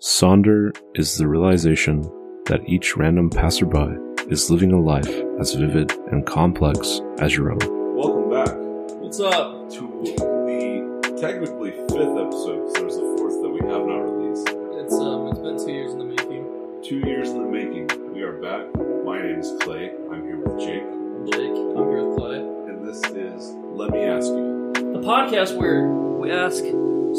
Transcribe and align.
Sonder 0.00 0.74
is 0.94 1.18
the 1.18 1.28
realization 1.28 2.00
that 2.46 2.66
each 2.66 2.96
random 2.96 3.28
passerby 3.28 3.96
is 4.30 4.50
living 4.50 4.72
a 4.72 4.80
life 4.80 5.08
as 5.38 5.52
vivid 5.54 5.92
and 6.10 6.24
complex 6.24 7.02
as 7.18 7.36
your 7.36 7.52
own. 7.52 7.94
Welcome 7.94 8.30
back 8.30 8.56
What's 8.98 9.20
up? 9.20 9.68
to 9.72 9.80
the 10.02 11.16
technically 11.20 11.72
fifth 11.72 12.16
episode 12.16 12.72
because 12.72 12.72
there's 12.74 12.96
a 12.96 13.16
fourth 13.18 13.42
that 13.42 13.50
we 13.50 13.60
have 13.68 13.84
not 13.84 14.00
released. 14.00 14.48
It's 14.48 14.94
um, 14.94 15.26
it's 15.28 15.38
been 15.40 15.58
two 15.58 15.72
years 15.72 15.92
in 15.92 15.98
the 15.98 16.04
making. 16.06 16.46
Two 16.82 16.98
years 17.06 17.28
in 17.28 17.42
the 17.42 17.48
making. 17.50 18.14
We 18.14 18.22
are 18.22 18.40
back. 18.40 18.74
My 19.04 19.20
name 19.20 19.40
is 19.40 19.52
Clay. 19.60 19.90
I'm 20.10 20.22
here 20.24 20.38
with 20.38 20.58
Jake, 20.60 20.82
Jake, 21.30 21.52
I'm 21.76 21.88
here 21.90 22.06
with 22.08 22.18
Clay. 22.18 22.38
and 22.38 22.88
this 22.88 23.04
is 23.12 23.50
Let 23.76 23.90
Me 23.90 24.04
Ask 24.04 24.28
You. 24.28 24.72
The 24.74 25.00
podcast 25.00 25.58
where 25.58 25.88
we 25.88 26.30
ask 26.32 26.64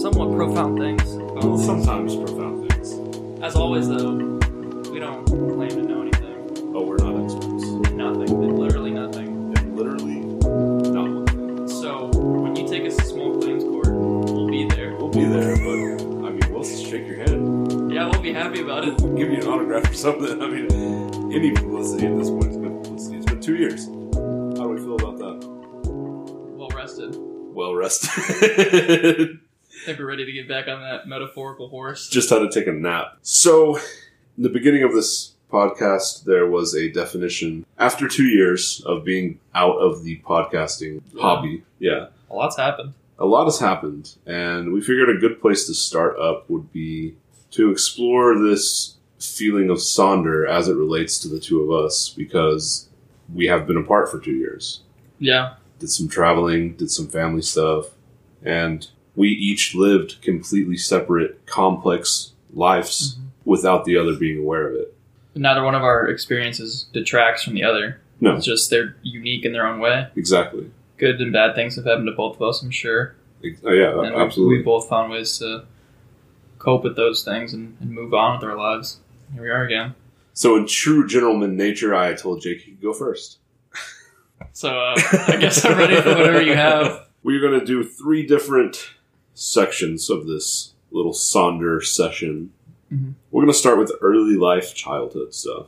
somewhat 0.01 0.35
profound 0.35 0.79
things. 0.79 1.03
Well, 1.05 1.57
sometimes 1.59 2.15
profound 2.15 2.57
things. 2.57 2.60
As 3.41 3.55
always, 3.55 3.87
though, 3.87 4.13
we 4.91 4.99
don't 4.99 5.25
claim 5.25 5.69
to 5.69 5.81
know 5.81 6.01
anything. 6.03 6.73
Oh, 6.75 6.83
we're 6.85 6.97
not 6.97 7.23
experts. 7.23 7.91
Nothing. 7.91 8.55
Literally 8.55 8.91
nothing. 8.91 9.57
And 9.57 9.75
literally, 9.75 10.19
nothing. 10.91 11.67
So 11.67 12.09
when 12.13 12.55
you 12.55 12.67
take 12.67 12.85
us 12.85 12.95
to 12.97 13.03
small 13.03 13.41
claims 13.41 13.63
court, 13.63 13.87
we'll 13.87 14.47
be 14.47 14.65
there. 14.65 14.95
We'll 14.95 15.09
be 15.09 15.25
there, 15.25 15.55
but 15.55 16.03
I 16.23 16.29
mean, 16.29 16.53
we'll 16.53 16.63
shake 16.63 17.07
your 17.07 17.17
hand. 17.17 17.91
Yeah, 17.91 18.09
we'll 18.09 18.21
be 18.21 18.31
happy 18.31 18.61
about 18.61 18.87
it. 18.87 19.01
We'll 19.01 19.17
give 19.17 19.31
you 19.31 19.37
an 19.37 19.47
autograph 19.47 19.89
or 19.89 19.93
something. 19.95 20.39
I 20.39 20.45
mean, 20.45 21.33
any 21.33 21.49
publicity 21.51 22.05
at 22.05 22.15
this 22.19 22.29
point 22.29 22.45
has 22.45 22.57
been 22.57 22.79
publicity. 22.83 23.17
It's 23.17 23.25
been 23.25 23.41
two 23.41 23.55
years. 23.55 23.87
How 23.87 24.67
do 24.67 24.69
we 24.69 24.77
feel 24.77 24.95
about 24.95 25.17
that? 25.17 25.47
Well 25.89 26.69
rested. 26.75 27.15
Well 27.17 27.73
rested. 27.73 29.39
I 29.81 29.85
think 29.85 29.99
we're 29.99 30.05
ready 30.05 30.25
to 30.25 30.31
get 30.31 30.47
back 30.47 30.67
on 30.67 30.81
that 30.81 31.07
metaphorical 31.07 31.67
horse. 31.69 32.07
just 32.07 32.29
had 32.29 32.39
to 32.39 32.49
take 32.51 32.67
a 32.67 32.71
nap. 32.71 33.17
So, 33.23 33.77
in 34.37 34.43
the 34.43 34.49
beginning 34.49 34.83
of 34.83 34.93
this 34.93 35.33
podcast, 35.51 36.23
there 36.25 36.47
was 36.47 36.75
a 36.75 36.89
definition. 36.91 37.65
After 37.79 38.07
two 38.07 38.25
years 38.27 38.81
of 38.85 39.03
being 39.03 39.39
out 39.55 39.77
of 39.77 40.03
the 40.03 40.19
podcasting 40.19 41.01
Yeah. 41.13 41.21
hobby, 41.21 41.63
yeah, 41.79 42.07
A 42.29 42.35
lot's 42.35 42.57
happened. 42.57 42.93
a 43.17 43.25
lot 43.25 43.45
has 43.45 43.59
happened, 43.59 44.15
and 44.25 44.71
we 44.71 44.81
figured 44.81 45.09
a 45.09 45.19
good 45.19 45.41
place 45.41 45.65
to 45.67 45.73
start 45.73 46.17
up 46.19 46.49
would 46.49 46.71
be 46.71 47.15
to 47.51 47.71
explore 47.71 48.37
this 48.39 48.95
feeling 49.19 49.69
of 49.69 49.77
Sonder 49.77 50.47
as 50.47 50.67
it 50.67 50.75
relates 50.75 51.19
to 51.19 51.27
the 51.27 51.39
two 51.39 51.61
of 51.61 51.85
us, 51.85 52.09
because 52.09 52.87
we 53.33 53.47
have 53.47 53.65
been 53.67 53.77
apart 53.77 54.09
for 54.11 54.19
two 54.19 54.33
years. 54.33 54.81
Yeah. 55.19 55.55
Did 55.79 55.89
some 55.89 56.07
traveling, 56.07 56.75
did 56.75 56.91
some 56.91 57.07
family 57.07 57.41
stuff, 57.41 57.87
and 58.43 58.87
we 59.15 59.29
each 59.29 59.75
lived 59.75 60.21
completely 60.21 60.77
separate, 60.77 61.45
complex 61.45 62.31
lives 62.53 63.17
without 63.45 63.85
the 63.85 63.97
other 63.97 64.15
being 64.15 64.39
aware 64.39 64.67
of 64.67 64.75
it. 64.75 64.95
Neither 65.35 65.63
one 65.63 65.75
of 65.75 65.83
our 65.83 66.07
experiences 66.07 66.87
detracts 66.93 67.43
from 67.43 67.53
the 67.53 67.63
other. 67.63 68.01
No. 68.19 68.35
It's 68.35 68.45
just 68.45 68.69
they're 68.69 68.95
unique 69.01 69.45
in 69.45 69.53
their 69.53 69.65
own 69.65 69.79
way. 69.79 70.07
Exactly. 70.15 70.69
Good 70.97 71.19
and 71.21 71.33
bad 71.33 71.55
things 71.55 71.75
have 71.75 71.85
happened 71.85 72.07
to 72.07 72.11
both 72.11 72.35
of 72.35 72.41
us, 72.41 72.61
I'm 72.61 72.71
sure. 72.71 73.15
Oh, 73.63 73.71
yeah, 73.71 73.99
and 74.01 74.15
absolutely. 74.15 74.57
We 74.57 74.63
both 74.63 74.87
found 74.87 75.11
ways 75.11 75.39
to 75.39 75.65
cope 76.59 76.83
with 76.83 76.95
those 76.95 77.23
things 77.23 77.53
and, 77.53 77.75
and 77.81 77.89
move 77.89 78.13
on 78.13 78.39
with 78.39 78.47
our 78.47 78.55
lives. 78.55 78.99
Here 79.33 79.41
we 79.41 79.49
are 79.49 79.63
again. 79.63 79.95
so, 80.33 80.57
in 80.57 80.67
true 80.67 81.07
gentleman 81.07 81.55
nature, 81.55 81.95
I 81.95 82.13
told 82.13 82.41
Jake 82.41 82.61
he 82.61 82.71
could 82.71 82.81
go 82.81 82.93
first. 82.93 83.39
So 84.53 84.69
uh, 84.69 84.95
I 85.27 85.37
guess 85.39 85.63
I'm 85.65 85.77
ready 85.77 85.95
for 86.01 86.09
whatever 86.09 86.41
you 86.41 86.55
have. 86.55 87.05
We're 87.23 87.39
going 87.41 87.59
to 87.59 87.65
do 87.65 87.83
three 87.83 88.25
different 88.25 88.89
sections 89.33 90.09
of 90.09 90.27
this 90.27 90.73
little 90.91 91.13
Sonder 91.13 91.83
session. 91.83 92.51
Mhm. 92.91 93.13
We're 93.31 93.41
going 93.43 93.53
to 93.53 93.57
start 93.57 93.77
with 93.79 93.91
early 94.01 94.35
life 94.35 94.75
childhood 94.75 95.33
stuff. 95.33 95.67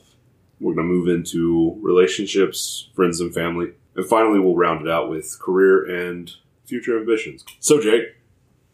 We're 0.60 0.74
going 0.74 0.88
to 0.88 0.94
move 0.94 1.08
into 1.08 1.78
relationships, 1.82 2.90
friends, 2.96 3.20
and 3.20 3.34
family. 3.34 3.72
And 3.96 4.06
finally, 4.06 4.40
we'll 4.40 4.56
round 4.56 4.86
it 4.86 4.92
out 4.92 5.10
with 5.10 5.38
career 5.40 5.84
and 5.86 6.32
future 6.66 6.98
ambitions. 7.00 7.44
So, 7.60 7.82
Jake, 7.82 8.16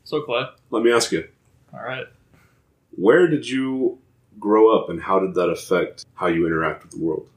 So 0.04 0.22
Clay, 0.22 0.46
let 0.72 0.84
me 0.84 0.92
ask 0.92 1.12
you 1.12 1.28
all 1.74 1.84
right. 1.84 2.06
where 2.92 3.28
did 3.28 3.48
you 3.48 4.00
grow 4.40 4.76
up 4.76 4.90
and 4.90 5.02
how 5.02 5.20
did 5.20 5.36
that 5.36 5.50
affect 5.50 6.06
how 6.16 6.28
you 6.28 6.46
interact 6.48 6.84
with 6.84 6.92
the 6.94 7.00
world? 7.04 7.28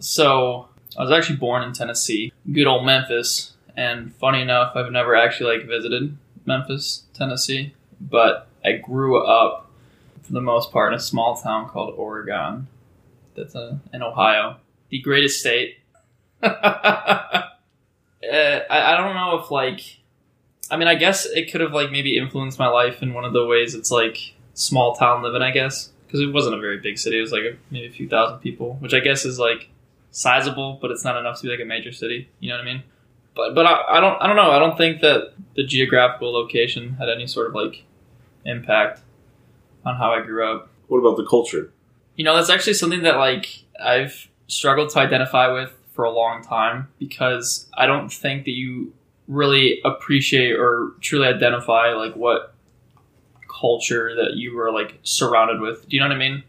So 0.00 0.68
I 0.96 1.02
was 1.02 1.10
actually 1.10 1.36
born 1.36 1.62
in 1.62 1.72
Tennessee, 1.72 2.32
good 2.52 2.66
old 2.66 2.86
Memphis. 2.86 3.52
And 3.76 4.14
funny 4.16 4.40
enough, 4.42 4.74
I've 4.76 4.90
never 4.92 5.14
actually 5.14 5.56
like 5.58 5.66
visited 5.68 6.16
Memphis, 6.48 7.04
Tennessee, 7.14 7.74
but 8.00 8.48
I 8.64 8.72
grew 8.72 9.24
up 9.24 9.70
for 10.22 10.32
the 10.32 10.40
most 10.40 10.72
part 10.72 10.92
in 10.92 10.98
a 10.98 11.00
small 11.00 11.36
town 11.36 11.68
called 11.68 11.94
Oregon. 11.96 12.66
That's 13.36 13.54
uh, 13.54 13.78
in 13.92 14.02
Ohio, 14.02 14.56
the 14.88 15.00
greatest 15.00 15.38
state. 15.38 15.78
Uh, 16.42 16.48
I, 18.22 18.64
I 18.70 18.96
don't 18.96 19.14
know 19.14 19.38
if 19.38 19.50
like, 19.50 19.98
I 20.70 20.76
mean, 20.76 20.88
I 20.88 20.96
guess 20.96 21.24
it 21.24 21.52
could 21.52 21.60
have 21.60 21.72
like 21.72 21.92
maybe 21.92 22.18
influenced 22.18 22.58
my 22.58 22.68
life 22.68 23.02
in 23.02 23.14
one 23.14 23.24
of 23.24 23.32
the 23.32 23.46
ways 23.46 23.74
it's 23.74 23.90
like 23.92 24.34
small 24.54 24.96
town 24.96 25.22
living. 25.22 25.42
I 25.42 25.52
guess 25.52 25.90
because 26.06 26.20
it 26.20 26.32
wasn't 26.32 26.56
a 26.56 26.58
very 26.58 26.78
big 26.78 26.98
city; 26.98 27.18
it 27.18 27.22
was 27.22 27.32
like 27.32 27.42
a, 27.42 27.56
maybe 27.70 27.86
a 27.86 27.90
few 27.90 28.08
thousand 28.08 28.38
people, 28.38 28.74
which 28.80 28.94
I 28.94 29.00
guess 29.00 29.24
is 29.24 29.38
like 29.38 29.68
sizable, 30.10 30.78
but 30.80 30.90
it's 30.90 31.04
not 31.04 31.16
enough 31.16 31.36
to 31.40 31.42
be 31.44 31.50
like 31.50 31.60
a 31.60 31.64
major 31.64 31.92
city. 31.92 32.28
You 32.40 32.50
know 32.50 32.56
what 32.56 32.66
I 32.66 32.72
mean? 32.72 32.82
But 33.38 33.54
but 33.54 33.66
I, 33.66 33.98
I 33.98 34.00
don't 34.00 34.20
I 34.20 34.26
don't 34.26 34.34
know. 34.34 34.50
I 34.50 34.58
don't 34.58 34.76
think 34.76 35.00
that 35.00 35.32
the 35.54 35.62
geographical 35.62 36.32
location 36.32 36.94
had 36.94 37.08
any 37.08 37.28
sort 37.28 37.46
of 37.46 37.54
like 37.54 37.84
impact 38.44 39.00
on 39.86 39.94
how 39.94 40.12
I 40.12 40.22
grew 40.22 40.44
up. 40.44 40.68
What 40.88 40.98
about 40.98 41.16
the 41.16 41.24
culture? 41.24 41.72
You 42.16 42.24
know, 42.24 42.34
that's 42.34 42.50
actually 42.50 42.74
something 42.74 43.02
that 43.04 43.16
like 43.16 43.62
I've 43.80 44.28
struggled 44.48 44.90
to 44.90 44.98
identify 44.98 45.52
with 45.52 45.72
for 45.92 46.04
a 46.04 46.10
long 46.10 46.42
time 46.42 46.88
because 46.98 47.68
I 47.74 47.86
don't 47.86 48.12
think 48.12 48.44
that 48.46 48.50
you 48.50 48.92
really 49.28 49.80
appreciate 49.84 50.58
or 50.58 50.94
truly 51.00 51.28
identify 51.28 51.92
like 51.92 52.16
what 52.16 52.54
culture 53.48 54.16
that 54.16 54.34
you 54.34 54.56
were 54.56 54.72
like 54.72 54.98
surrounded 55.04 55.60
with. 55.60 55.88
Do 55.88 55.94
you 55.94 56.02
know 56.02 56.08
what 56.08 56.16
I 56.16 56.18
mean? 56.18 56.42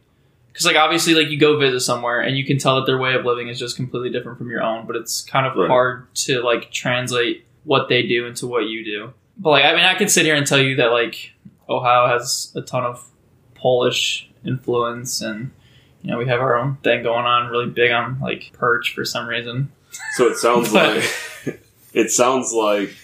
Because 0.51 0.65
like 0.65 0.75
obviously 0.75 1.13
like 1.13 1.29
you 1.29 1.37
go 1.39 1.57
visit 1.57 1.79
somewhere 1.81 2.19
and 2.21 2.37
you 2.37 2.45
can 2.45 2.57
tell 2.57 2.75
that 2.75 2.85
their 2.85 2.97
way 2.97 3.13
of 3.13 3.23
living 3.25 3.47
is 3.47 3.57
just 3.59 3.75
completely 3.75 4.09
different 4.09 4.37
from 4.37 4.49
your 4.49 4.61
own, 4.61 4.85
but 4.87 4.95
it's 4.95 5.21
kind 5.21 5.45
of 5.45 5.55
Right. 5.55 5.67
hard 5.69 6.13
to 6.15 6.41
like 6.41 6.71
translate 6.71 7.45
what 7.63 7.87
they 7.89 8.03
do 8.05 8.25
into 8.25 8.47
what 8.47 8.65
you 8.67 8.83
do. 8.83 9.13
But 9.37 9.51
like 9.51 9.65
I 9.65 9.73
mean 9.75 9.85
I 9.85 9.95
can 9.95 10.09
sit 10.09 10.25
here 10.25 10.35
and 10.35 10.45
tell 10.45 10.59
you 10.59 10.75
that 10.77 10.87
like 10.91 11.33
Ohio 11.69 12.07
has 12.07 12.51
a 12.55 12.61
ton 12.61 12.83
of 12.83 13.07
Polish 13.55 14.29
influence 14.45 15.21
and 15.21 15.51
you 16.01 16.11
know 16.11 16.17
we 16.17 16.27
have 16.27 16.39
our 16.39 16.55
own 16.57 16.77
thing 16.83 17.03
going 17.03 17.25
on 17.25 17.49
really 17.51 17.69
big 17.69 17.91
on 17.91 18.19
like 18.21 18.51
perch 18.53 18.93
for 18.93 19.03
some 19.05 19.27
reason 19.27 19.71
So 20.15 20.27
it 20.27 20.37
sounds 20.37 20.71
But- 20.73 20.97
like 21.45 21.61
it 21.93 22.11
sounds 22.11 22.53
like 22.53 22.95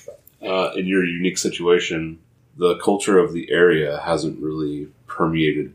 uh, 0.41 0.72
in 0.75 0.85
your 0.85 1.03
unique 1.03 1.38
situation, 1.39 2.19
the 2.57 2.75
culture 2.77 3.17
of 3.17 3.33
the 3.33 3.50
area 3.51 4.00
hasn't 4.06 4.39
really 4.39 4.88
permeated 5.07 5.73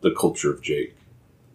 the 0.00 0.10
culture 0.12 0.50
of 0.52 0.62
Jake. 0.62 0.94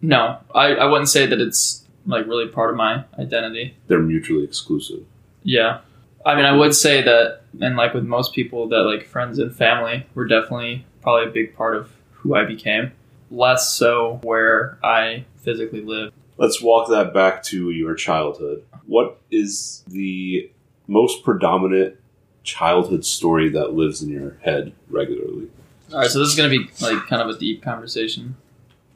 no 0.02 0.38
I, 0.54 0.74
I 0.74 0.84
wouldn't 0.86 1.08
say 1.08 1.26
that 1.26 1.40
it's 1.40 1.84
like 2.06 2.26
really 2.26 2.46
part 2.48 2.70
of 2.70 2.76
my 2.76 3.04
identity 3.18 3.74
They're 3.88 3.98
mutually 3.98 4.44
exclusive. 4.44 5.04
yeah 5.42 5.80
i 6.24 6.34
mean 6.36 6.44
i 6.44 6.52
would 6.52 6.74
say 6.74 7.02
that 7.02 7.40
and 7.60 7.76
like 7.76 7.94
with 7.94 8.04
most 8.04 8.32
people 8.34 8.68
that 8.68 8.82
like 8.82 9.06
friends 9.06 9.38
and 9.38 9.54
family 9.54 10.06
were 10.14 10.26
definitely 10.26 10.84
probably 11.02 11.28
a 11.28 11.32
big 11.32 11.56
part 11.56 11.76
of 11.76 11.90
who 12.12 12.34
i 12.34 12.44
became 12.44 12.92
less 13.30 13.72
so 13.74 14.20
where 14.22 14.78
i 14.84 15.24
physically 15.38 15.80
live 15.80 16.12
Let's 16.38 16.60
walk 16.60 16.90
that 16.90 17.14
back 17.14 17.42
to 17.44 17.70
your 17.70 17.94
childhood. 17.94 18.62
What 18.84 19.18
is 19.30 19.82
the 19.86 20.50
most 20.86 21.24
predominant 21.24 21.96
childhood 22.42 23.06
story 23.06 23.48
that 23.48 23.72
lives 23.72 24.02
in 24.02 24.10
your 24.10 24.36
head 24.42 24.74
regularly? 24.90 25.48
All 25.92 26.00
right 26.00 26.10
so 26.10 26.18
this 26.18 26.28
is 26.28 26.34
going 26.36 26.50
to 26.50 26.58
be 26.58 26.70
like 26.84 27.06
kind 27.06 27.22
of 27.22 27.28
a 27.28 27.38
deep 27.38 27.62
conversation 27.62 28.36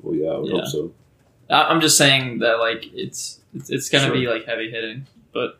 Well, 0.03 0.15
yeah, 0.15 0.29
I 0.31 0.39
would 0.39 0.51
Yeah. 0.51 0.61
hope 0.61 0.67
so. 0.69 0.93
I- 1.51 1.65
I'm 1.65 1.81
just 1.81 1.97
saying 1.99 2.39
that 2.41 2.59
like 2.59 2.87
it's 2.95 3.41
it's, 3.55 3.69
it's 3.71 3.89
gonna 3.91 4.07
Sure. 4.07 4.15
be 4.15 4.27
like 4.29 4.45
heavy 4.47 4.71
hitting, 4.71 5.07
but 5.33 5.59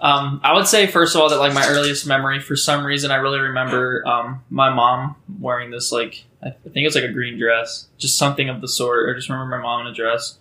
um, 0.00 0.40
I 0.42 0.54
would 0.54 0.66
say 0.66 0.86
first 0.86 1.14
of 1.14 1.20
all 1.20 1.28
that 1.28 1.38
like 1.38 1.52
my 1.52 1.66
earliest 1.68 2.06
memory 2.06 2.40
for 2.40 2.56
some 2.56 2.84
reason 2.86 3.10
I 3.10 3.16
really 3.16 3.38
remember 3.38 4.02
um, 4.08 4.42
my 4.48 4.70
mom 4.70 5.16
wearing 5.38 5.70
this 5.70 5.92
like 5.92 6.24
I 6.42 6.50
think 6.50 6.86
it's 6.86 6.94
like 6.94 7.04
a 7.04 7.12
green 7.12 7.38
dress, 7.38 7.86
just 7.98 8.16
something 8.16 8.48
of 8.48 8.62
the 8.62 8.68
sort. 8.68 9.10
I 9.10 9.12
just 9.18 9.28
remember 9.28 9.54
my 9.58 9.62
mom 9.62 9.82
in 9.86 9.92
a 9.92 9.94
dress, 9.94 10.38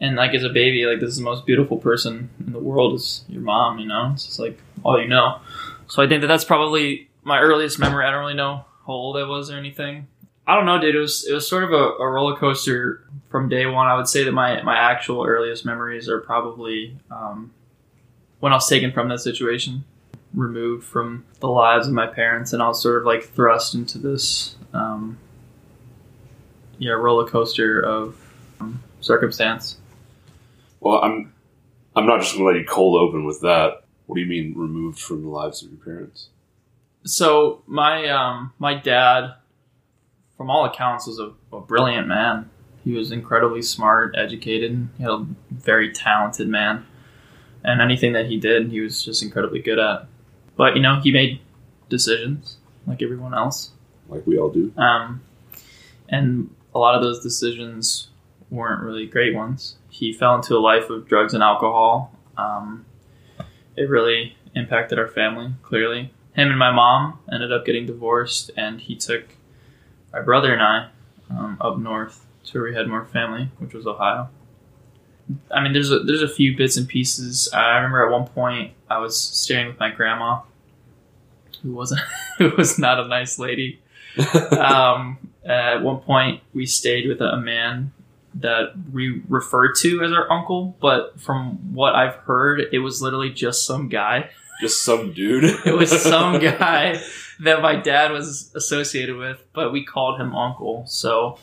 and 0.00 0.16
like 0.16 0.32
as 0.32 0.44
a 0.44 0.48
baby, 0.48 0.86
like 0.86 0.98
this 1.00 1.10
is 1.10 1.16
the 1.18 1.22
most 1.24 1.44
beautiful 1.44 1.76
person 1.76 2.30
in 2.46 2.52
the 2.54 2.58
world 2.58 2.94
is 2.94 3.22
your 3.28 3.42
mom. 3.42 3.78
You 3.78 3.86
know, 3.86 4.12
it's 4.14 4.24
just 4.24 4.38
like 4.38 4.58
all 4.82 4.98
you 4.98 5.06
know. 5.08 5.40
So 5.88 6.02
I 6.02 6.08
think 6.08 6.22
that 6.22 6.28
that's 6.28 6.44
probably 6.44 7.08
my 7.22 7.38
earliest 7.38 7.78
memory. 7.78 8.06
I 8.06 8.10
don't 8.10 8.20
really 8.20 8.32
know 8.34 8.64
how 8.86 8.92
old 8.92 9.16
I 9.16 9.24
was 9.24 9.50
or 9.50 9.56
anything. 9.56 10.06
I 10.46 10.54
don't 10.54 10.66
know, 10.66 10.80
dude. 10.80 10.94
It 10.94 10.98
was 10.98 11.26
it 11.26 11.32
was 11.32 11.48
sort 11.48 11.64
of 11.64 11.72
a, 11.72 11.74
a 11.74 12.08
roller 12.08 12.36
coaster 12.36 13.04
from 13.30 13.48
day 13.48 13.66
one. 13.66 13.86
I 13.86 13.96
would 13.96 14.08
say 14.08 14.22
that 14.24 14.32
my 14.32 14.62
my 14.62 14.76
actual 14.76 15.24
earliest 15.24 15.64
memories 15.64 16.08
are 16.08 16.20
probably 16.20 16.96
um, 17.10 17.52
when 18.40 18.52
I 18.52 18.56
was 18.56 18.68
taken 18.68 18.92
from 18.92 19.08
that 19.08 19.18
situation, 19.18 19.84
removed 20.34 20.84
from 20.84 21.24
the 21.40 21.48
lives 21.48 21.88
of 21.88 21.94
my 21.94 22.06
parents, 22.06 22.52
and 22.52 22.62
I 22.62 22.68
was 22.68 22.80
sort 22.80 22.98
of 22.98 23.04
like 23.04 23.24
thrust 23.24 23.74
into 23.74 23.98
this 23.98 24.54
um, 24.72 25.18
yeah 26.78 26.92
roller 26.92 27.26
coaster 27.26 27.80
of 27.80 28.16
um, 28.60 28.82
circumstance. 29.00 29.78
Well, 30.78 31.02
I'm 31.02 31.32
I'm 31.96 32.06
not 32.06 32.20
just 32.20 32.36
to 32.36 32.44
let 32.44 32.54
you 32.54 32.64
cold 32.64 33.00
open 33.00 33.24
with 33.24 33.40
that. 33.40 33.82
What 34.06 34.14
do 34.14 34.20
you 34.20 34.28
mean 34.28 34.54
removed 34.56 35.00
from 35.00 35.22
the 35.22 35.28
lives 35.28 35.64
of 35.64 35.70
your 35.70 35.80
parents? 35.80 36.28
So 37.06 37.62
my 37.66 38.08
um, 38.08 38.52
my 38.58 38.74
dad, 38.74 39.34
from 40.36 40.50
all 40.50 40.64
accounts, 40.64 41.06
was 41.06 41.18
a, 41.18 41.32
a 41.54 41.60
brilliant 41.60 42.08
man. 42.08 42.50
He 42.84 42.92
was 42.92 43.12
incredibly 43.12 43.62
smart, 43.62 44.14
educated. 44.16 44.88
He 44.96 45.02
had 45.02 45.12
a 45.12 45.26
very 45.50 45.92
talented 45.92 46.48
man, 46.48 46.84
and 47.64 47.80
anything 47.80 48.12
that 48.12 48.26
he 48.26 48.38
did, 48.38 48.70
he 48.70 48.80
was 48.80 49.04
just 49.04 49.22
incredibly 49.22 49.60
good 49.60 49.78
at. 49.78 50.06
But 50.56 50.74
you 50.74 50.82
know, 50.82 51.00
he 51.00 51.12
made 51.12 51.40
decisions 51.88 52.58
like 52.86 53.02
everyone 53.02 53.34
else. 53.34 53.70
Like 54.08 54.26
we 54.26 54.38
all 54.38 54.50
do. 54.50 54.72
Um, 54.76 55.22
and 56.08 56.50
a 56.74 56.78
lot 56.78 56.94
of 56.94 57.02
those 57.02 57.20
decisions 57.20 58.08
weren't 58.50 58.82
really 58.82 59.06
great 59.06 59.34
ones. 59.34 59.76
He 59.88 60.12
fell 60.12 60.34
into 60.34 60.56
a 60.56 60.60
life 60.60 60.90
of 60.90 61.08
drugs 61.08 61.34
and 61.34 61.42
alcohol. 61.42 62.14
Um, 62.36 62.84
it 63.76 63.88
really 63.88 64.36
impacted 64.54 64.98
our 64.98 65.08
family, 65.08 65.52
clearly. 65.62 66.12
Him 66.36 66.50
and 66.50 66.58
my 66.58 66.70
mom 66.70 67.18
ended 67.32 67.52
up 67.52 67.64
getting 67.64 67.86
divorced, 67.86 68.50
and 68.56 68.80
he 68.80 68.94
took 68.94 69.24
my 70.12 70.20
brother 70.20 70.52
and 70.52 70.62
I 70.62 70.88
um, 71.30 71.56
up 71.60 71.78
north 71.78 72.24
to 72.46 72.58
where 72.58 72.70
we 72.70 72.76
had 72.76 72.86
more 72.86 73.04
family, 73.04 73.48
which 73.58 73.74
was 73.74 73.86
Ohio. 73.86 74.28
I 75.50 75.60
mean, 75.60 75.72
there's 75.72 75.90
a, 75.90 75.98
there's 76.00 76.22
a 76.22 76.28
few 76.28 76.56
bits 76.56 76.76
and 76.76 76.86
pieces. 76.86 77.48
I 77.52 77.76
remember 77.76 78.06
at 78.06 78.12
one 78.12 78.28
point 78.28 78.72
I 78.88 78.98
was 78.98 79.20
staying 79.20 79.66
with 79.66 79.80
my 79.80 79.90
grandma, 79.90 80.42
who 81.62 81.72
wasn't 81.72 82.02
who 82.38 82.50
was 82.50 82.78
not 82.78 83.00
a 83.00 83.08
nice 83.08 83.38
lady 83.38 83.80
um, 84.58 85.18
at 85.44 85.82
one 85.82 85.98
point, 85.98 86.42
we 86.54 86.66
stayed 86.66 87.08
with 87.08 87.20
a 87.20 87.36
man 87.36 87.92
that 88.34 88.72
we 88.92 89.22
referred 89.28 89.74
to 89.76 90.02
as 90.02 90.12
our 90.12 90.30
uncle, 90.30 90.76
but 90.80 91.18
from 91.20 91.74
what 91.74 91.94
I've 91.94 92.14
heard, 92.14 92.62
it 92.72 92.78
was 92.80 93.00
literally 93.00 93.30
just 93.30 93.66
some 93.66 93.88
guy. 93.88 94.30
Just 94.60 94.84
some 94.84 95.12
dude. 95.12 95.44
It 95.66 95.76
was 95.76 95.90
some 96.02 96.38
guy 96.40 97.00
that 97.40 97.62
my 97.62 97.76
dad 97.76 98.12
was 98.12 98.50
associated 98.54 99.16
with, 99.16 99.44
but 99.52 99.72
we 99.72 99.84
called 99.84 100.20
him 100.20 100.34
uncle. 100.34 100.84
So 100.86 101.38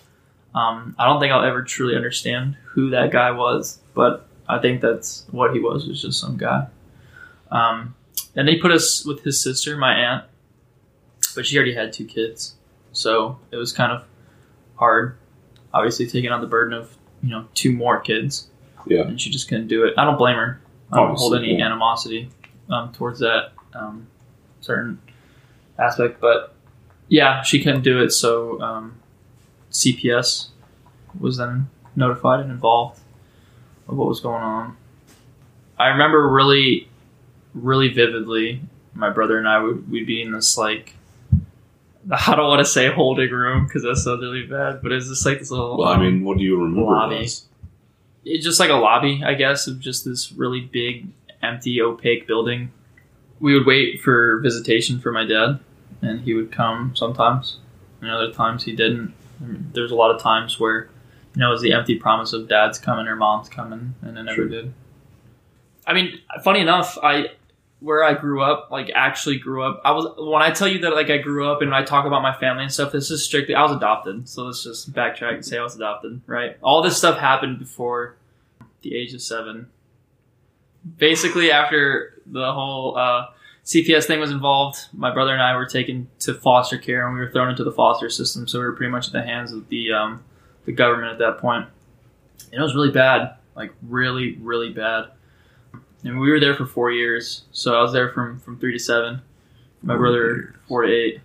um, 0.56 0.96
I 0.98 1.06
don't 1.06 1.20
think 1.20 1.32
I'll 1.32 1.44
ever 1.44 1.64
truly 1.64 1.96
understand 1.96 2.58
who 2.66 2.92
that 2.92 3.12
guy 3.12 3.32
was, 3.32 3.80
but 3.94 4.28
I 4.48 4.60
think 4.60 4.82
that's 4.82 5.26
what 5.32 5.54
he 5.54 5.60
was, 5.60 5.88
was 5.88 6.02
just 6.02 6.20
some 6.20 6.38
guy. 6.38 6.68
Um, 7.52 7.96
and 8.36 8.48
they 8.48 8.58
put 8.58 8.72
us 8.72 9.06
with 9.06 9.24
his 9.24 9.42
sister, 9.42 9.78
my 9.78 9.94
aunt, 9.94 10.26
but 11.36 11.46
she 11.46 11.58
already 11.58 11.76
had 11.76 11.94
two 11.94 12.06
kids. 12.06 12.56
So 12.92 13.40
it 13.52 13.58
was 13.58 13.72
kind 13.72 13.92
of 13.92 14.04
hard, 14.76 15.18
obviously 15.74 16.08
taking 16.08 16.32
on 16.32 16.42
the 16.42 16.48
burden 16.48 16.74
of 16.74 16.96
you 17.22 17.30
know 17.30 17.48
two 17.54 17.72
more 17.72 18.00
kids. 18.00 18.48
Yeah. 18.86 19.04
and 19.04 19.20
she 19.20 19.30
just 19.30 19.48
couldn't 19.48 19.68
do 19.68 19.86
it. 19.86 19.94
I 19.98 20.04
don't 20.04 20.18
blame 20.18 20.36
her. 20.36 20.60
I 20.92 20.98
don't 20.98 21.18
hold 21.18 21.36
any 21.36 21.58
yeah. 21.58 21.66
animosity 21.66 22.30
um, 22.70 22.92
towards 22.94 23.20
that 23.20 23.52
um, 23.74 24.08
certain 24.62 25.00
aspect, 25.78 26.22
but 26.22 26.54
yeah, 27.08 27.42
she 27.42 27.64
couldn't 27.64 27.84
do 27.84 28.02
it. 28.02 28.12
So 28.12 28.62
um, 28.62 29.00
CPS 29.72 30.50
was 31.20 31.38
then 31.38 31.70
notified 31.96 32.40
and 32.40 32.52
involved 32.52 33.00
of 33.88 33.98
what 33.98 34.08
was 34.08 34.20
going 34.20 34.44
on. 34.44 34.78
I 35.78 35.88
remember 35.88 36.28
really, 36.28 36.88
really 37.54 37.90
vividly. 37.90 38.62
My 38.94 39.10
brother 39.10 39.38
and 39.38 39.48
I 39.48 39.60
would 39.60 39.90
we'd 39.90 40.06
be 40.06 40.22
in 40.22 40.32
this 40.32 40.58
like 40.58 40.96
I 42.12 42.36
don't 42.36 42.48
want 42.48 42.60
to 42.60 42.66
say 42.66 42.92
holding 42.92 43.32
room 43.32 43.66
because 43.66 43.84
that 43.84 43.96
sounds 43.98 44.22
really 44.22 44.46
bad, 44.46 44.82
but 44.82 44.92
it's 44.92 45.08
just 45.08 45.26
like 45.26 45.40
this 45.40 45.52
little. 45.52 45.78
Well, 45.78 45.90
I 45.90 45.98
mean, 45.98 46.24
what 46.24 46.38
do 46.38 46.44
you 46.44 46.62
remember? 46.62 46.92
lobby. 46.92 47.28
it's 48.26 48.44
just 48.44 48.60
like 48.60 48.70
a 48.70 48.76
lobby, 48.76 49.24
I 49.26 49.34
guess, 49.34 49.68
of 49.68 49.80
just 49.80 50.06
this 50.06 50.32
really 50.32 50.62
big, 50.62 51.08
empty, 51.44 51.82
opaque 51.82 52.26
building. 52.28 52.72
We 53.40 53.54
would 53.54 53.66
wait 53.68 54.02
for 54.02 54.40
visitation 54.40 55.00
for 55.00 55.12
my 55.12 55.26
dad, 55.26 55.60
and 56.02 56.22
he 56.22 56.34
would 56.34 56.52
come 56.52 56.96
sometimes, 56.96 57.58
and 58.02 58.10
other 58.10 58.32
times 58.32 58.64
he 58.64 58.76
didn't. 58.76 59.14
There's 59.74 59.92
a 59.92 59.96
lot 59.96 60.16
of 60.16 60.22
times 60.22 60.60
where, 60.60 60.90
you 61.36 61.42
know, 61.42 61.50
it 61.50 61.52
was 61.52 61.62
the 61.62 61.74
empty 61.74 61.96
promise 61.96 62.32
of 62.34 62.48
dad's 62.48 62.80
coming 62.80 63.08
or 63.08 63.16
mom's 63.16 63.50
coming, 63.50 63.96
and 64.02 64.18
it 64.18 64.24
never 64.24 64.36
Sure. 64.36 64.48
did. 64.48 64.74
I 65.86 65.94
mean, 65.94 66.20
funny 66.44 66.62
enough, 66.62 66.98
I 67.04 67.32
where 67.82 68.02
I 68.02 68.14
grew 68.14 68.42
up, 68.42 68.70
like 68.72 68.90
actually 68.96 69.38
grew 69.38 69.62
up. 69.62 69.82
I 69.84 69.92
was 69.92 70.08
when 70.18 70.42
I 70.42 70.52
tell 70.52 70.70
you 70.70 70.80
that 70.80 70.94
like 70.94 71.10
I 71.10 71.18
grew 71.18 71.46
up 71.52 71.62
and 71.62 71.76
I 71.76 71.84
talk 71.84 72.06
about 72.06 72.22
my 72.22 72.34
family 72.34 72.64
and 72.64 72.72
stuff. 72.72 72.94
This 72.94 73.12
is 73.12 73.26
strictly 73.26 73.56
I 73.56 73.64
was 73.64 73.74
adopted, 73.76 74.30
so 74.30 74.46
let's 74.46 74.64
just 74.64 74.94
backtrack 74.94 75.34
and 75.34 75.46
say 75.46 75.58
I 75.58 75.64
was 75.64 75.76
adopted. 75.76 76.22
Right, 76.26 76.56
all 76.62 76.82
this 76.82 76.96
stuff 76.96 77.18
happened 77.18 77.60
before 77.60 78.16
the 78.84 78.96
age 78.96 79.14
of 79.14 79.22
seven. 79.22 79.68
Basically, 80.98 81.52
after 81.52 82.22
the 82.26 82.52
whole 82.52 82.98
uh, 82.98 83.28
CPS 83.66 84.06
thing 84.06 84.20
was 84.20 84.32
involved, 84.32 84.78
my 84.94 85.14
brother 85.14 85.32
and 85.34 85.42
I 85.42 85.56
were 85.56 85.66
taken 85.66 86.10
to 86.20 86.34
foster 86.34 86.78
care, 86.78 87.06
and 87.06 87.14
we 87.16 87.22
were 87.22 87.32
thrown 87.32 87.50
into 87.50 87.64
the 87.64 87.72
foster 87.72 88.10
system. 88.10 88.48
So 88.48 88.60
we 88.60 88.66
were 88.66 88.74
pretty 88.74 88.92
much 88.92 89.08
in 89.08 89.14
the 89.14 89.24
hands 89.24 89.52
of 89.54 89.70
the 89.70 89.94
um, 89.94 90.24
the 90.66 90.72
government 90.74 91.12
at 91.14 91.20
that 91.20 91.38
point. 91.40 91.68
and 92.52 92.60
it 92.60 92.64
was 92.64 92.76
really 92.76 92.92
bad, 92.92 93.36
like 93.56 93.74
really, 93.82 94.38
really 94.42 94.72
bad. 94.72 95.06
And 96.04 96.20
we 96.20 96.30
were 96.30 96.40
there 96.40 96.56
for 96.56 96.66
four 96.66 96.92
years. 96.92 97.44
So 97.54 97.78
I 97.78 97.82
was 97.82 97.94
there 97.94 98.10
from 98.12 98.40
from 98.40 98.60
three 98.60 98.74
to 98.74 98.80
seven. 98.80 99.22
My 99.82 99.94
Four 99.94 100.00
brother 100.00 100.26
years. 100.36 100.56
four 100.68 100.82
to 100.84 100.92
eight. 100.94 101.22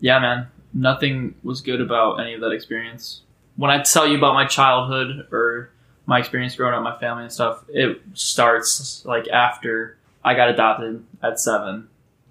Yeah, 0.00 0.18
man. 0.18 0.48
Nothing 0.74 1.34
was 1.42 1.62
good 1.62 1.80
about 1.80 2.20
any 2.20 2.34
of 2.34 2.40
that 2.42 2.50
experience. 2.50 3.22
When 3.56 3.70
I 3.70 3.82
tell 3.82 4.06
you 4.06 4.16
about 4.18 4.34
my 4.34 4.46
childhood 4.46 5.26
or 5.32 5.70
my 6.08 6.18
experience 6.18 6.56
growing 6.56 6.74
up, 6.74 6.82
my 6.82 6.98
family 6.98 7.24
and 7.24 7.32
stuff, 7.32 7.62
it 7.68 8.00
starts 8.14 9.04
like 9.04 9.28
after 9.28 9.98
I 10.24 10.32
got 10.34 10.48
adopted 10.48 11.04
at 11.22 11.38
seven. 11.38 11.88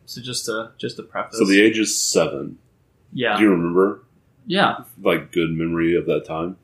So 0.07 0.19
just 0.19 0.45
to 0.45 0.71
just 0.79 0.97
to 0.97 1.03
preface. 1.03 1.38
So 1.38 1.45
the 1.45 1.62
age 1.62 1.77
is 1.77 1.95
seven. 1.95 2.57
yeah 3.13 3.38
Do 3.38 3.44
you 3.44 3.51
remember 3.51 4.03
yeah 4.47 4.79
like 5.01 5.31
good 5.31 5.51
memory 5.51 5.95
of 5.95 6.07
that 6.07 6.25
time? 6.25 6.57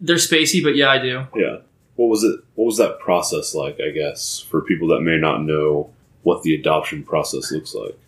they're 0.00 0.16
spacey, 0.16 0.62
but 0.62 0.76
yeah 0.76 0.90
I 0.90 0.98
do. 0.98 1.26
Yeah. 1.34 1.58
What 1.96 2.08
was 2.08 2.24
it? 2.24 2.40
What 2.56 2.66
was 2.66 2.76
that 2.76 2.98
process 2.98 3.54
like? 3.54 3.80
I 3.80 3.90
guess 3.90 4.38
for 4.40 4.60
people 4.60 4.88
that 4.88 5.00
may 5.00 5.16
not 5.16 5.42
know 5.42 5.90
what 6.24 6.42
the 6.42 6.54
adoption 6.54 7.04
process 7.04 7.50
looks 7.50 7.74
like. 7.74 7.98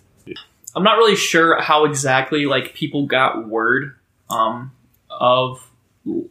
I'm 0.74 0.82
not 0.82 0.98
really 0.98 1.16
sure 1.16 1.58
how 1.62 1.86
exactly 1.86 2.44
like 2.44 2.74
people 2.74 3.06
got 3.06 3.48
word 3.48 3.94
um, 4.28 4.72
of 5.08 5.70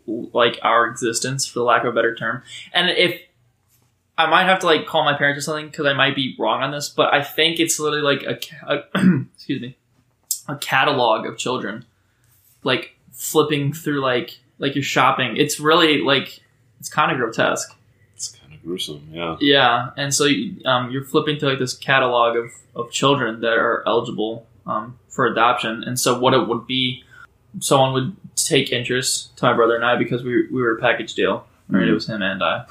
like 0.06 0.60
our 0.62 0.88
existence, 0.88 1.46
for 1.46 1.60
the 1.60 1.66
lack 1.66 1.84
of 1.84 1.90
a 1.90 1.96
better 1.96 2.16
term. 2.16 2.44
And 2.74 2.90
if 2.90 3.22
I 4.18 4.30
might 4.30 4.46
have 4.46 4.60
to 4.60 4.66
like 4.66 4.86
call 4.86 5.04
my 5.04 5.18
parents 5.18 5.40
or 5.40 5.42
something 5.42 5.68
because 5.68 5.86
I 5.86 5.94
might 5.94 6.16
be 6.16 6.36
wrong 6.40 6.64
on 6.64 6.72
this, 6.72 6.90
but 6.90 7.14
I 7.14 7.24
think 7.24 7.60
it's 7.60 7.80
literally 7.80 8.04
like 8.04 8.24
a, 8.24 8.74
a 8.74 8.84
excuse 9.36 9.62
me 9.62 9.76
a 10.48 10.56
catalog 10.56 11.26
of 11.26 11.38
children, 11.38 11.86
like 12.64 12.96
flipping 13.12 13.74
through 13.74 14.02
like 14.02 14.40
like 14.60 14.76
you're 14.76 14.84
shopping. 14.84 15.38
It's 15.38 15.60
really 15.60 16.02
like 16.02 16.42
it's 16.80 16.90
kind 16.90 17.12
of 17.12 17.18
grotesque. 17.18 17.76
It's 18.14 18.30
kind 18.30 18.54
of 18.54 18.64
gruesome. 18.64 19.10
Yeah. 19.12 19.38
Yeah, 19.40 19.90
and 19.98 20.14
so 20.14 20.28
um, 20.66 20.92
you're 20.92 21.04
flipping 21.04 21.40
through 21.40 21.50
like 21.50 21.60
this 21.60 21.74
catalog 21.74 22.38
of, 22.38 22.52
of 22.76 22.92
children 22.92 23.42
that 23.42 23.54
are 23.54 23.84
eligible 23.88 24.46
um, 24.66 24.98
for 25.10 25.26
adoption, 25.26 25.84
and 25.84 26.00
so 26.00 26.20
what 26.20 26.34
it 26.34 26.48
would 26.48 26.68
be, 26.68 27.04
someone 27.60 27.94
would 27.94 28.16
take 28.36 28.72
interest 28.72 29.36
to 29.38 29.46
my 29.46 29.54
brother 29.54 29.76
and 29.76 29.86
I 29.86 29.96
because 29.98 30.24
we 30.24 30.48
we 30.48 30.62
were 30.62 30.78
a 30.78 30.80
package 30.82 31.14
deal, 31.14 31.46
right? 31.70 31.88
It 31.88 31.94
was 31.94 32.08
him 32.08 32.22
and 32.22 32.44
I, 32.44 32.66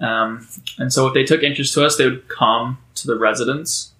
um, 0.00 0.46
and 0.78 0.92
so 0.92 1.06
if 1.06 1.14
they 1.14 1.24
took 1.24 1.42
interest 1.42 1.74
to 1.74 1.84
us, 1.84 1.96
they 1.96 2.04
would 2.04 2.28
come 2.28 2.78
to 2.96 3.06
the 3.06 3.16
residence, 3.18 3.92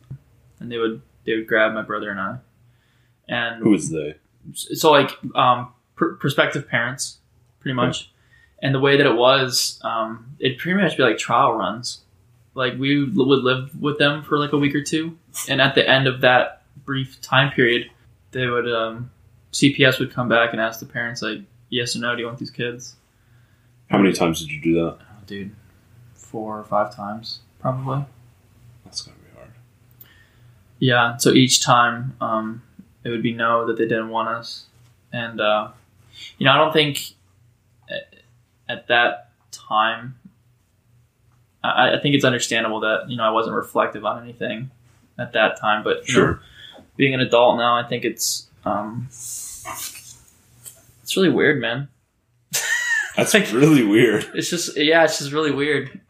and 0.61 0.71
they 0.71 0.79
would 0.79 1.01
they 1.25 1.35
would 1.37 1.47
grab 1.47 1.73
my 1.73 1.83
brother 1.83 2.11
and 2.11 2.21
I, 2.21 2.37
and 3.29 3.63
Who 3.63 3.75
is 3.75 3.91
they? 3.91 4.17
so 4.53 4.91
like 4.93 5.11
um, 5.35 5.73
pr- 5.97 6.15
prospective 6.15 6.69
parents, 6.69 7.19
pretty 7.61 7.75
much. 7.75 8.11
And 8.61 8.75
the 8.75 8.81
way 8.81 8.97
that 8.97 9.05
it 9.07 9.15
was, 9.15 9.79
um, 9.85 10.37
it'd 10.39 10.59
pretty 10.59 10.81
much 10.81 10.97
be 10.97 11.03
like 11.03 11.19
trial 11.19 11.53
runs. 11.53 12.01
Like 12.55 12.79
we 12.79 13.05
would 13.05 13.17
live 13.17 13.79
with 13.79 13.99
them 13.99 14.23
for 14.23 14.39
like 14.39 14.53
a 14.53 14.59
week 14.59 14.75
or 14.75 14.83
two, 14.83 15.19
and 15.49 15.61
at 15.61 15.75
the 15.75 15.87
end 15.89 16.07
of 16.07 16.21
that 16.23 16.63
brief 16.85 17.21
time 17.21 17.53
period, 17.53 17.91
they 18.31 18.47
would 18.47 18.71
um, 18.73 19.11
CPS 19.55 20.01
would 20.01 20.13
come 20.13 20.29
back 20.29 20.53
and 20.53 20.61
ask 20.61 20.81
the 20.81 20.87
parents 20.87 21.23
like, 21.23 21.39
yes 21.71 21.95
or 21.95 22.01
no, 22.01 22.15
do 22.15 22.21
you 22.21 22.27
want 22.27 22.39
these 22.39 22.51
kids? 22.51 22.97
How 23.89 23.99
many 23.99 24.13
times 24.13 24.41
did 24.41 24.51
you 24.51 24.61
do 24.61 24.75
that? 24.75 24.99
Oh, 25.01 25.23
dude, 25.27 25.55
four 26.15 26.59
or 26.59 26.65
five 26.65 26.95
times 26.95 27.41
probably. 27.61 28.05
That's 28.85 29.01
gonna 29.01 29.17
be 29.17 29.39
hard. 29.39 29.53
Yeah. 30.79 31.17
So 31.17 31.33
each 31.33 31.63
time, 31.63 32.17
um, 32.21 32.63
it 33.05 33.11
would 33.11 33.23
be 33.23 33.33
no 33.33 33.67
that 33.67 33.79
they 33.79 33.85
didn't 33.85 34.09
want 34.09 34.29
us, 34.29 34.67
and 35.13 35.41
uh, 35.41 35.69
you 36.37 36.45
know, 36.45 36.53
I 36.53 36.57
don't 36.57 36.73
think 36.73 37.13
at, 37.89 38.15
at 38.69 38.89
that 38.89 39.31
time. 39.51 40.17
I, 41.63 41.95
I 41.95 42.01
think 42.01 42.15
it's 42.15 42.25
understandable 42.25 42.81
that 42.81 43.09
you 43.09 43.17
know 43.17 43.25
I 43.25 43.31
wasn't 43.31 43.57
reflective 43.57 44.05
on 44.05 44.23
anything 44.23 44.71
at 45.19 45.33
that 45.33 45.61
time, 45.61 45.85
but 45.85 46.09
you 46.09 46.21
know, 46.21 46.39
being 46.97 47.15
an 47.15 47.21
adult 47.21 47.57
now, 47.57 47.77
I 47.77 47.89
think 47.89 48.05
it's 48.05 48.49
um, 48.65 49.09
it's 49.67 51.17
really 51.17 51.31
weird, 51.31 51.61
man. 51.61 51.89
That's 53.17 53.35
Like- 53.35 53.53
really 53.53 53.85
weird. 53.85 54.27
It's 54.35 54.51
just 54.51 54.77
yeah, 54.77 55.05
it's 55.05 55.19
just 55.19 55.33
really 55.33 55.51
weird. 55.53 56.01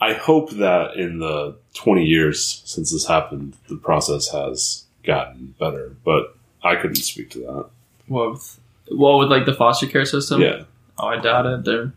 I 0.00 0.12
hope 0.12 0.50
that 0.52 0.94
in 0.96 1.18
the 1.18 1.56
20 1.74 2.04
years 2.04 2.62
since 2.64 2.92
this 2.92 3.06
happened, 3.08 3.56
the 3.68 3.76
process 3.76 4.30
has 4.30 4.84
gotten 5.02 5.56
better, 5.58 5.96
but 6.04 6.36
I 6.62 6.76
couldn't 6.76 6.96
speak 6.96 7.30
to 7.30 7.38
that. 7.40 7.66
What 8.06 8.30
with, 8.32 8.60
what 8.90 9.18
with 9.18 9.28
like 9.28 9.44
the 9.44 9.54
foster 9.54 9.86
care 9.88 10.04
system? 10.04 10.40
Yeah. 10.40 10.62
Oh, 10.98 11.08
I 11.08 11.18
doubt 11.18 11.46
it. 11.46 11.64
They're 11.64 11.92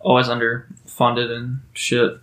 always 0.00 0.28
underfunded 0.28 1.30
and 1.30 1.60
shit. 1.72 2.18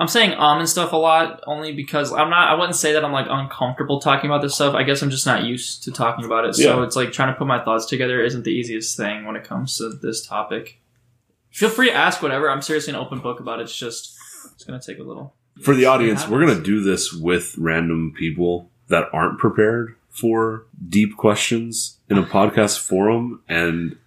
I'm 0.00 0.08
saying 0.08 0.32
um 0.32 0.58
and 0.58 0.68
stuff 0.68 0.92
a 0.92 0.96
lot 0.96 1.42
only 1.46 1.72
because 1.72 2.10
I'm 2.12 2.30
not. 2.30 2.48
I 2.48 2.54
wouldn't 2.54 2.74
say 2.76 2.94
that 2.94 3.04
I'm 3.04 3.12
like 3.12 3.26
uncomfortable 3.28 4.00
talking 4.00 4.30
about 4.30 4.40
this 4.42 4.54
stuff. 4.54 4.74
I 4.74 4.82
guess 4.82 5.02
I'm 5.02 5.10
just 5.10 5.26
not 5.26 5.44
used 5.44 5.84
to 5.84 5.92
talking 5.92 6.24
about 6.24 6.46
it. 6.46 6.54
So 6.56 6.78
Yeah. 6.78 6.84
it's 6.84 6.96
like 6.96 7.12
trying 7.12 7.32
to 7.32 7.38
put 7.38 7.46
my 7.46 7.62
thoughts 7.62 7.86
together 7.86 8.20
isn't 8.22 8.44
the 8.44 8.50
easiest 8.50 8.96
thing 8.96 9.26
when 9.26 9.36
it 9.36 9.44
comes 9.44 9.76
to 9.76 9.90
this 9.90 10.26
topic. 10.26 10.80
Feel 11.50 11.68
free 11.68 11.88
to 11.90 11.94
ask 11.94 12.22
whatever. 12.22 12.50
I'm 12.50 12.62
seriously 12.62 12.92
an 12.94 12.98
open 12.98 13.18
book 13.20 13.40
about 13.40 13.60
it. 13.60 13.64
It's 13.64 13.76
just 13.76 14.16
it's 14.54 14.64
gonna 14.64 14.80
take 14.80 14.98
a 14.98 15.02
little. 15.02 15.34
For 15.60 15.74
the 15.74 15.84
audience, 15.84 16.26
we're 16.26 16.40
going 16.44 16.56
to 16.56 16.62
do 16.64 16.80
this 16.82 17.12
with 17.12 17.58
random 17.58 18.14
people 18.16 18.70
that 18.88 19.08
aren't 19.12 19.38
prepared 19.38 19.96
for 20.08 20.64
deep 20.88 21.16
questions 21.18 21.98
in 22.08 22.16
a 22.16 22.22
podcast 22.22 22.78
forum, 22.78 23.42
and 23.48 23.98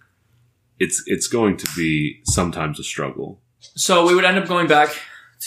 it's 0.80 1.04
it's 1.06 1.28
going 1.28 1.56
to 1.58 1.68
be 1.76 2.20
sometimes 2.24 2.80
a 2.80 2.82
struggle. 2.82 3.38
So 3.60 4.04
we 4.06 4.14
would 4.16 4.24
end 4.24 4.38
up 4.38 4.48
going 4.48 4.66
back 4.66 4.98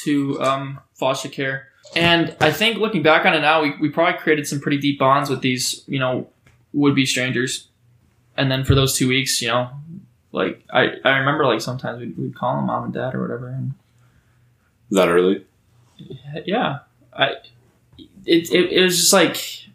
to 0.03 0.41
um, 0.41 0.79
foster 0.93 1.29
care. 1.29 1.69
And 1.95 2.35
I 2.41 2.51
think 2.51 2.77
looking 2.79 3.01
back 3.01 3.25
on 3.25 3.33
it 3.33 3.39
now, 3.41 3.61
we, 3.61 3.73
we 3.79 3.89
probably 3.89 4.19
created 4.19 4.47
some 4.47 4.59
pretty 4.59 4.77
deep 4.77 4.99
bonds 4.99 5.29
with 5.29 5.41
these, 5.41 5.83
you 5.87 5.99
know, 5.99 6.27
would 6.73 6.95
be 6.95 7.05
strangers. 7.05 7.69
And 8.35 8.51
then 8.51 8.65
for 8.65 8.75
those 8.75 8.95
two 8.95 9.07
weeks, 9.07 9.41
you 9.41 9.47
know, 9.47 9.69
like 10.31 10.63
I, 10.71 10.89
I 11.05 11.17
remember 11.17 11.45
like 11.45 11.61
sometimes 11.61 11.99
we'd, 11.99 12.17
we'd 12.17 12.35
call 12.35 12.57
them 12.57 12.65
mom 12.65 12.83
and 12.83 12.93
dad 12.93 13.15
or 13.15 13.21
whatever. 13.21 13.47
And 13.47 13.73
That 14.91 15.07
early? 15.07 15.45
yeah, 16.45 16.79
I, 17.13 17.35
it, 18.25 18.51
it, 18.51 18.71
it 18.71 18.83
was 18.83 18.97
just 18.97 19.13
like, 19.13 19.65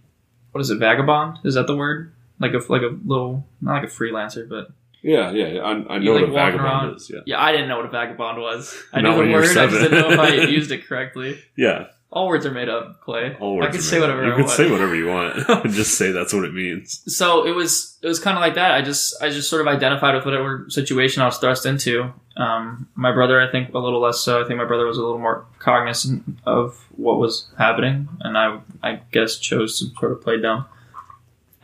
what 0.53 0.61
is 0.61 0.71
it, 0.71 0.79
vagabond? 0.79 1.39
Is 1.45 1.55
that 1.55 1.67
the 1.67 1.77
word? 1.77 2.13
Like 2.39 2.53
a, 2.53 2.61
like 2.71 2.83
a 2.83 2.97
little, 3.07 3.45
not 3.61 3.83
like 3.83 3.85
a 3.85 3.93
freelancer, 3.93 4.49
but 4.49 4.71
Yeah, 5.03 5.33
yeah. 5.33 5.47
yeah. 5.49 5.61
I, 5.63 5.71
I 5.95 5.99
know 5.99 6.13
like 6.13 6.23
what 6.23 6.31
a 6.31 6.33
vagabond 6.33 6.61
around. 6.65 6.97
is. 6.97 7.11
Yeah, 7.13 7.21
yeah, 7.27 7.43
I 7.43 7.53
didn't 7.53 7.69
know 7.69 7.77
what 7.77 7.87
a 7.87 7.91
vagabond 7.91 8.39
was. 8.39 8.77
I 8.93 9.01
Not 9.01 9.17
knew 9.17 9.23
the 9.25 9.29
you 9.31 9.35
were 9.35 9.41
word, 9.43 9.57
I 9.57 9.67
just 9.67 9.81
didn't 9.83 9.99
know 10.01 10.11
if 10.13 10.19
I 10.21 10.29
used 10.49 10.71
it 10.71 10.87
correctly. 10.87 11.39
yeah. 11.57 11.87
All 12.15 12.29
words 12.29 12.45
are 12.45 12.51
made 12.51 12.69
up, 12.69 13.01
Clay. 13.01 13.35
All 13.41 13.57
words 13.57 13.69
I 13.69 13.71
can 13.71 13.79
are 13.79 13.83
say 13.83 13.97
up. 13.97 14.03
whatever 14.03 14.23
You 14.27 14.33
I 14.33 14.35
can 14.35 14.45
want. 14.45 14.55
say 14.57 14.71
whatever 14.71 14.95
you 14.95 15.07
want. 15.07 15.35
Just 15.73 15.97
say 15.97 16.13
that's 16.13 16.35
what 16.35 16.45
it 16.45 16.53
means. 16.53 17.03
So 17.17 17.47
it 17.47 17.53
was 17.53 17.97
it 18.03 18.07
was 18.07 18.19
kind 18.21 18.37
of 18.37 18.43
like 18.43 18.55
that. 18.57 18.73
I 18.73 18.83
just 18.83 19.15
I 19.23 19.31
just 19.31 19.49
sort 19.49 19.63
of 19.63 19.67
identified 19.67 20.15
with 20.15 20.27
whatever 20.27 20.67
situation 20.69 21.23
I 21.23 21.25
was 21.25 21.39
thrust 21.39 21.65
into. 21.65 22.13
Um, 22.37 22.87
my 22.95 23.13
brother, 23.13 23.41
I 23.41 23.51
think, 23.51 23.73
a 23.73 23.79
little 23.79 24.01
less 24.03 24.21
so. 24.21 24.45
I 24.45 24.47
think 24.47 24.59
my 24.59 24.67
brother 24.67 24.85
was 24.85 24.99
a 24.99 25.01
little 25.01 25.19
more 25.19 25.47
cognizant 25.59 26.23
of 26.45 26.87
what 26.97 27.19
was 27.19 27.49
happening, 27.57 28.09
and 28.21 28.37
I 28.37 28.61
I 28.83 29.01
guess 29.11 29.39
chose 29.39 29.79
to 29.79 29.87
sort 29.99 30.13
of 30.13 30.21
play 30.21 30.39
dumb. 30.39 30.67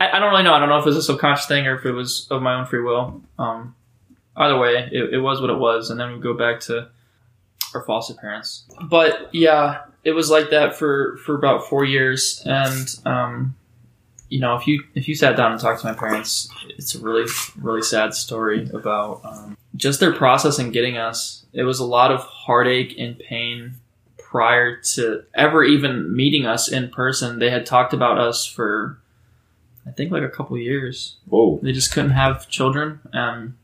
I, 0.01 0.11
I 0.11 0.19
don't 0.19 0.31
really 0.31 0.45
know. 0.45 0.55
I 0.55 0.59
don't 0.59 0.69
know 0.69 0.79
if 0.79 0.85
it 0.85 0.91
was 0.91 0.97
a 0.97 1.03
subconscious 1.03 1.47
thing 1.47 1.67
or 1.67 1.77
if 1.77 1.85
it 1.85 1.93
was 1.93 2.27
of 2.31 2.43
my 2.43 2.55
own 2.55 2.67
free 2.67 2.83
will. 2.83 3.21
Um, 3.39 3.75
either 4.37 4.59
way, 4.59 4.89
it, 4.93 5.15
it 5.15 5.19
was 5.19 5.41
what 5.41 5.51
it 5.51 5.59
was, 5.59 5.91
and 5.91 5.99
then 5.99 6.13
we 6.13 6.21
go 6.21 6.35
back 6.35 6.61
to 6.61 6.89
our 7.75 7.83
foster 7.85 8.15
parents. 8.15 8.65
But 8.83 9.35
yeah, 9.35 9.83
it 10.05 10.13
was 10.13 10.31
like 10.31 10.51
that 10.51 10.77
for 10.77 11.19
for 11.19 11.35
about 11.35 11.69
four 11.69 11.85
years, 11.85 12.43
and 12.47 12.89
um, 13.05 13.57
you 14.29 14.41
know, 14.41 14.57
if 14.57 14.67
you 14.67 14.83
if 14.95 15.09
you 15.09 15.15
sat 15.15 15.37
down 15.37 15.53
and 15.53 15.61
talked 15.61 15.81
to 15.81 15.87
my 15.87 15.95
parents, 15.95 16.49
it's 16.77 16.95
a 16.95 17.01
really 17.01 17.31
really 17.61 17.83
sad 17.83 18.15
story 18.15 18.69
about 18.73 19.21
um, 19.25 19.57
just 19.77 20.01
their 20.01 20.13
process 20.13 20.59
in 20.59 20.71
getting 20.71 20.97
us. 20.97 21.45
It 21.53 21.65
was 21.65 21.81
a 21.81 21.85
lot 21.85 22.13
of 22.13 22.21
heartache 22.21 22.95
and 22.99 23.19
pain 23.19 23.75
prior 24.19 24.77
to 24.77 25.25
ever 25.35 25.65
even 25.65 26.15
meeting 26.15 26.47
us 26.47 26.71
in 26.71 26.91
person. 26.91 27.39
They 27.39 27.51
had 27.51 27.65
talked 27.65 27.95
about 27.95 28.19
us 28.19 28.45
for 28.45 28.99
I 29.89 29.93
think 29.93 30.13
like 30.13 30.23
a 30.23 30.29
couple 30.29 30.59
years. 30.59 31.17
Whoa. 31.27 31.59
They 31.63 31.73
just 31.73 31.93
couldn't 31.93 32.11
have 32.11 32.49
children. 32.49 33.01
Um, 33.13 33.57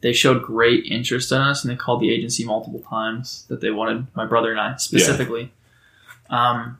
they 0.00 0.12
showed 0.12 0.42
great 0.42 0.84
interest 0.86 1.30
in 1.30 1.38
us, 1.38 1.62
and 1.62 1.70
they 1.70 1.76
called 1.76 2.00
the 2.00 2.10
agency 2.12 2.44
multiple 2.44 2.80
times 2.80 3.44
that 3.48 3.60
they 3.60 3.70
wanted 3.70 4.08
my 4.16 4.26
brother 4.26 4.50
and 4.50 4.60
I 4.60 4.76
specifically. 4.76 5.52
Um, 6.28 6.78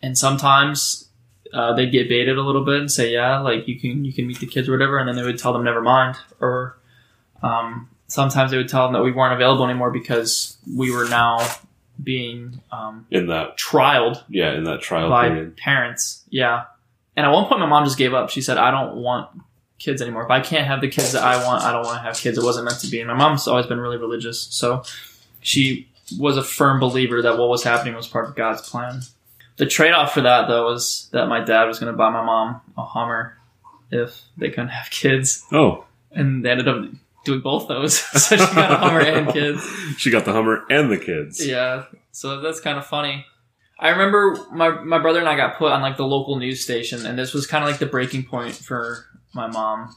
and 0.00 0.16
sometimes 0.16 1.08
uh, 1.52 1.72
they'd 1.74 1.90
get 1.90 2.08
baited 2.08 2.38
a 2.38 2.42
little 2.42 2.64
bit 2.64 2.78
and 2.78 2.90
say, 2.90 3.12
"Yeah, 3.12 3.40
like 3.40 3.66
you 3.66 3.80
can 3.80 4.04
you 4.04 4.12
can 4.12 4.26
meet 4.28 4.38
the 4.38 4.46
kids 4.46 4.68
or 4.68 4.72
whatever," 4.72 4.98
and 4.98 5.08
then 5.08 5.16
they 5.16 5.24
would 5.24 5.38
tell 5.38 5.52
them, 5.52 5.64
"Never 5.64 5.82
mind." 5.82 6.16
Or 6.40 6.78
um, 7.42 7.88
sometimes 8.06 8.52
they 8.52 8.56
would 8.58 8.68
tell 8.68 8.84
them 8.84 8.92
that 8.92 9.02
we 9.02 9.10
weren't 9.10 9.34
available 9.34 9.64
anymore 9.64 9.90
because 9.90 10.56
we 10.76 10.92
were 10.92 11.08
now 11.08 11.38
being 12.02 12.60
um, 12.70 13.06
In 13.10 13.26
that, 13.28 13.58
trialed 13.58 14.22
yeah, 14.28 14.52
in 14.52 14.64
that 14.64 14.82
trial 14.82 15.08
by 15.08 15.28
period. 15.28 15.56
parents. 15.56 16.22
Yeah. 16.30 16.64
And 17.16 17.24
at 17.24 17.30
one 17.30 17.46
point, 17.46 17.60
my 17.60 17.66
mom 17.66 17.84
just 17.84 17.98
gave 17.98 18.12
up. 18.12 18.30
She 18.30 18.42
said, 18.42 18.58
I 18.58 18.70
don't 18.70 18.96
want 18.96 19.30
kids 19.78 20.02
anymore. 20.02 20.24
If 20.24 20.30
I 20.30 20.40
can't 20.40 20.66
have 20.66 20.80
the 20.80 20.88
kids 20.88 21.12
that 21.12 21.22
I 21.22 21.44
want, 21.44 21.64
I 21.64 21.72
don't 21.72 21.84
want 21.84 21.98
to 21.98 22.02
have 22.02 22.16
kids. 22.16 22.38
It 22.38 22.44
wasn't 22.44 22.66
meant 22.66 22.80
to 22.80 22.88
be. 22.88 23.00
And 23.00 23.08
my 23.08 23.14
mom's 23.14 23.46
always 23.48 23.66
been 23.66 23.80
really 23.80 23.96
religious. 23.96 24.48
So 24.50 24.82
she 25.40 25.88
was 26.18 26.36
a 26.36 26.42
firm 26.42 26.78
believer 26.80 27.22
that 27.22 27.38
what 27.38 27.48
was 27.48 27.64
happening 27.64 27.94
was 27.94 28.06
part 28.06 28.28
of 28.28 28.36
God's 28.36 28.68
plan. 28.68 29.00
The 29.56 29.66
trade 29.66 29.92
off 29.92 30.12
for 30.12 30.20
that, 30.20 30.48
though, 30.48 30.66
was 30.66 31.08
that 31.12 31.26
my 31.28 31.42
dad 31.42 31.64
was 31.64 31.78
going 31.78 31.92
to 31.92 31.96
buy 31.96 32.10
my 32.10 32.22
mom 32.22 32.60
a 32.76 32.84
Hummer 32.84 33.38
if 33.90 34.20
they 34.36 34.50
couldn't 34.50 34.68
have 34.68 34.90
kids. 34.90 35.44
Oh, 35.52 35.86
And 36.12 36.44
they 36.44 36.50
ended 36.50 36.68
up 36.68 36.84
doing 37.24 37.40
both 37.40 37.66
those. 37.66 37.98
so 38.22 38.36
she 38.36 38.54
got 38.54 38.72
a 38.72 38.76
Hummer 38.76 39.00
and 39.00 39.32
kids. 39.32 39.66
she 39.98 40.10
got 40.10 40.24
the 40.24 40.32
Hummer 40.32 40.64
and 40.68 40.90
the 40.90 40.98
kids. 40.98 41.44
Yeah, 41.44 41.84
so 42.12 42.40
that's 42.40 42.60
kind 42.60 42.78
of 42.78 42.86
funny. 42.86 43.24
I 43.78 43.90
remember 43.90 44.38
my 44.52 44.70
my 44.82 44.98
brother 44.98 45.20
and 45.20 45.28
I 45.28 45.36
got 45.36 45.58
put 45.58 45.72
on 45.72 45.82
like 45.82 45.96
the 45.96 46.06
local 46.06 46.36
news 46.36 46.62
station, 46.62 47.04
and 47.04 47.18
this 47.18 47.34
was 47.34 47.46
kind 47.46 47.62
of 47.62 47.70
like 47.70 47.78
the 47.78 47.86
breaking 47.86 48.24
point 48.24 48.54
for 48.54 49.06
my 49.34 49.46
mom. 49.46 49.94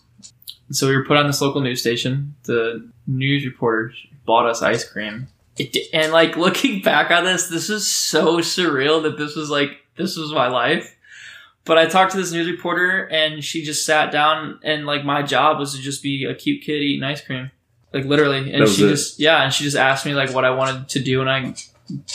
So 0.71 0.87
we 0.87 0.95
were 0.95 1.05
put 1.05 1.17
on 1.17 1.27
this 1.27 1.41
local 1.41 1.61
news 1.61 1.79
station. 1.79 2.35
The 2.43 2.89
news 3.07 3.45
reporter 3.45 3.93
bought 4.25 4.47
us 4.47 4.61
ice 4.61 4.83
cream, 4.87 5.27
it, 5.57 5.75
and 5.93 6.11
like 6.11 6.35
looking 6.37 6.81
back 6.81 7.09
on 7.11 7.23
this, 7.23 7.47
this 7.47 7.69
is 7.69 7.87
so 7.87 8.37
surreal 8.39 9.03
that 9.03 9.17
this 9.17 9.35
was 9.35 9.49
like 9.49 9.71
this 9.95 10.17
was 10.17 10.31
my 10.31 10.47
life. 10.47 10.95
But 11.65 11.77
I 11.77 11.85
talked 11.85 12.13
to 12.13 12.17
this 12.17 12.31
news 12.31 12.47
reporter, 12.47 13.07
and 13.07 13.43
she 13.43 13.63
just 13.63 13.85
sat 13.85 14.11
down, 14.11 14.59
and 14.63 14.85
like 14.85 15.05
my 15.05 15.21
job 15.21 15.59
was 15.59 15.75
to 15.75 15.81
just 15.81 16.03
be 16.03 16.25
a 16.25 16.33
cute 16.33 16.63
kid 16.63 16.81
eating 16.81 17.03
ice 17.03 17.21
cream, 17.21 17.51
like 17.93 18.05
literally. 18.05 18.51
And 18.51 18.67
she 18.67 18.85
it? 18.85 18.89
just 18.89 19.19
yeah, 19.19 19.43
and 19.43 19.53
she 19.53 19.63
just 19.63 19.77
asked 19.77 20.05
me 20.05 20.13
like 20.13 20.33
what 20.33 20.43
I 20.43 20.49
wanted 20.49 20.89
to 20.89 20.99
do 20.99 21.19
when 21.19 21.29
I 21.29 21.53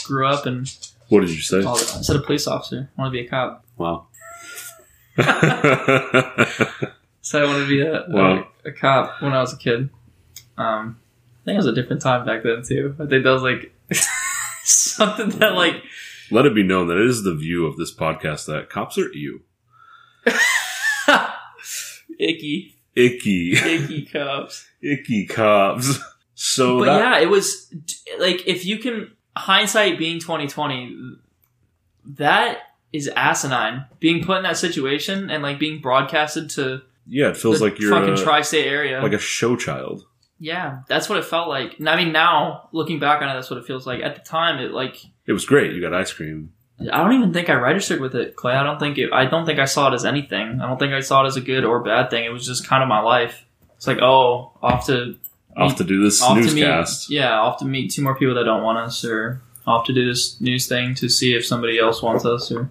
grew 0.03 0.27
up, 0.27 0.45
and 0.45 0.67
What 1.09 1.21
did 1.21 1.29
you 1.29 1.41
say? 1.41 1.63
I 1.63 1.75
said 1.75 2.15
a 2.15 2.19
police 2.21 2.47
officer. 2.47 2.89
I 2.97 3.01
want 3.01 3.13
to 3.13 3.19
be 3.19 3.25
a 3.25 3.29
cop. 3.29 3.65
Wow. 3.77 4.07
Said 7.21 7.41
I 7.43 7.45
wanted 7.45 7.61
to 7.61 7.67
be 7.67 7.81
a, 7.81 8.05
Wow. 8.07 8.47
a, 8.65 8.69
a 8.69 8.71
cop 8.71 9.21
when 9.21 9.33
I 9.33 9.39
was 9.41 9.53
a 9.53 9.57
kid. 9.57 9.89
Um, 10.57 10.99
I 11.41 11.45
think 11.45 11.55
it 11.55 11.57
was 11.57 11.65
a 11.67 11.73
different 11.73 12.01
time 12.01 12.25
back 12.25 12.43
then 12.43 12.63
too. 12.63 12.95
I 12.99 13.05
think 13.05 13.23
that 13.23 13.31
was 13.31 13.41
like 13.41 13.73
something 14.63 15.29
that 15.39 15.53
like 15.55 15.81
Let 16.31 16.45
it 16.45 16.53
be 16.55 16.63
known 16.63 16.87
that 16.87 16.97
it 16.97 17.07
is 17.07 17.23
the 17.23 17.33
view 17.35 17.65
of 17.65 17.77
this 17.77 17.93
podcast 17.93 18.45
that 18.47 18.69
cops 18.69 18.97
are 18.97 19.11
you. 19.13 19.41
icky, 22.19 22.75
Icky. 22.95 23.53
icky 23.53 24.05
cops. 24.05 24.67
Icky 24.81 25.25
cops. 25.27 25.99
So 26.35 26.79
but 26.79 26.85
that, 26.85 26.99
yeah, 26.99 27.19
it 27.21 27.29
was 27.29 27.73
like 28.19 28.45
if 28.47 28.65
you 28.65 28.77
can 28.79 29.11
hindsight 29.35 29.97
being 29.97 30.19
twenty 30.19 30.47
twenty, 30.47 30.97
that 32.05 32.59
is 32.93 33.09
asinine. 33.15 33.85
Being 33.99 34.23
put 34.23 34.37
in 34.37 34.43
that 34.43 34.57
situation 34.57 35.29
and 35.29 35.43
like 35.43 35.59
being 35.59 35.81
broadcasted 35.81 36.49
to 36.51 36.81
yeah, 37.07 37.29
it 37.29 37.37
feels 37.37 37.59
the 37.59 37.65
like 37.65 37.79
you're 37.79 37.91
fucking 37.91 38.13
a, 38.13 38.17
tri-state 38.17 38.65
area. 38.65 39.01
like 39.01 39.13
a 39.13 39.19
show 39.19 39.55
child. 39.55 40.05
yeah, 40.39 40.79
that's 40.87 41.07
what 41.09 41.17
it 41.19 41.25
felt 41.25 41.47
like. 41.49 41.77
And 41.79 41.89
I 41.89 41.95
mean, 41.95 42.11
now 42.11 42.69
looking 42.71 42.99
back 42.99 43.21
on 43.21 43.29
it, 43.29 43.33
that's 43.33 43.49
what 43.49 43.59
it 43.59 43.65
feels 43.65 43.85
like. 43.85 44.01
At 44.01 44.15
the 44.15 44.21
time, 44.21 44.59
it 44.59 44.71
like 44.71 44.97
It 45.27 45.33
was 45.33 45.45
great. 45.45 45.73
You 45.73 45.81
got 45.81 45.93
ice 45.93 46.13
cream. 46.13 46.53
I 46.79 46.97
don't 47.03 47.13
even 47.13 47.31
think 47.31 47.49
I 47.49 47.53
registered 47.53 48.01
with 48.01 48.15
it, 48.15 48.35
Clay. 48.35 48.53
I 48.53 48.63
don't 48.63 48.79
think 48.79 48.97
it. 48.97 49.13
I 49.13 49.25
don't 49.25 49.45
think 49.45 49.59
I 49.59 49.65
saw 49.65 49.89
it 49.91 49.93
as 49.93 50.03
anything. 50.03 50.59
I 50.61 50.67
don't 50.67 50.77
think 50.77 50.93
I 50.93 50.99
saw 50.99 51.23
it 51.23 51.27
as 51.27 51.37
a 51.37 51.41
good 51.41 51.63
or 51.63 51.81
bad 51.81 52.09
thing. 52.09 52.25
It 52.25 52.33
was 52.33 52.45
just 52.45 52.67
kind 52.67 52.83
of 52.83 52.89
my 52.89 52.99
life. 52.99 53.45
It's 53.77 53.87
like, 53.87 53.99
oh, 54.01 54.51
off 54.61 54.87
to 54.87 55.17
Off 55.57 55.75
to 55.77 55.83
do 55.83 56.03
this 56.03 56.21
off 56.21 56.37
to 56.37 56.43
newscast. 56.43 57.09
meet, 57.09 57.15
yeah, 57.17 57.39
off 57.39 57.59
to 57.59 57.65
meet 57.65 57.91
two 57.91 58.01
more 58.01 58.15
people 58.15 58.35
that 58.35 58.43
don't 58.43 58.63
want 58.63 58.77
us, 58.77 59.03
or 59.05 59.41
off 59.65 59.85
to 59.87 59.93
do 59.93 60.05
this 60.05 60.39
news 60.41 60.67
thing 60.67 60.93
to 60.95 61.07
see 61.09 61.33
if 61.33 61.45
somebody 61.45 61.79
else 61.79 62.01
wants 62.01 62.25
us, 62.25 62.51
or. 62.51 62.69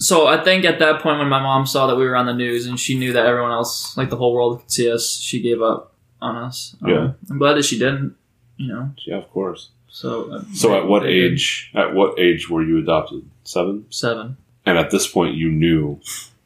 So 0.00 0.28
I 0.28 0.42
think 0.44 0.64
at 0.64 0.78
that 0.78 1.00
point 1.02 1.18
when 1.18 1.28
my 1.28 1.40
mom 1.42 1.66
saw 1.66 1.88
that 1.88 1.96
we 1.96 2.04
were 2.04 2.14
on 2.14 2.26
the 2.26 2.32
news 2.32 2.66
and 2.66 2.78
she 2.78 2.96
knew 2.96 3.12
that 3.14 3.26
everyone 3.26 3.50
else, 3.50 3.96
like 3.96 4.10
the 4.10 4.16
whole 4.16 4.32
world, 4.32 4.60
could 4.60 4.70
see 4.70 4.88
us, 4.92 5.18
she 5.18 5.40
gave 5.42 5.60
up 5.60 5.92
on 6.22 6.36
us. 6.36 6.76
Um, 6.82 6.90
Yeah. 6.90 7.10
I'm 7.28 7.38
glad 7.38 7.54
that 7.54 7.64
she 7.64 7.78
didn't. 7.80 8.14
You 8.58 8.68
know. 8.68 8.90
Yeah, 9.06 9.16
of 9.16 9.28
course. 9.30 9.70
So. 9.88 10.30
uh, 10.32 10.42
So 10.54 10.76
at 10.76 10.86
what 10.86 11.02
they 11.02 11.14
did 11.14 11.32
age? 11.32 11.72
At 11.74 11.94
what 11.94 12.16
age 12.18 12.48
were 12.48 12.62
you 12.62 12.78
adopted? 12.78 13.28
Seven. 13.42 13.86
Seven. 13.90 14.36
And 14.66 14.78
at 14.78 14.90
this 14.90 15.06
point, 15.08 15.34
you 15.34 15.50
knew 15.50 16.00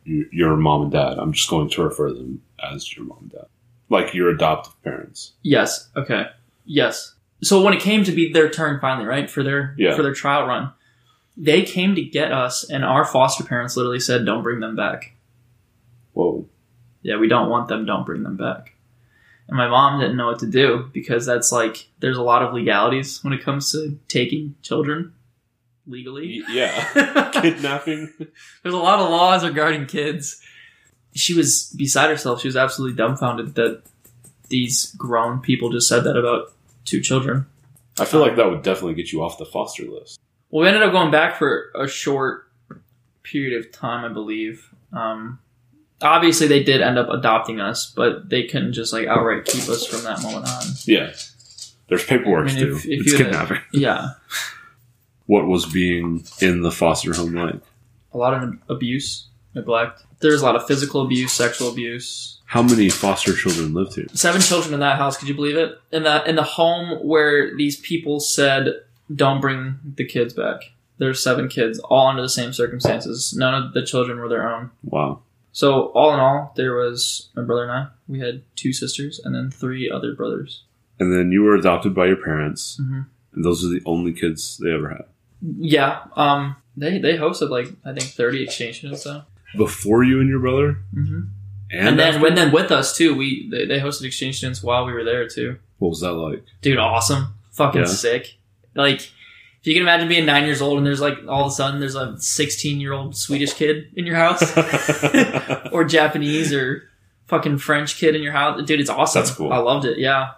your 0.05 0.57
mom 0.57 0.83
and 0.85 0.93
dad. 0.93 1.19
I'm 1.19 1.33
just 1.33 1.51
going 1.51 1.69
to 1.71 1.83
refer 1.83 2.11
them 2.11 2.41
as 2.63 2.97
your 2.97 3.05
mom 3.05 3.19
and 3.23 3.33
dad. 3.33 3.47
Like 3.93 4.15
your 4.15 4.31
adoptive 4.31 4.81
parents. 4.83 5.33
Yes. 5.43 5.91
Okay. 5.97 6.27
Yes. 6.65 7.15
So 7.43 7.61
when 7.63 7.75
it 7.75 7.81
came 7.81 8.05
to 8.05 8.13
be 8.13 8.33
their 8.33 8.49
turn 8.49 8.81
finally, 8.81 9.07
right 9.07 9.29
for 9.31 9.43
their 9.43 9.75
Yeah. 9.77 9.95
for 9.95 10.03
their 10.03 10.15
trial 10.15 10.47
run, 10.47 10.73
they 11.37 11.63
came 11.63 11.95
to 11.97 12.03
get 12.03 12.33
us, 12.33 12.65
and 12.69 12.85
our 12.85 13.05
foster 13.05 13.45
parents 13.45 13.77
literally 13.77 14.01
said, 14.01 14.25
"Don't 14.25 14.43
bring 14.43 14.61
them 14.61 14.77
back." 14.77 15.17
Whoa. 16.15 16.47
Yeah, 17.03 17.17
we 17.19 17.29
don't 17.29 17.51
want 17.51 17.69
them. 17.69 17.85
Don't 17.85 18.07
bring 18.07 18.23
them 18.23 18.37
back. 18.37 18.75
And 19.49 19.57
my 19.57 19.69
mom 19.69 20.01
didn't 20.01 20.17
know 20.17 20.27
what 20.29 20.39
to 20.39 20.47
do 20.47 20.89
because 20.93 21.27
that's 21.27 21.51
like 21.53 21.89
there's 22.01 22.17
a 22.17 22.23
lot 22.23 22.43
of 22.43 22.55
legalities 22.55 23.23
when 23.25 23.33
it 23.33 23.43
comes 23.43 23.73
to 23.73 23.99
taking 24.09 24.55
children 24.63 25.13
legally. 25.87 26.43
Yeah. 26.49 27.31
Kidnapping. 27.43 28.13
There's 28.63 28.75
a 28.75 28.79
lot 28.79 29.01
of 29.01 29.11
laws 29.11 29.45
regarding 29.45 29.87
kids. 29.87 30.41
She 31.15 31.35
was 31.35 31.73
beside 31.77 32.11
herself. 32.11 32.41
She 32.41 32.49
was 32.49 32.57
absolutely 32.57 32.97
dumbfounded 32.97 33.55
that 33.57 33.83
these 34.49 34.95
grown 34.97 35.41
people 35.41 35.71
just 35.71 35.89
said 35.89 36.05
that 36.05 36.17
about 36.17 36.53
two 36.85 37.01
children. 37.01 37.47
I 37.99 38.05
feel 38.07 38.21
like 38.21 38.37
that 38.37 38.49
would 38.51 38.63
definitely 38.63 38.95
get 38.95 39.13
you 39.13 39.23
off 39.23 39.39
the 39.39 39.45
foster 39.47 39.85
list. 39.85 40.19
Well, 40.51 40.63
we 40.63 40.69
ended 40.69 40.83
up 40.83 40.93
going 40.93 41.11
back 41.11 41.37
for 41.37 41.71
a 41.75 41.87
short 41.87 42.49
period 43.23 43.59
of 43.65 43.71
time, 43.73 44.05
I 44.05 44.13
believe. 44.13 44.69
Um, 44.93 45.39
obviously, 46.01 46.47
they 46.47 46.63
did 46.63 46.81
end 46.83 46.99
up 46.99 47.09
adopting 47.11 47.61
us, 47.61 47.91
but 47.95 48.29
they 48.29 48.45
couldn't 48.45 48.73
just 48.73 48.93
like 48.93 49.07
outright 49.07 49.45
keep 49.45 49.69
us 49.69 49.87
from 49.87 50.03
that 50.05 50.23
moment 50.23 50.47
on. 50.49 50.63
Yeah. 50.85 51.13
There's 51.89 52.05
paperwork 52.05 52.49
I 52.49 52.55
mean, 52.55 52.59
to 52.61 52.65
do. 52.67 52.77
if- 52.77 52.87
if 52.87 53.01
it's 53.03 53.17
kidnapping. 53.17 53.59
Yeah, 53.73 54.11
What 55.27 55.47
was 55.47 55.67
being 55.67 56.25
in 56.41 56.63
the 56.63 56.71
foster 56.73 57.13
home 57.15 57.35
like? 57.35 57.61
a 58.15 58.19
lot 58.19 58.35
of 58.35 58.55
abuse, 58.69 59.27
neglect. 59.55 60.03
There's 60.21 60.41
a 60.43 60.45
lot 60.45 60.57
of 60.57 60.67
physical 60.67 61.03
abuse, 61.03 61.33
sexual 61.33 61.69
abuse. 61.71 62.39
How 62.47 62.63
many 62.63 62.89
foster 62.91 63.33
children 63.35 63.73
lived 63.75 63.95
here? 63.95 64.07
Seven 64.13 64.41
children 64.41 64.75
in 64.75 64.81
that 64.81 64.99
house. 64.99 65.17
Could 65.17 65.29
you 65.29 65.35
believe 65.35 65.57
it? 65.57 65.79
In 65.91 66.03
the 66.05 66.29
in 66.29 66.37
the 66.37 66.43
home 66.43 66.99
where 67.07 67.57
these 67.57 67.77
people 67.81 68.21
said, 68.21 68.75
"Don't 69.15 69.41
bring 69.41 69.79
the 69.97 70.05
kids 70.05 70.35
back." 70.35 70.61
There's 70.99 71.23
seven 71.23 71.49
kids, 71.49 71.79
all 71.81 72.09
under 72.09 72.23
the 72.23 72.29
same 72.29 72.53
circumstances. 72.53 73.35
None 73.37 73.55
of 73.55 73.73
the 73.73 73.85
children 73.85 74.19
were 74.19 74.29
their 74.29 74.49
own. 74.49 74.71
Wow. 74.85 75.23
So 75.51 75.87
all 75.95 76.15
in 76.15 76.21
all, 76.21 76.53
there 76.57 76.75
was 76.75 77.29
my 77.35 77.43
brother 77.43 77.65
and 77.65 77.73
I. 77.73 77.87
We 78.07 78.21
had 78.21 78.43
two 78.57 78.73
sisters 78.73 79.21
and 79.25 79.35
then 79.35 79.51
three 79.51 79.91
other 79.91 80.15
brothers. 80.15 80.63
And 81.01 81.13
then 81.13 81.33
you 81.33 81.43
were 81.43 81.55
adopted 81.57 81.95
by 81.95 82.07
your 82.07 82.17
parents, 82.17 82.79
Mhm. 82.81 83.07
and 83.35 83.45
those 83.45 83.65
are 83.65 83.69
the 83.69 83.83
only 83.85 84.13
kids 84.13 84.59
they 84.59 84.71
ever 84.73 84.91
had. 84.91 85.05
Yeah, 85.59 86.05
um, 86.15 86.57
they 86.77 86.99
they 86.99 87.17
hosted 87.17 87.49
like 87.51 87.69
I 87.85 87.93
think 87.93 88.11
thirty 88.13 88.43
exchange 88.45 88.79
students 88.79 89.05
though. 89.05 89.23
Before 89.57 90.03
you 90.03 90.21
and 90.21 90.29
your 90.29 90.39
brother? 90.41 90.79
Mm-hmm. 90.95 91.21
And, 91.71 91.89
And, 91.89 91.99
then 91.99 92.21
when 92.21 92.35
then 92.35 92.53
with 92.53 92.71
us 92.71 92.97
too, 92.97 93.15
we 93.15 93.49
they, 93.51 93.67
they 93.67 93.79
hosted 93.81 94.05
exchange 94.05 94.39
students 94.39 94.63
while 94.63 94.85
we 94.87 94.93
were 94.93 95.05
there 95.05 95.29
too. 95.29 95.57
What 95.79 95.89
was 95.91 96.01
that 96.01 96.13
like? 96.13 96.45
Dude, 96.61 96.79
awesome, 96.79 97.35
fucking 97.53 97.83
Yeah. 97.83 97.87
sick. 97.87 98.37
Like 98.75 99.01
if 99.01 99.67
you 99.67 99.75
can 99.75 99.83
imagine 99.83 100.09
being 100.09 100.27
nine 100.27 100.45
years 100.45 100.61
old 100.61 100.79
and 100.79 100.87
there's 100.87 101.01
like 101.01 101.19
all 101.29 101.45
of 101.47 101.53
a 101.53 101.55
sudden 101.55 101.81
there's 101.81 101.95
a 101.95 102.19
sixteen 102.19 102.81
year 102.81 102.93
old 102.93 103.17
Swedish 103.17 103.53
kid 103.55 103.87
in 103.95 104.07
your 104.07 104.17
house 104.17 104.43
or 105.73 105.85
Japanese 105.85 106.53
or 106.53 106.89
fucking 107.27 107.59
French 107.59 107.97
kid 107.97 108.15
in 108.15 108.23
your 108.23 108.33
house. 108.33 108.63
Dude, 108.65 108.81
it's 108.81 108.91
awesome. 108.91 109.23
That's 109.23 109.35
cool. 109.35 109.53
I 109.53 109.59
loved 109.59 109.85
it. 109.87 109.99
Yeah. 109.99 110.33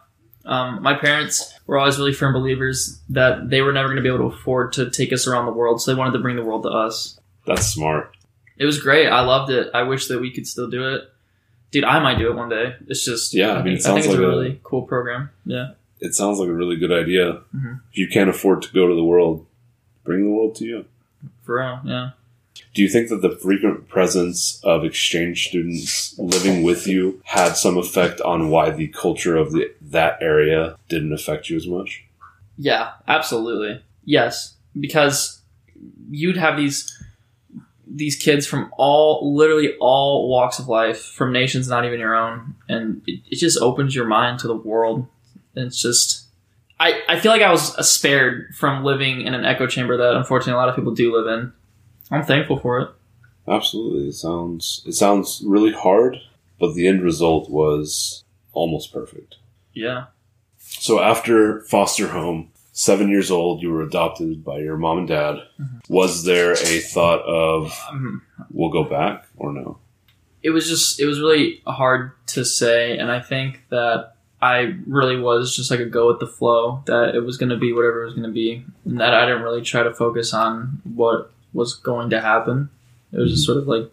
Um, 0.45 0.83
my 0.83 0.95
parents 0.95 1.55
were 1.67 1.79
always 1.79 1.99
really 1.99 2.13
firm 2.13 2.35
believers 2.35 3.01
that 3.09 3.49
they 3.49 3.63
were 3.63 3.73
never 3.73 3.89
going 3.89 3.97
to 3.97 4.03
be 4.03 4.09
able 4.09 4.31
to 4.31 4.37
afford 4.37 4.75
to 4.75 4.91
take 4.91 5.11
us 5.13 5.27
around 5.27 5.47
the 5.47 5.53
world, 5.53 5.81
so 5.81 5.91
they 5.93 5.99
wanted 5.99 6.13
to 6.13 6.19
bring 6.19 6.37
the 6.37 6.45
world 6.45 6.65
to 6.65 6.69
us. 6.69 7.19
That's 7.47 7.67
smart. 7.67 8.14
It 8.57 8.65
was 8.67 8.81
great. 8.81 9.09
I 9.09 9.21
loved 9.23 9.51
it. 9.51 9.71
I 9.75 9.83
wish 9.83 10.07
that 10.09 10.21
we 10.21 10.31
could 10.31 10.47
still 10.47 10.69
do 10.71 10.95
it. 10.95 11.03
Dude, 11.71 11.85
I 11.85 11.99
might 12.01 12.19
do 12.19 12.29
it 12.31 12.37
one 12.37 12.49
day. 12.49 12.77
It's 12.87 13.05
just 13.05 13.35
Yeah, 13.35 13.53
I 13.55 13.63
mean, 13.63 13.65
think, 13.65 13.67
it 13.67 13.71
I 13.73 13.75
think 13.75 13.83
sounds 13.83 13.99
it's 14.07 14.15
like 14.15 14.19
a- 14.19 14.29
really 14.29 14.61
cool 14.63 14.83
program. 14.83 15.31
Yeah. 15.45 15.73
It 16.01 16.15
sounds 16.15 16.39
like 16.39 16.49
a 16.49 16.53
really 16.55 16.77
good 16.77 16.93
idea. 16.93 17.41
Mhm. 17.57 17.81
If 17.91 17.99
you 17.99 18.09
can't 18.09 18.31
afford 18.31 18.63
to 18.63 18.73
go 18.73 18.87
to 18.87 18.95
the 18.95 19.03
world, 19.05 19.47
bring 20.05 20.23
the 20.25 20.31
world 20.31 20.55
to 20.57 20.65
you. 20.65 20.85
For 21.45 21.57
real. 21.59 21.81
Yeah. 21.85 22.11
Do 22.75 22.83
you 22.83 22.89
think 22.89 23.09
that 23.09 23.23
the 23.23 23.31
frequent 23.31 23.89
presence 23.89 24.61
of 24.63 24.85
exchange 24.85 25.49
students 25.49 26.17
living 26.19 26.63
with 26.63 26.87
you 26.87 27.21
had 27.25 27.55
some 27.57 27.77
effect 27.77 28.21
on 28.21 28.51
why 28.51 28.71
the 28.71 28.89
culture 28.89 29.37
of 29.37 29.53
the, 29.53 29.73
that 29.81 30.19
area 30.21 30.77
didn't 30.89 31.13
affect 31.13 31.49
you 31.51 31.57
as 31.57 31.67
much? 31.67 32.05
Yeah, 32.59 32.91
absolutely. 33.09 33.83
Yes, 34.05 34.55
because 34.79 35.41
you'd 36.11 36.37
have 36.37 36.57
these 36.57 36.93
these 37.95 38.17
kids 38.17 38.47
from 38.47 38.73
all 38.77 39.37
literally 39.37 39.77
all 39.81 40.29
walks 40.29 40.59
of 40.59 40.69
life, 40.69 41.01
from 41.01 41.33
nations 41.33 41.69
not 41.69 41.85
even 41.85 42.01
your 42.01 42.15
own, 42.15 42.55
and 42.69 43.03
it, 43.07 43.21
it 43.31 43.37
just 43.37 43.59
opens 43.61 43.95
your 43.95 44.07
mind 44.07 44.41
to 44.41 44.49
the 44.49 44.57
world. 44.57 45.07
And 45.55 45.67
it's 45.67 45.81
just 45.81 46.27
I 46.81 47.01
I 47.09 47.21
feel 47.21 47.31
like 47.31 47.43
I 47.43 47.51
was 47.51 47.77
uh, 47.77 47.83
spared 47.83 48.55
from 48.57 48.85
living 48.85 49.23
in 49.23 49.35
an 49.35 49.45
echo 49.45 49.67
chamber 49.67 49.97
that 49.97 50.17
unfortunately 50.17 50.55
a 50.55 50.57
lot 50.57 50.69
of 50.69 50.77
people 50.77 50.95
do 50.95 51.17
live 51.17 51.27
in. 51.27 51.53
I'm 52.11 52.25
thankful 52.25 52.59
for 52.59 52.81
it. 52.81 52.91
Absolutely. 53.47 54.09
It 54.09 54.15
sounds 54.15 54.83
it 54.87 54.93
sounds 54.93 55.43
really 55.47 55.73
hard, 55.73 56.19
but 56.59 56.75
the 56.75 56.89
end 56.89 57.03
result 57.03 57.49
was 57.49 58.25
almost 58.53 58.93
perfect. 58.93 59.37
Yeah. 59.73 60.07
So 60.59 61.01
after 61.01 61.61
foster 61.63 62.09
home, 62.09 62.51
seven 62.75 63.09
years 63.09 63.31
old, 63.31 63.63
you 63.63 63.71
were 63.71 63.83
adopted 63.83 64.45
by 64.45 64.59
your 64.59 64.77
mom 64.77 64.99
and 64.99 65.09
dad. 65.09 65.37
Was 65.89 66.25
there 66.25 66.53
a 66.53 66.81
thought 66.81 67.21
of 67.23 67.73
Um, 67.91 68.21
we'll 68.51 68.71
go 68.71 68.85
back 68.85 69.27
or 69.39 69.53
no? 69.53 69.79
it 70.43 70.51
was 70.51 70.69
just 70.69 71.01
it 71.01 71.07
was 71.07 71.19
really 71.21 71.63
hard 71.67 72.13
to 72.27 72.45
say 72.45 72.99
and 72.99 73.11
i 73.11 73.19
think 73.19 73.63
that 73.71 74.13
i 74.43 74.75
really 74.87 75.19
was 75.19 75.57
just 75.57 75.71
like 75.71 75.81
a 75.81 75.87
go 75.87 76.09
with 76.09 76.21
the 76.21 76.27
flow 76.27 76.83
that 76.85 77.15
it 77.15 77.21
was 77.21 77.39
going 77.39 77.49
to 77.49 77.57
be 77.57 77.73
whatever 77.73 78.03
it 78.03 78.05
was 78.05 78.13
going 78.13 78.29
to 78.29 78.39
be 78.45 78.63
and 78.85 79.01
that 79.01 79.15
i 79.15 79.25
didn't 79.25 79.41
really 79.41 79.63
try 79.63 79.83
to 79.83 79.95
focus 79.95 80.35
on 80.35 80.83
what 80.85 81.33
was 81.55 81.73
going 81.73 82.11
to 82.11 82.21
happen. 82.21 82.69
It 83.11 83.19
was 83.21 83.31
just 83.31 83.47
sort 83.47 83.57
of 83.57 83.67
like 83.67 83.91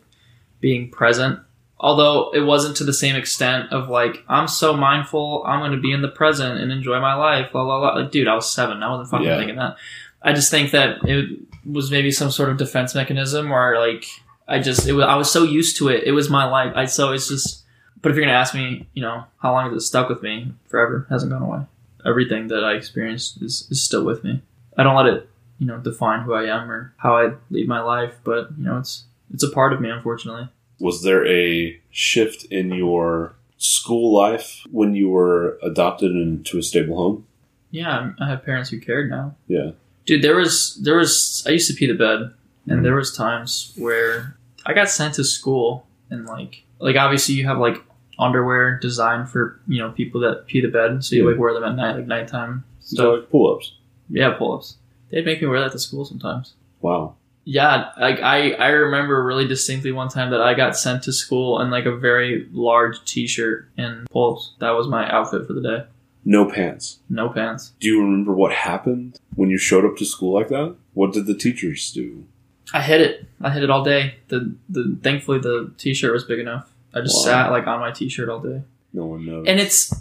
being 0.59 0.89
present 0.89 1.39
although 1.83 2.31
it 2.33 2.41
wasn't 2.41 2.77
to 2.77 2.83
the 2.85 2.93
same 2.93 3.15
extent 3.15 3.71
of 3.73 3.89
like 3.89 4.23
i'm 4.29 4.47
so 4.47 4.77
mindful 4.77 5.43
i'm 5.47 5.59
going 5.59 5.71
to 5.71 5.79
be 5.81 5.91
in 5.91 6.01
the 6.01 6.07
present 6.07 6.59
and 6.61 6.71
enjoy 6.71 6.99
my 7.01 7.13
life 7.15 7.49
la 7.53 7.61
la 7.63 7.77
la 7.79 7.95
like 7.95 8.11
dude 8.11 8.27
i 8.27 8.35
was 8.35 8.49
seven 8.53 8.81
i 8.83 8.89
wasn't 8.89 9.09
fucking 9.09 9.25
Yeah. 9.27 9.37
thinking 9.37 9.55
that 9.57 9.75
i 10.21 10.31
just 10.31 10.49
think 10.51 10.71
that 10.71 10.97
it 11.03 11.39
was 11.65 11.89
maybe 11.91 12.11
some 12.11 12.31
sort 12.31 12.49
of 12.49 12.57
defense 12.57 12.95
mechanism 12.95 13.51
or 13.51 13.77
like 13.79 14.05
I 14.47 14.59
just 14.59 14.85
it 14.85 14.91
was 14.93 15.05
I 15.05 15.15
was 15.15 15.31
so 15.31 15.43
used 15.43 15.77
to 15.77 15.87
it. 15.87 16.03
It 16.03 16.11
was 16.11 16.29
my 16.29 16.43
life. 16.45 16.73
I 16.75 16.83
so 16.85 17.13
it's 17.13 17.29
just. 17.29 17.63
But 18.01 18.09
if 18.11 18.17
you're 18.17 18.25
gonna 18.25 18.37
ask 18.37 18.53
me, 18.53 18.85
you 18.93 19.01
know, 19.01 19.23
how 19.41 19.53
long 19.53 19.69
has 19.71 19.81
it 19.81 19.85
stuck 19.85 20.09
with 20.09 20.21
me? 20.21 20.51
Forever 20.67 21.05
hasn't 21.09 21.31
gone 21.31 21.43
away. 21.43 21.61
Everything 22.05 22.49
that 22.49 22.61
I 22.65 22.73
experienced 22.73 23.41
is, 23.41 23.65
is 23.71 23.81
still 23.81 24.03
with 24.03 24.25
me. 24.25 24.41
I 24.77 24.83
don't 24.83 24.95
let 24.95 25.05
it, 25.05 25.29
you 25.57 25.67
know, 25.67 25.77
define 25.77 26.23
who 26.23 26.33
I 26.33 26.45
am 26.53 26.69
or 26.69 26.93
how 26.97 27.15
I 27.15 27.33
lead 27.49 27.67
my 27.69 27.79
life. 27.81 28.15
But 28.25 28.49
you 28.57 28.65
know, 28.65 28.77
it's 28.79 29.05
it's 29.33 29.43
a 29.43 29.49
part 29.51 29.71
of 29.71 29.79
me, 29.79 29.89
unfortunately. 29.89 30.49
Was 30.81 31.03
there 31.03 31.25
a 31.27 31.79
shift 31.91 32.45
in 32.45 32.71
your 32.71 33.35
school 33.57 34.11
life 34.13 34.65
when 34.71 34.95
you 34.95 35.09
were 35.09 35.57
adopted 35.61 36.11
into 36.11 36.57
a 36.57 36.63
stable 36.63 36.97
home? 36.97 37.25
Yeah, 37.69 37.89
I'm- 37.97 38.15
have 38.19 38.43
parents 38.43 38.69
who 38.69 38.79
cared 38.79 39.09
now. 39.09 39.35
Yeah. 39.47 39.71
dude 40.05 40.23
there 40.23 40.35
was 40.35 40.75
there 40.83 40.97
was 40.97 41.43
i 41.47 41.51
used 41.51 41.67
to 41.69 41.75
pee 41.77 41.85
the 41.85 41.93
bed 41.93 42.19
and 42.21 42.33
mm-hmm. 42.65 42.83
there 42.83 42.95
was 42.95 43.15
times 43.15 43.71
where 43.77 44.35
i 44.65 44.73
got 44.73 44.89
sent 44.89 45.13
to 45.15 45.23
school 45.23 45.85
and 46.09 46.25
like 46.25 46.63
like 46.79 46.95
obviously 46.95 47.35
you 47.35 47.45
have 47.45 47.59
like 47.59 47.77
underwear 48.17 48.79
designed 48.79 49.29
for 49.29 49.59
you 49.67 49.79
know 49.79 49.91
people 49.91 50.19
that 50.21 50.47
pee 50.47 50.59
the 50.59 50.67
bed 50.67 51.03
so 51.03 51.15
you 51.15 51.29
like 51.29 51.39
wear 51.39 51.53
them 51.53 51.63
at 51.63 51.75
night 51.75 51.95
like 51.97 52.07
nighttime 52.07 52.63
So 52.79 52.95
stuff 52.95 53.13
like 53.19 53.29
pull 53.29 53.45
ups. 53.55 53.75
yeah 54.09 54.31
pull-ups 54.33 54.77
they'd 55.11 55.23
make 55.25 55.39
me 55.41 55.47
wear 55.47 55.59
that 55.61 55.71
to 55.73 55.79
school 55.79 56.03
sometimes 56.03 56.53
Wow. 56.81 57.15
Yeah 57.43 57.89
like 57.99 58.19
i 58.21 58.51
i 58.53 58.67
remember 58.67 59.23
really 59.23 59.47
distinctly 59.47 59.91
one 59.91 60.07
time 60.09 60.29
that 60.31 60.41
i 60.41 60.53
got 60.53 60.77
sent 60.77 61.01
to 61.03 61.11
school 61.11 61.59
in 61.61 61.69
like 61.71 61.85
a 61.85 61.95
very 61.95 62.47
large 62.51 63.03
t-shirt 63.05 63.67
and 63.77 64.07
pull-ups 64.09 64.53
that 64.59 64.71
was 64.71 64.87
my 64.87 65.09
outfit 65.11 65.47
for 65.47 65.53
the 65.53 65.61
day 65.61 65.83
No 66.23 66.45
pants. 66.49 66.99
no 67.09 67.29
pants 67.29 67.73
Do 67.79 67.87
you 67.87 67.99
remember 68.01 68.33
what 68.33 68.51
happened 68.53 69.17
when 69.35 69.49
you 69.49 69.57
showed 69.57 69.85
up 69.85 69.97
to 69.97 70.05
school 70.05 70.33
like 70.33 70.49
that? 70.49 70.75
What 70.93 71.13
did 71.13 71.25
the 71.25 71.33
teachers 71.35 71.91
do? 71.93 72.25
I 72.73 72.81
hit 72.81 73.01
it. 73.01 73.25
I 73.41 73.49
hit 73.49 73.63
it 73.63 73.69
all 73.71 73.83
day. 73.83 74.15
The 74.27 74.53
the 74.69 74.95
thankfully 75.01 75.39
the 75.39 75.71
t-shirt 75.77 76.13
was 76.13 76.23
big 76.25 76.39
enough. 76.39 76.69
I 76.93 77.01
just 77.01 77.17
Wow. 77.25 77.31
sat 77.31 77.51
like 77.51 77.65
on 77.65 77.79
my 77.79 77.91
t-shirt 77.91 78.29
all 78.29 78.39
day. 78.39 78.61
No 78.93 79.05
one 79.05 79.25
knows. 79.25 79.45
And 79.47 79.59
it's 79.59 79.91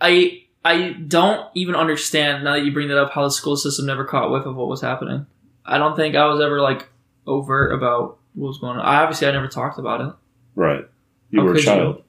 I 0.00 0.42
I 0.64 0.90
don't 1.08 1.46
even 1.54 1.74
understand 1.74 2.44
now 2.44 2.52
that 2.54 2.64
you 2.64 2.72
bring 2.72 2.88
that 2.88 2.98
up 2.98 3.12
how 3.12 3.22
the 3.24 3.30
school 3.30 3.56
system 3.56 3.86
never 3.86 4.04
caught 4.04 4.30
whiff 4.30 4.44
of 4.46 4.54
what 4.56 4.68
was 4.68 4.80
happening. 4.82 5.26
I 5.64 5.78
don't 5.78 5.96
think 5.96 6.14
I 6.16 6.26
was 6.26 6.40
ever 6.40 6.60
like 6.60 6.88
overt 7.26 7.72
about 7.72 8.18
what 8.34 8.48
was 8.48 8.58
going 8.58 8.78
on. 8.78 8.84
I 8.84 9.02
obviously 9.02 9.28
I 9.28 9.32
never 9.32 9.48
talked 9.48 9.78
about 9.78 10.00
it. 10.00 10.12
right. 10.54 10.86
You 11.30 11.40
How 11.40 11.46
were 11.46 11.52
a 11.52 11.54
could 11.54 11.64
you? 11.64 11.66
child. 11.66 12.02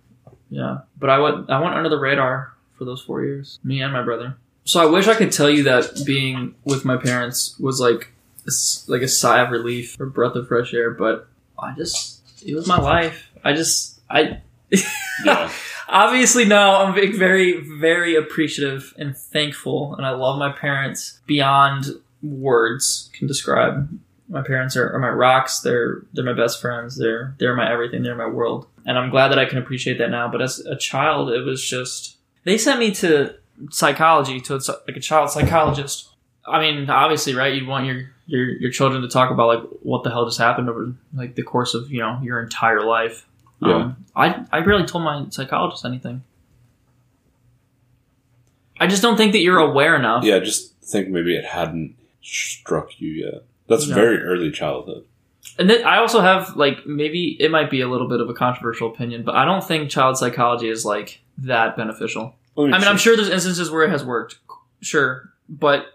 Yeah, 0.50 0.78
but 1.00 1.10
I 1.10 1.20
went 1.20 1.50
I 1.50 1.60
went 1.62 1.76
under 1.76 1.90
the 1.90 1.98
radar 2.00 2.54
for 2.74 2.86
those 2.86 3.02
four 3.02 3.24
years. 3.24 3.60
Me 3.64 3.82
and 3.82 3.94
my 3.94 4.02
brother. 4.04 4.36
So 4.66 4.82
I 4.82 4.86
wish 4.86 5.08
I 5.08 5.16
could 5.16 5.32
tell 5.32 5.50
you 5.50 5.64
that 5.64 6.04
being 6.06 6.56
with 6.64 6.84
my 6.86 6.98
parents 6.98 7.58
was 7.60 7.80
like 7.80 8.12
it's 8.46 8.88
like 8.90 9.02
a 9.02 9.08
sigh 9.08 9.40
of 9.42 9.52
relief 9.52 9.98
or 10.00 10.06
breath 10.08 10.36
of 10.36 10.48
fresh 10.48 10.74
air, 10.74 10.92
but 10.92 11.28
I 11.58 11.74
just 11.76 12.22
it 12.46 12.54
was 12.54 12.68
my 12.68 12.78
life. 12.78 13.30
I 13.44 13.54
just 13.54 14.00
I 14.10 14.42
Yeah. 15.26 15.50
Obviously, 15.88 16.46
now 16.46 16.84
I'm 16.84 16.94
very, 16.96 17.60
very 17.62 18.16
appreciative 18.16 18.94
and 18.98 19.16
thankful, 19.16 19.94
and 19.96 20.06
I 20.06 20.12
love 20.12 20.40
my 20.40 20.52
parents 20.52 21.20
beyond 21.28 21.86
words 22.24 23.10
can 23.14 23.28
describe. 23.28 24.00
My 24.30 24.42
parents 24.42 24.76
are, 24.78 24.92
are 24.94 25.00
my 25.00 25.10
rocks. 25.10 25.60
They're 25.60 26.04
they're 26.14 26.24
my 26.24 26.34
best 26.34 26.62
friends. 26.62 26.98
They're 26.98 27.36
they're 27.38 27.56
my 27.56 27.72
everything. 27.72 28.02
They're 28.02 28.16
my 28.16 28.28
world, 28.28 28.68
and 28.86 28.98
I'm 28.98 29.10
glad 29.10 29.28
that 29.30 29.38
I 29.38 29.46
can 29.46 29.58
appreciate 29.58 29.98
that 30.00 30.10
now. 30.10 30.32
But 30.32 30.42
as 30.42 30.60
a 30.60 30.76
child, 30.76 31.30
it 31.30 31.42
was 31.42 31.64
just 31.64 32.18
they 32.46 32.58
sent 32.58 32.80
me 32.80 32.92
to 32.96 33.36
psychology 33.70 34.40
to 34.42 34.56
a, 34.56 34.60
like 34.88 34.98
a 34.98 35.02
child 35.02 35.30
psychologist. 35.30 36.10
I 36.46 36.60
mean, 36.60 36.90
obviously, 36.90 37.36
right? 37.36 37.54
You'd 37.54 37.68
want 37.68 37.86
your 37.86 38.10
your 38.26 38.46
your 38.46 38.72
children 38.72 39.02
to 39.02 39.10
talk 39.10 39.30
about 39.30 39.48
like 39.48 39.70
what 39.82 40.04
the 40.04 40.10
hell 40.10 40.26
just 40.26 40.40
happened 40.40 40.70
over 40.70 40.94
like 41.14 41.36
the 41.36 41.44
course 41.44 41.74
of 41.74 41.92
you 41.92 42.00
know 42.00 42.20
your 42.24 42.42
entire 42.42 42.84
life. 42.84 43.28
Yeah. 43.62 43.76
Um, 43.76 44.06
I 44.16 44.46
I 44.52 44.62
barely 44.62 44.86
told 44.86 45.04
my 45.04 45.26
psychologist 45.30 45.86
anything. 45.86 46.24
I 48.80 48.88
just 48.88 49.02
don't 49.02 49.18
think 49.18 49.34
that 49.34 49.40
you're 49.40 49.60
aware 49.60 49.96
enough. 49.96 50.24
Yeah, 50.24 50.38
I 50.38 50.40
just 50.40 50.74
think 50.82 51.10
maybe 51.10 51.36
it 51.36 51.46
hadn't 51.46 51.96
struck 52.24 53.00
you 53.00 53.12
yet. 53.12 53.44
That's 53.68 53.88
No. 53.88 53.96
very 53.96 54.22
early 54.22 54.52
childhood. 54.52 55.06
And 55.60 55.70
then 55.70 55.84
I 55.86 55.98
also 55.98 56.22
have 56.22 56.56
like 56.56 56.86
maybe 56.86 57.38
it 57.40 57.52
might 57.52 57.70
be 57.70 57.82
a 57.82 57.88
little 57.88 58.08
bit 58.08 58.22
of 58.22 58.30
a 58.30 58.34
controversial 58.34 58.90
opinion, 58.92 59.24
but 59.24 59.36
I 59.36 59.46
don't 59.46 59.64
think 59.64 59.90
child 59.90 60.18
psychology 60.18 60.70
is 60.70 60.86
like 60.86 61.22
that 61.40 61.76
beneficial. 61.76 62.36
I 62.58 62.62
mean, 62.62 62.74
I'm 62.74 62.98
sure 62.98 63.16
there's 63.16 63.30
instances 63.30 63.70
where 63.72 63.84
it 63.84 63.90
has 63.90 64.06
worked, 64.06 64.38
sure, 64.82 65.32
but 65.50 65.88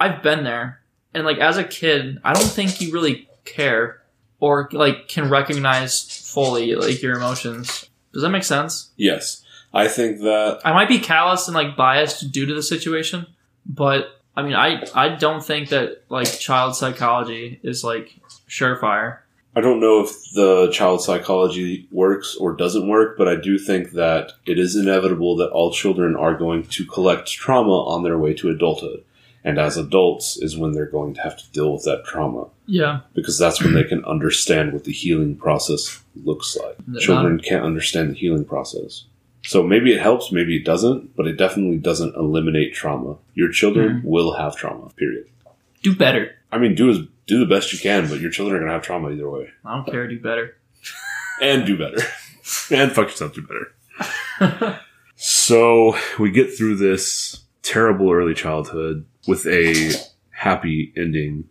I've 0.00 0.22
been 0.22 0.42
there, 0.44 0.80
and 1.14 1.24
like 1.24 1.38
as 1.38 1.56
a 1.56 1.64
kid, 1.64 2.18
I 2.24 2.32
don't 2.34 2.44
think 2.44 2.80
you 2.80 2.92
really 2.92 3.28
care 3.44 4.02
or 4.40 4.68
like 4.72 5.08
can 5.08 5.30
recognize 5.30 6.02
fully 6.32 6.74
like 6.74 7.00
your 7.00 7.16
emotions. 7.16 7.88
Does 8.12 8.22
that 8.22 8.30
make 8.30 8.44
sense? 8.44 8.90
Yes. 8.96 9.42
I 9.72 9.88
think 9.88 10.20
that 10.20 10.60
I 10.64 10.72
might 10.72 10.88
be 10.88 10.98
callous 11.00 11.48
and 11.48 11.54
like 11.54 11.76
biased 11.76 12.30
due 12.32 12.46
to 12.46 12.54
the 12.54 12.62
situation, 12.62 13.26
but 13.66 14.20
I 14.36 14.42
mean, 14.42 14.54
I 14.54 14.84
I 14.94 15.10
don't 15.10 15.44
think 15.44 15.68
that 15.70 16.02
like 16.08 16.30
child 16.38 16.76
psychology 16.76 17.60
is 17.62 17.84
like 17.84 18.16
surefire. 18.48 19.18
I 19.56 19.60
don't 19.60 19.78
know 19.80 20.00
if 20.00 20.10
the 20.32 20.68
child 20.72 21.00
psychology 21.02 21.86
works 21.92 22.34
or 22.34 22.54
doesn't 22.56 22.88
work, 22.88 23.16
but 23.16 23.28
I 23.28 23.36
do 23.36 23.56
think 23.56 23.92
that 23.92 24.32
it 24.46 24.58
is 24.58 24.74
inevitable 24.74 25.36
that 25.36 25.50
all 25.50 25.72
children 25.72 26.16
are 26.16 26.34
going 26.36 26.64
to 26.64 26.84
collect 26.84 27.30
trauma 27.30 27.84
on 27.84 28.02
their 28.02 28.18
way 28.18 28.34
to 28.34 28.50
adulthood. 28.50 29.04
And 29.44 29.58
as 29.58 29.76
adults 29.76 30.38
is 30.38 30.56
when 30.56 30.72
they're 30.72 30.86
going 30.86 31.14
to 31.14 31.20
have 31.20 31.36
to 31.36 31.48
deal 31.52 31.72
with 31.72 31.84
that 31.84 32.04
trauma 32.04 32.46
Yeah, 32.66 33.00
because 33.14 33.38
that's 33.38 33.62
when 33.62 33.74
they 33.74 33.84
can 33.84 34.04
understand 34.06 34.72
what 34.72 34.84
the 34.84 34.92
healing 34.92 35.36
process 35.36 36.02
looks 36.24 36.56
like. 36.56 36.76
Not- 36.88 37.02
Children 37.02 37.38
can't 37.38 37.64
understand 37.64 38.10
the 38.10 38.14
healing 38.14 38.44
process. 38.46 39.04
So 39.44 39.62
maybe 39.62 39.92
it 39.92 40.00
helps, 40.00 40.32
maybe 40.32 40.56
it 40.56 40.64
doesn't, 40.64 41.16
but 41.16 41.26
it 41.26 41.36
definitely 41.36 41.78
doesn't 41.78 42.16
eliminate 42.16 42.74
trauma. 42.74 43.18
Your 43.34 43.50
children 43.50 44.00
mm. 44.00 44.04
will 44.04 44.34
have 44.34 44.56
trauma, 44.56 44.90
period. 44.90 45.26
do 45.82 45.94
better. 45.94 46.34
I 46.50 46.58
mean, 46.58 46.74
do 46.74 46.90
as 46.90 46.98
do 47.26 47.38
the 47.38 47.46
best 47.46 47.72
you 47.72 47.78
can, 47.78 48.08
but 48.08 48.20
your 48.20 48.30
children 48.30 48.56
are 48.56 48.60
going 48.60 48.68
to 48.68 48.74
have 48.74 48.82
trauma 48.82 49.10
either 49.10 49.28
way. 49.28 49.50
I 49.64 49.76
don't 49.76 49.86
care. 49.86 50.06
Do 50.08 50.20
better. 50.20 50.56
and 51.40 51.66
do 51.66 51.76
better 51.76 52.00
and 52.70 52.92
fuck 52.92 53.08
yourself 53.08 53.34
do 53.34 53.46
better 53.46 54.80
so 55.16 55.96
we 56.18 56.30
get 56.30 56.56
through 56.56 56.76
this 56.76 57.44
terrible 57.62 58.10
early 58.10 58.34
childhood 58.34 59.04
with 59.26 59.46
a 59.46 59.92
happy 60.30 60.92
ending 60.96 61.48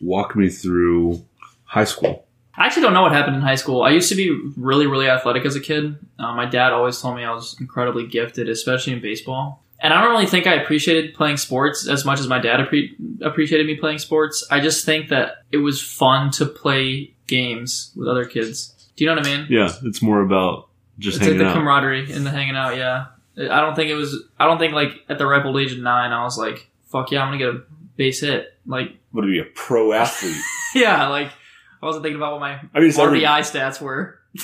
walk 0.00 0.34
me 0.34 0.48
through 0.48 1.24
high 1.64 1.84
school 1.84 2.26
I 2.54 2.66
actually 2.66 2.82
don't 2.82 2.92
know 2.92 3.02
what 3.02 3.12
happened 3.12 3.36
in 3.36 3.42
high 3.42 3.54
school. 3.54 3.82
I 3.82 3.90
used 3.90 4.10
to 4.10 4.14
be 4.14 4.30
really, 4.56 4.86
really 4.86 5.08
athletic 5.08 5.46
as 5.46 5.56
a 5.56 5.60
kid. 5.60 5.96
Uh, 6.18 6.34
my 6.34 6.44
dad 6.44 6.72
always 6.72 7.00
told 7.00 7.16
me 7.16 7.24
I 7.24 7.32
was 7.32 7.56
incredibly 7.58 8.06
gifted, 8.06 8.48
especially 8.48 8.92
in 8.92 9.00
baseball. 9.00 9.62
And 9.80 9.92
I 9.92 10.00
don't 10.00 10.12
really 10.12 10.26
think 10.26 10.46
I 10.46 10.54
appreciated 10.54 11.14
playing 11.14 11.38
sports 11.38 11.88
as 11.88 12.04
much 12.04 12.20
as 12.20 12.28
my 12.28 12.38
dad 12.38 12.60
appre- 12.60 12.94
appreciated 13.20 13.66
me 13.66 13.76
playing 13.76 13.98
sports. 13.98 14.46
I 14.50 14.60
just 14.60 14.84
think 14.84 15.08
that 15.08 15.44
it 15.50 15.56
was 15.56 15.82
fun 15.82 16.30
to 16.32 16.46
play 16.46 17.14
games 17.26 17.92
with 17.96 18.06
other 18.06 18.24
kids. 18.24 18.90
Do 18.94 19.04
you 19.04 19.10
know 19.10 19.16
what 19.16 19.26
I 19.26 19.36
mean? 19.36 19.46
Yeah, 19.50 19.72
it's 19.82 20.00
more 20.00 20.20
about 20.20 20.68
just 20.98 21.16
it's 21.16 21.26
like 21.26 21.38
the 21.38 21.46
out. 21.46 21.54
camaraderie 21.54 22.12
and 22.12 22.24
the 22.24 22.30
hanging 22.30 22.54
out. 22.54 22.76
Yeah, 22.76 23.06
I 23.36 23.60
don't 23.60 23.74
think 23.74 23.90
it 23.90 23.94
was. 23.94 24.22
I 24.38 24.46
don't 24.46 24.58
think 24.58 24.74
like 24.74 25.02
at 25.08 25.18
the 25.18 25.26
ripe 25.26 25.44
old 25.44 25.56
age 25.56 25.72
of 25.72 25.78
nine, 25.78 26.12
I 26.12 26.22
was 26.22 26.38
like, 26.38 26.68
"Fuck 26.84 27.10
yeah, 27.10 27.22
I'm 27.22 27.28
gonna 27.28 27.38
get 27.38 27.48
a 27.48 27.62
base 27.96 28.20
hit." 28.20 28.56
Like, 28.66 28.90
i'm 29.12 29.22
to 29.22 29.26
be 29.26 29.40
a 29.40 29.44
pro 29.44 29.92
athlete 29.92 30.36
yeah, 30.74 31.08
like 31.08 31.32
I 31.82 31.86
wasn't 31.86 32.04
thinking 32.04 32.16
about 32.16 32.32
what 32.32 32.40
my 32.40 32.60
i 32.74 32.80
mean 32.80 32.88
it's 32.90 32.98
every, 32.98 33.20
RBI 33.22 33.40
stats 33.40 33.80
were. 33.80 34.18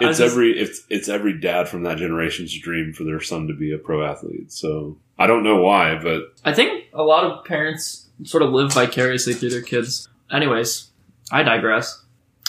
It's 0.00 0.18
just- 0.18 0.20
every 0.20 0.52
it's, 0.58 0.82
it's 0.88 1.08
every 1.08 1.40
dad 1.40 1.68
from 1.68 1.82
that 1.82 1.98
generation's 1.98 2.56
dream 2.56 2.92
for 2.92 3.02
their 3.04 3.20
son 3.20 3.48
to 3.48 3.54
be 3.54 3.72
a 3.72 3.78
pro 3.78 4.04
athlete 4.06 4.52
so 4.52 4.96
i 5.18 5.26
don't 5.26 5.42
know 5.42 5.60
why 5.60 5.98
but 6.00 6.34
I 6.44 6.52
think 6.52 6.84
a 6.92 7.02
lot 7.02 7.24
of 7.24 7.44
parents 7.44 8.06
sort 8.24 8.42
of 8.44 8.50
live 8.52 8.72
vicariously 8.72 9.32
through 9.34 9.50
their 9.50 9.62
kids. 9.62 10.08
Anyways, 10.32 10.88
I 11.30 11.42
digress. 11.42 12.02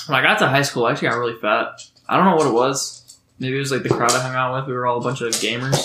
When 0.08 0.18
I 0.18 0.22
got 0.24 0.40
to 0.40 0.48
high 0.48 0.64
school, 0.64 0.86
I 0.86 0.92
actually 0.92 1.10
got 1.10 1.18
really 1.18 1.38
fat. 1.40 1.82
I 2.08 2.18
don't 2.18 2.26
know 2.26 2.36
what 2.36 2.48
it 2.48 2.54
was. 2.54 3.18
Maybe 3.38 3.56
it 3.56 3.60
was 3.60 3.72
like 3.72 3.84
the 3.84 3.90
crowd 3.90 4.12
I 4.12 4.20
hung 4.22 4.36
out 4.36 4.56
with. 4.56 4.68
We 4.68 4.74
were 4.74 4.88
all 4.88 4.98
a 4.98 5.02
bunch 5.02 5.22
of 5.22 5.30
gamers. 5.34 5.78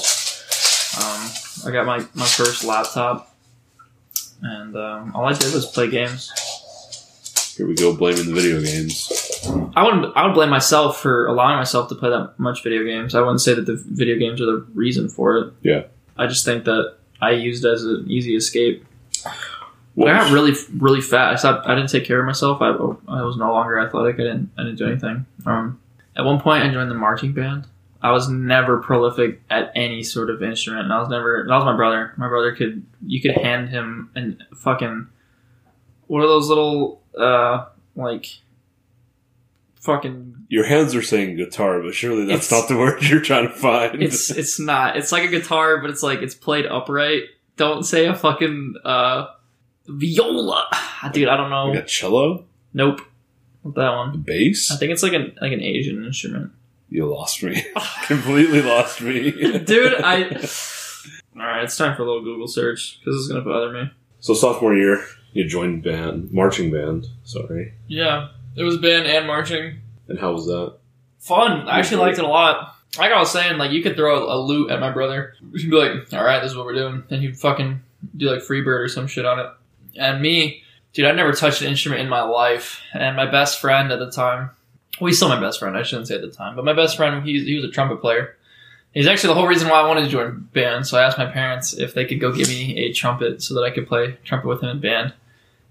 Um, 0.98 1.68
I 1.68 1.72
got 1.74 1.84
my, 1.86 1.98
my 2.14 2.24
first 2.26 2.64
laptop, 2.64 3.34
and 4.42 4.74
um, 4.76 5.12
all 5.14 5.26
I 5.26 5.34
did 5.34 5.52
was 5.52 5.66
play 5.66 5.90
games. 5.90 6.32
Here 7.56 7.66
we 7.66 7.74
go 7.74 7.94
blaming 7.96 8.26
the 8.26 8.34
video 8.34 8.60
games 8.60 9.10
I 9.76 9.82
wouldn't. 9.82 10.16
I 10.16 10.24
would 10.24 10.34
blame 10.34 10.50
myself 10.50 11.00
for 11.00 11.26
allowing 11.26 11.56
myself 11.56 11.88
to 11.88 11.94
play 11.94 12.10
that 12.10 12.34
much 12.38 12.62
video 12.62 12.84
games. 12.84 13.14
I 13.14 13.20
wouldn't 13.20 13.40
say 13.40 13.54
that 13.54 13.66
the 13.66 13.76
video 13.76 14.16
games 14.18 14.40
are 14.40 14.46
the 14.46 14.66
reason 14.74 15.08
for 15.08 15.36
it. 15.36 15.52
Yeah. 15.62 15.84
I 16.16 16.26
just 16.26 16.44
think 16.44 16.64
that 16.64 16.96
I 17.20 17.32
used 17.32 17.64
it 17.64 17.72
as 17.72 17.84
an 17.84 18.06
easy 18.08 18.36
escape. 18.36 18.86
What 19.94 20.08
I 20.08 20.20
got 20.20 20.32
really, 20.32 20.54
really 20.76 21.00
fat. 21.00 21.32
I 21.32 21.36
stopped. 21.36 21.66
I 21.66 21.74
didn't 21.74 21.90
take 21.90 22.04
care 22.04 22.20
of 22.20 22.26
myself. 22.26 22.60
I, 22.60 22.68
I 22.68 23.22
was 23.22 23.36
no 23.36 23.52
longer 23.52 23.78
athletic. 23.78 24.16
I 24.16 24.24
didn't. 24.24 24.50
I 24.58 24.62
didn't 24.64 24.78
do 24.78 24.86
anything. 24.86 25.26
Um, 25.46 25.80
at 26.16 26.24
one 26.24 26.40
point, 26.40 26.64
I 26.64 26.72
joined 26.72 26.90
the 26.90 26.94
marching 26.94 27.32
band. 27.32 27.66
I 28.02 28.10
was 28.10 28.28
never 28.28 28.78
prolific 28.78 29.40
at 29.50 29.72
any 29.74 30.02
sort 30.02 30.30
of 30.30 30.42
instrument. 30.42 30.84
And 30.84 30.92
I 30.92 30.98
was 30.98 31.08
never. 31.08 31.46
That 31.48 31.54
was 31.54 31.64
my 31.64 31.76
brother. 31.76 32.12
My 32.16 32.28
brother 32.28 32.54
could. 32.54 32.84
You 33.06 33.20
could 33.20 33.32
hand 33.32 33.68
him 33.68 34.10
and 34.14 34.42
fucking. 34.56 35.06
one 36.08 36.22
of 36.22 36.28
those 36.28 36.48
little 36.48 37.00
uh 37.18 37.66
like. 37.96 38.26
Fucking. 39.80 40.46
your 40.48 40.64
hands 40.64 40.94
are 40.94 41.02
saying 41.02 41.36
guitar 41.36 41.82
but 41.82 41.92
surely 41.94 42.24
that's 42.24 42.46
It's- 42.46 42.50
not 42.50 42.68
the 42.68 42.78
word 42.78 43.02
you're 43.02 43.20
trying 43.20 43.46
to 43.48 43.54
find 43.54 44.02
It's 44.02 44.30
it's 44.42 44.58
not. 44.58 44.96
It's 44.96 45.12
like 45.12 45.24
a 45.24 45.28
guitar, 45.28 45.82
but 45.82 45.90
it's 45.90 46.02
like 46.02 46.22
it's 46.22 46.34
played 46.34 46.64
upright. 46.64 47.24
Don't 47.58 47.82
say 47.82 48.06
a 48.06 48.14
fucking 48.14 48.76
uh 48.82 49.26
viola, 49.86 50.68
dude. 51.12 51.28
I 51.28 51.36
don't 51.36 51.50
know. 51.50 51.68
we 51.70 51.76
got 51.76 51.86
cello 51.86 52.46
Nope. 52.72 53.02
Not 53.62 53.74
that 53.74 53.90
one. 53.94 54.22
bass 54.22 54.70
I 54.72 54.76
think 54.76 54.90
it's 54.92 55.02
like 55.02 55.12
an 55.12 55.36
like 55.42 55.52
an 55.52 55.60
Asian 55.60 56.02
instrument. 56.02 56.52
You 56.88 57.04
lost 57.06 57.42
me. 57.42 57.62
Completely 58.06 58.62
lost 58.62 59.02
me. 59.02 59.32
Dude, 59.58 60.00
I 60.00 60.22
All 61.36 61.42
right, 61.42 61.62
it's 61.64 61.76
time 61.76 61.94
for 61.94 62.04
a 62.04 62.06
little 62.06 62.22
Google 62.24 62.48
search 62.48 63.00
because 63.00 63.16
it's 63.20 63.28
gonna 63.28 63.44
bother 63.44 63.70
me. 63.70 63.90
So 64.20 64.32
sophomore 64.32 64.74
year, 64.74 65.04
you 65.34 65.46
joined 65.46 65.82
band, 65.82 66.32
marching 66.32 66.70
band. 66.72 67.08
Sorry. 67.24 67.74
Yeah, 67.86 68.28
it 68.56 68.62
was 68.62 68.78
band 68.78 69.06
and 69.06 69.26
marching. 69.26 69.80
And 70.08 70.18
how 70.18 70.32
was 70.32 70.46
that? 70.46 70.76
Fun. 71.18 71.68
I 71.68 71.80
actually 71.80 71.98
liked 71.98 72.18
it 72.18 72.24
a 72.24 72.28
lot. 72.28 72.76
Like 72.98 73.12
I 73.12 73.18
was 73.18 73.32
saying, 73.32 73.58
like 73.58 73.72
you 73.72 73.82
could 73.82 73.96
throw 73.96 74.32
a 74.32 74.38
lute 74.38 74.70
at 74.70 74.80
my 74.80 74.90
brother. 74.90 75.34
He'd 75.52 75.70
be 75.70 75.76
like, 75.76 76.12
"All 76.12 76.24
right, 76.24 76.40
this 76.40 76.52
is 76.52 76.56
what 76.56 76.64
we're 76.64 76.74
doing," 76.74 77.02
and 77.10 77.20
he'd 77.20 77.36
fucking 77.36 77.80
do 78.16 78.30
like 78.30 78.42
Freebird 78.42 78.84
or 78.84 78.88
some 78.88 79.08
shit 79.08 79.26
on 79.26 79.40
it. 79.40 79.46
And 79.96 80.22
me, 80.22 80.62
dude, 80.92 81.06
I 81.06 81.12
never 81.12 81.32
touched 81.32 81.62
an 81.62 81.68
instrument 81.68 82.02
in 82.02 82.08
my 82.08 82.22
life. 82.22 82.80
And 82.92 83.16
my 83.16 83.28
best 83.28 83.60
friend 83.60 83.90
at 83.90 83.98
the 83.98 84.10
time, 84.10 84.50
well, 85.00 85.08
he's 85.08 85.16
still 85.16 85.28
my 85.28 85.40
best 85.40 85.58
friend. 85.58 85.76
I 85.76 85.82
shouldn't 85.82 86.08
say 86.08 86.14
at 86.14 86.22
the 86.22 86.30
time, 86.30 86.54
but 86.54 86.64
my 86.64 86.72
best 86.72 86.96
friend, 86.96 87.26
he, 87.26 87.44
he 87.44 87.56
was 87.56 87.64
a 87.64 87.70
trumpet 87.70 88.00
player. 88.00 88.36
He's 88.92 89.08
actually 89.08 89.34
the 89.34 89.40
whole 89.40 89.48
reason 89.48 89.68
why 89.68 89.80
I 89.80 89.88
wanted 89.88 90.04
to 90.04 90.08
join 90.08 90.48
band. 90.52 90.86
So 90.86 90.96
I 90.96 91.02
asked 91.02 91.18
my 91.18 91.26
parents 91.26 91.72
if 91.72 91.94
they 91.94 92.04
could 92.04 92.20
go 92.20 92.30
give 92.30 92.48
me 92.48 92.76
a 92.76 92.92
trumpet 92.92 93.42
so 93.42 93.54
that 93.54 93.62
I 93.62 93.70
could 93.70 93.88
play 93.88 94.18
trumpet 94.24 94.46
with 94.46 94.62
him 94.62 94.68
in 94.68 94.80
band. 94.80 95.14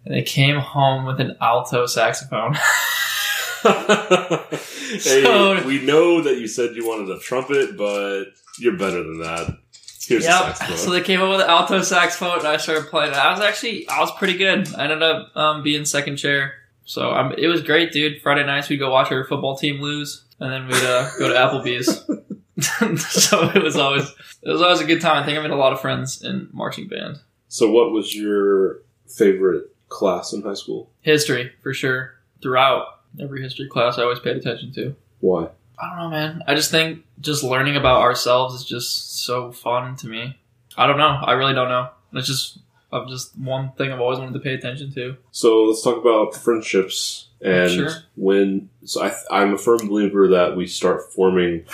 And 0.05 0.13
they 0.13 0.21
came 0.21 0.57
home 0.57 1.05
with 1.05 1.19
an 1.21 1.37
alto 1.41 1.85
saxophone. 1.85 2.53
hey, 3.63 4.99
So- 4.99 5.63
we 5.65 5.81
know 5.85 6.21
that 6.21 6.37
you 6.37 6.47
said 6.47 6.75
you 6.75 6.87
wanted 6.87 7.09
a 7.09 7.19
trumpet, 7.19 7.77
but 7.77 8.25
you're 8.59 8.77
better 8.77 9.01
than 9.03 9.19
that. 9.19 9.57
Here's 10.05 10.25
Yep. 10.25 10.57
saxophone. 10.57 10.77
So 10.77 10.91
they 10.91 11.01
came 11.01 11.21
up 11.21 11.29
with 11.29 11.41
an 11.41 11.49
alto 11.49 11.81
saxophone, 11.81 12.39
and 12.39 12.47
I 12.47 12.57
started 12.57 12.89
playing. 12.89 13.13
I 13.13 13.31
was 13.31 13.39
actually, 13.39 13.87
I 13.87 13.99
was 14.01 14.11
pretty 14.17 14.37
good. 14.37 14.67
I 14.75 14.83
ended 14.83 15.01
up 15.01 15.35
um, 15.35 15.63
being 15.63 15.85
second 15.85 16.17
chair. 16.17 16.55
So 16.83 17.11
um, 17.13 17.33
it 17.37 17.47
was 17.47 17.61
great, 17.63 17.93
dude. 17.93 18.21
Friday 18.21 18.45
nights 18.45 18.67
we'd 18.67 18.77
go 18.77 18.91
watch 18.91 19.09
our 19.13 19.23
football 19.23 19.55
team 19.55 19.79
lose, 19.81 20.25
and 20.41 20.51
then 20.51 20.67
we'd 20.67 20.83
uh, 20.83 21.09
go 21.17 21.29
to 21.29 21.33
Applebee's. 21.33 22.05
so 23.23 23.49
it 23.55 23.63
was 23.63 23.77
always, 23.77 24.03
it 24.43 24.49
was 24.49 24.61
always 24.61 24.81
a 24.81 24.85
good 24.85 24.99
time. 25.01 25.23
I 25.23 25.25
think 25.25 25.37
I 25.39 25.41
made 25.41 25.51
a 25.51 25.55
lot 25.55 25.71
of 25.71 25.79
friends 25.79 26.21
in 26.21 26.49
marching 26.51 26.87
band. 26.89 27.17
so, 27.47 27.71
what 27.71 27.91
was 27.91 28.13
your 28.13 28.81
favorite 29.07 29.72
class 29.89 30.33
in 30.33 30.41
high 30.41 30.53
school? 30.53 30.89
History 31.01 31.51
for 31.61 31.73
sure. 31.73 32.15
Throughout 32.41 33.01
every 33.19 33.41
history 33.41 33.67
class, 33.69 33.97
I 33.97 34.03
always 34.03 34.19
paid 34.19 34.37
attention 34.37 34.73
to. 34.73 34.95
Why? 35.19 35.47
I 35.79 35.89
don't 35.89 35.97
know, 35.97 36.09
man. 36.09 36.43
I 36.47 36.55
just 36.55 36.71
think 36.71 37.03
just 37.21 37.43
learning 37.43 37.75
about 37.75 38.01
ourselves 38.01 38.55
is 38.55 38.65
just 38.65 39.23
so 39.23 39.51
fun 39.51 39.95
to 39.97 40.07
me. 40.07 40.37
I 40.77 40.87
don't 40.87 40.97
know. 40.97 41.19
I 41.21 41.33
really 41.33 41.53
don't 41.53 41.69
know. 41.69 41.89
It's 42.13 42.27
just 42.27 42.59
I've 42.91 43.07
just 43.07 43.37
one 43.37 43.71
thing 43.71 43.91
I've 43.91 43.99
always 44.01 44.19
wanted 44.19 44.33
to 44.33 44.39
pay 44.39 44.53
attention 44.53 44.93
to. 44.93 45.17
So 45.31 45.63
let's 45.63 45.81
talk 45.83 45.97
about 45.97 46.35
friendships 46.35 47.27
and 47.41 47.71
Sure. 47.71 47.89
when. 48.15 48.69
So 48.85 49.03
I, 49.03 49.13
I'm 49.31 49.53
a 49.53 49.57
firm 49.57 49.87
believer 49.87 50.27
that 50.29 50.55
we 50.55 50.67
start 50.67 51.11
forming 51.13 51.65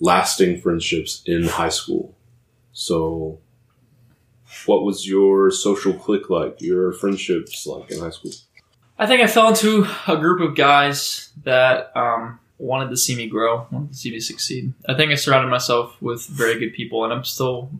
lasting 0.00 0.60
friendships 0.60 1.22
in 1.26 1.44
high 1.44 1.68
school. 1.68 2.14
So, 2.72 3.38
what 4.66 4.84
was 4.84 5.06
your 5.08 5.50
social 5.50 5.92
clique 5.94 6.30
like? 6.30 6.60
Your 6.60 6.92
friendships 6.92 7.66
like 7.66 7.90
in 7.90 8.00
high 8.00 8.10
school? 8.10 8.32
I 8.98 9.06
think 9.06 9.22
I 9.22 9.26
fell 9.26 9.48
into 9.48 9.86
a 10.06 10.16
group 10.16 10.40
of 10.40 10.54
guys 10.56 11.30
that 11.44 11.90
um, 11.96 12.38
wanted 12.58 12.90
to 12.90 12.96
see 12.96 13.16
me 13.16 13.26
grow, 13.28 13.66
wanted 13.70 13.92
to 13.92 13.96
see 13.98 14.10
me 14.10 14.20
succeed. 14.20 14.72
I 14.88 14.94
think 14.94 15.10
I 15.10 15.14
surrounded 15.14 15.48
myself 15.50 15.96
with 16.02 16.26
very 16.26 16.58
good 16.58 16.74
people, 16.74 17.04
and 17.04 17.12
I'm 17.12 17.24
still 17.24 17.70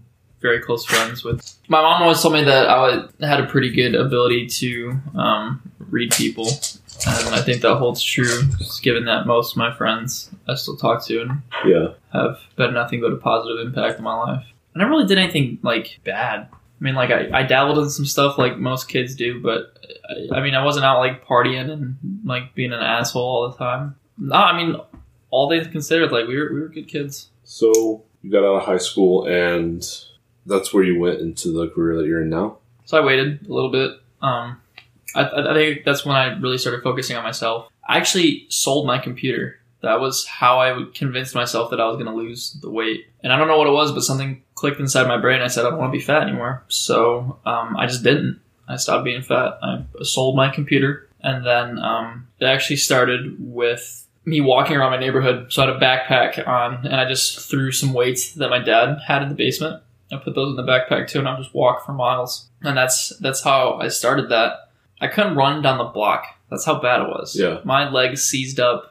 very 0.40 0.60
close 0.60 0.86
friends 0.86 1.22
with. 1.22 1.56
My 1.68 1.82
mom 1.82 2.02
always 2.02 2.22
told 2.22 2.32
me 2.34 2.44
that 2.44 2.68
I 2.68 3.02
had 3.20 3.40
a 3.40 3.46
pretty 3.46 3.70
good 3.70 3.94
ability 3.94 4.46
to 4.46 4.92
um, 5.14 5.60
read 5.78 6.12
people, 6.12 6.46
and 6.48 7.34
I 7.34 7.42
think 7.42 7.60
that 7.60 7.76
holds 7.76 8.02
true, 8.02 8.42
just 8.58 8.82
given 8.82 9.04
that 9.04 9.26
most 9.26 9.52
of 9.52 9.56
my 9.58 9.74
friends 9.74 10.30
I 10.48 10.54
still 10.54 10.76
talk 10.78 11.04
to 11.06 11.20
and 11.20 11.42
Yeah. 11.66 11.88
have 12.14 12.38
been 12.56 12.72
nothing 12.72 13.02
but 13.02 13.12
a 13.12 13.16
positive 13.16 13.66
impact 13.66 13.98
in 13.98 14.04
my 14.04 14.14
life. 14.16 14.44
I 14.74 14.78
never 14.78 14.90
really 14.92 15.06
did 15.06 15.18
anything 15.18 15.58
like 15.62 16.00
bad. 16.04 16.48
I 16.80 16.84
mean, 16.84 16.94
like 16.94 17.10
I, 17.10 17.28
I 17.40 17.42
dabbled 17.42 17.78
in 17.78 17.90
some 17.90 18.06
stuff 18.06 18.38
like 18.38 18.56
most 18.56 18.88
kids 18.88 19.14
do, 19.14 19.40
but 19.42 19.78
I, 20.08 20.38
I 20.38 20.42
mean, 20.42 20.54
I 20.54 20.64
wasn't 20.64 20.86
out 20.86 20.98
like 20.98 21.26
partying 21.26 21.70
and 21.70 21.96
like 22.24 22.54
being 22.54 22.72
an 22.72 22.80
asshole 22.80 23.22
all 23.22 23.50
the 23.50 23.56
time. 23.56 23.96
No, 24.16 24.36
I 24.36 24.56
mean, 24.56 24.76
all 25.30 25.50
things 25.50 25.66
considered, 25.66 26.10
like 26.10 26.26
we 26.26 26.36
were 26.36 26.52
we 26.52 26.60
were 26.60 26.68
good 26.68 26.88
kids. 26.88 27.28
So 27.44 28.04
you 28.22 28.30
got 28.30 28.44
out 28.44 28.56
of 28.56 28.64
high 28.64 28.78
school, 28.78 29.26
and 29.26 29.86
that's 30.46 30.72
where 30.72 30.84
you 30.84 30.98
went 30.98 31.20
into 31.20 31.52
the 31.52 31.68
career 31.68 31.96
that 31.98 32.06
you're 32.06 32.22
in 32.22 32.30
now. 32.30 32.58
So 32.86 33.00
I 33.00 33.04
waited 33.04 33.46
a 33.46 33.52
little 33.52 33.70
bit. 33.70 33.92
Um, 34.22 34.60
I, 35.14 35.22
I 35.22 35.50
I 35.50 35.54
think 35.54 35.84
that's 35.84 36.04
when 36.04 36.16
I 36.16 36.38
really 36.38 36.58
started 36.58 36.82
focusing 36.82 37.16
on 37.16 37.22
myself. 37.24 37.68
I 37.86 37.98
actually 37.98 38.46
sold 38.48 38.86
my 38.86 38.98
computer. 38.98 39.59
That 39.82 40.00
was 40.00 40.26
how 40.26 40.58
I 40.58 40.72
would 40.72 40.94
convince 40.94 41.34
myself 41.34 41.70
that 41.70 41.80
I 41.80 41.86
was 41.86 41.96
going 41.96 42.06
to 42.06 42.12
lose 42.12 42.52
the 42.60 42.70
weight. 42.70 43.06
And 43.22 43.32
I 43.32 43.38
don't 43.38 43.48
know 43.48 43.56
what 43.56 43.66
it 43.66 43.72
was, 43.72 43.92
but 43.92 44.02
something 44.02 44.42
clicked 44.54 44.80
inside 44.80 45.08
my 45.08 45.16
brain. 45.16 45.40
I 45.40 45.46
said, 45.46 45.64
I 45.64 45.70
don't 45.70 45.78
want 45.78 45.92
to 45.92 45.98
be 45.98 46.04
fat 46.04 46.22
anymore. 46.22 46.64
So 46.68 47.38
um, 47.46 47.76
I 47.76 47.86
just 47.86 48.02
didn't. 48.02 48.40
I 48.68 48.76
stopped 48.76 49.04
being 49.04 49.22
fat. 49.22 49.58
I 49.62 49.84
sold 50.02 50.36
my 50.36 50.50
computer. 50.50 51.08
And 51.22 51.46
then 51.46 51.78
um, 51.78 52.28
it 52.38 52.44
actually 52.44 52.76
started 52.76 53.36
with 53.38 54.06
me 54.24 54.40
walking 54.40 54.76
around 54.76 54.92
my 54.92 54.98
neighborhood. 54.98 55.52
So 55.52 55.62
I 55.62 55.66
had 55.66 55.76
a 55.76 55.80
backpack 55.80 56.46
on, 56.46 56.86
and 56.86 56.96
I 56.96 57.08
just 57.08 57.50
threw 57.50 57.72
some 57.72 57.92
weights 57.92 58.34
that 58.34 58.50
my 58.50 58.58
dad 58.58 58.98
had 59.06 59.22
in 59.22 59.28
the 59.28 59.34
basement. 59.34 59.82
I 60.12 60.16
put 60.16 60.34
those 60.34 60.50
in 60.50 60.56
the 60.56 60.70
backpack 60.70 61.08
too, 61.08 61.20
and 61.20 61.28
I 61.28 61.36
just 61.38 61.54
walk 61.54 61.86
for 61.86 61.92
miles. 61.92 62.48
And 62.62 62.76
that's 62.76 63.10
that's 63.20 63.42
how 63.42 63.74
I 63.74 63.88
started 63.88 64.28
that. 64.30 64.70
I 65.00 65.06
couldn't 65.06 65.36
run 65.36 65.62
down 65.62 65.78
the 65.78 65.84
block. 65.84 66.26
That's 66.50 66.64
how 66.64 66.80
bad 66.80 67.02
it 67.02 67.08
was. 67.08 67.36
Yeah. 67.38 67.60
My 67.64 67.88
legs 67.88 68.22
seized 68.24 68.60
up 68.60 68.89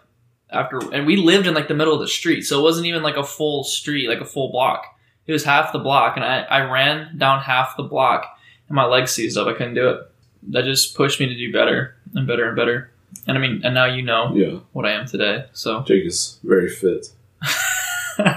after, 0.51 0.79
and 0.93 1.05
we 1.05 1.15
lived 1.17 1.47
in 1.47 1.53
like 1.53 1.67
the 1.67 1.73
middle 1.75 1.93
of 1.93 1.99
the 1.99 2.07
street, 2.07 2.41
so 2.43 2.59
it 2.59 2.63
wasn't 2.63 2.85
even 2.87 3.03
like 3.03 3.17
a 3.17 3.23
full 3.23 3.63
street, 3.63 4.07
like 4.09 4.21
a 4.21 4.25
full 4.25 4.51
block. 4.51 4.85
It 5.27 5.31
was 5.33 5.43
half 5.43 5.71
the 5.73 5.79
block, 5.79 6.15
and 6.15 6.25
I, 6.25 6.41
I 6.41 6.61
ran 6.71 7.17
down 7.17 7.41
half 7.41 7.77
the 7.77 7.83
block, 7.83 8.25
and 8.67 8.75
my 8.75 8.85
legs 8.85 9.11
seized 9.11 9.37
up. 9.37 9.47
I 9.47 9.53
couldn't 9.53 9.75
do 9.75 9.89
it. 9.89 10.11
That 10.49 10.63
just 10.65 10.95
pushed 10.95 11.19
me 11.19 11.27
to 11.27 11.35
do 11.35 11.51
better 11.53 11.95
and 12.15 12.25
better 12.25 12.47
and 12.47 12.55
better. 12.55 12.91
And 13.27 13.37
I 13.37 13.41
mean, 13.41 13.61
and 13.63 13.73
now 13.73 13.85
you 13.85 14.01
know 14.01 14.33
Yeah. 14.35 14.59
what 14.71 14.85
I 14.85 14.91
am 14.91 15.05
today. 15.05 15.45
So 15.53 15.81
Jake 15.83 16.05
is 16.05 16.39
very 16.43 16.69
fit. 16.69 17.07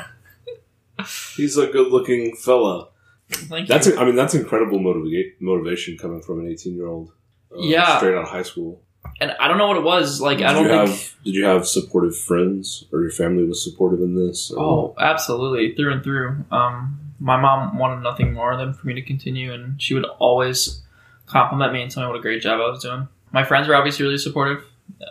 He's 1.37 1.57
a 1.57 1.67
good-looking 1.67 2.37
fella. 2.37 2.89
thank 3.31 3.69
That's, 3.69 3.87
you. 3.87 3.97
I 3.97 4.05
mean, 4.05 4.15
that's 4.15 4.35
incredible 4.35 4.79
motiva- 4.79 5.33
motivation 5.41 5.97
coming 5.99 6.21
from 6.23 6.41
an 6.41 6.47
18-year-old. 6.47 7.09
Uh, 7.51 7.61
Yeah. 7.61 7.97
straight 7.99 8.15
out 8.15 8.25
of 8.25 8.29
high 8.29 8.43
school. 8.43 8.81
And 9.21 9.33
I 9.39 9.49
don't 9.49 9.59
know 9.59 9.69
what 9.69 9.77
it 9.77 9.83
was. 9.85 10.21
Like 10.21 10.39
Did 10.39 10.47
I 10.49 10.53
don't 10.53 10.65
you 10.65 10.69
think. 10.71 10.89
have 10.91 11.15
did 11.25 11.35
you 11.35 11.45
have 11.45 11.67
supportive 11.67 12.17
friends 12.19 12.85
or 12.93 13.01
your 13.03 13.11
family 13.11 13.45
was 13.45 13.63
supportive 13.63 14.01
in 14.01 14.15
this? 14.15 14.51
or 14.51 14.61
Oh, 14.61 14.95
absolutely, 14.99 15.75
through 15.75 15.93
and 15.93 16.03
through. 16.03 16.45
Um, 16.51 16.99
my 17.21 17.41
mom 17.41 17.79
wanted 17.79 18.03
nothing 18.03 18.33
more 18.33 18.57
than 18.57 18.75
for 18.75 18.87
me 18.87 18.95
to 18.95 19.03
continue, 19.03 19.53
and 19.53 19.81
she 19.81 19.95
would 19.95 20.05
always 20.05 20.83
compliment 21.27 21.73
me 21.73 21.83
and 21.83 21.91
tell 21.91 22.03
me 22.03 22.09
what 22.09 22.19
a 22.19 22.23
great 22.23 22.43
job 22.43 22.61
I 22.61 22.69
was 22.69 22.83
doing. 22.83 23.07
My 23.33 23.45
friends 23.45 23.69
were 23.69 23.77
obviously 23.77 24.05
really 24.05 24.19
supportive. 24.19 24.65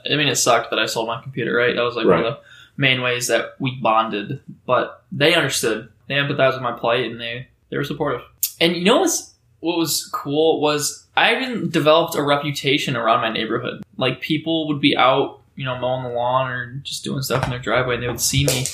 I 0.09 0.15
mean, 0.15 0.27
it 0.27 0.35
sucked 0.35 0.69
that 0.71 0.79
I 0.79 0.85
sold 0.85 1.07
my 1.07 1.21
computer, 1.21 1.53
right? 1.55 1.75
That 1.75 1.81
was 1.83 1.95
like 1.95 2.05
one 2.05 2.19
of 2.19 2.25
the 2.25 2.39
main 2.77 3.01
ways 3.01 3.27
that 3.27 3.55
we 3.59 3.79
bonded, 3.81 4.41
but 4.65 5.03
they 5.11 5.33
understood. 5.35 5.89
They 6.07 6.15
empathized 6.15 6.53
with 6.53 6.61
my 6.61 6.73
plight, 6.73 7.09
and 7.09 7.19
they 7.19 7.47
they 7.69 7.77
were 7.77 7.83
supportive. 7.85 8.21
And 8.59 8.75
you 8.75 8.83
know 8.83 8.99
what's 8.99 9.33
what 9.61 9.77
was 9.77 10.09
cool 10.11 10.59
was 10.59 11.05
I 11.29 11.35
even 11.41 11.69
developed 11.69 12.15
a 12.15 12.21
reputation 12.23 12.95
around 12.95 13.21
my 13.21 13.31
neighborhood. 13.31 13.83
Like 13.97 14.21
people 14.21 14.67
would 14.67 14.81
be 14.81 14.95
out, 14.97 15.41
you 15.55 15.65
know, 15.65 15.77
mowing 15.77 16.03
the 16.03 16.09
lawn 16.09 16.49
or 16.49 16.73
just 16.83 17.03
doing 17.03 17.21
stuff 17.21 17.43
in 17.43 17.49
their 17.51 17.59
driveway, 17.59 17.95
and 17.95 18.03
they 18.03 18.07
would 18.07 18.21
see 18.21 18.45
me, 18.45 18.65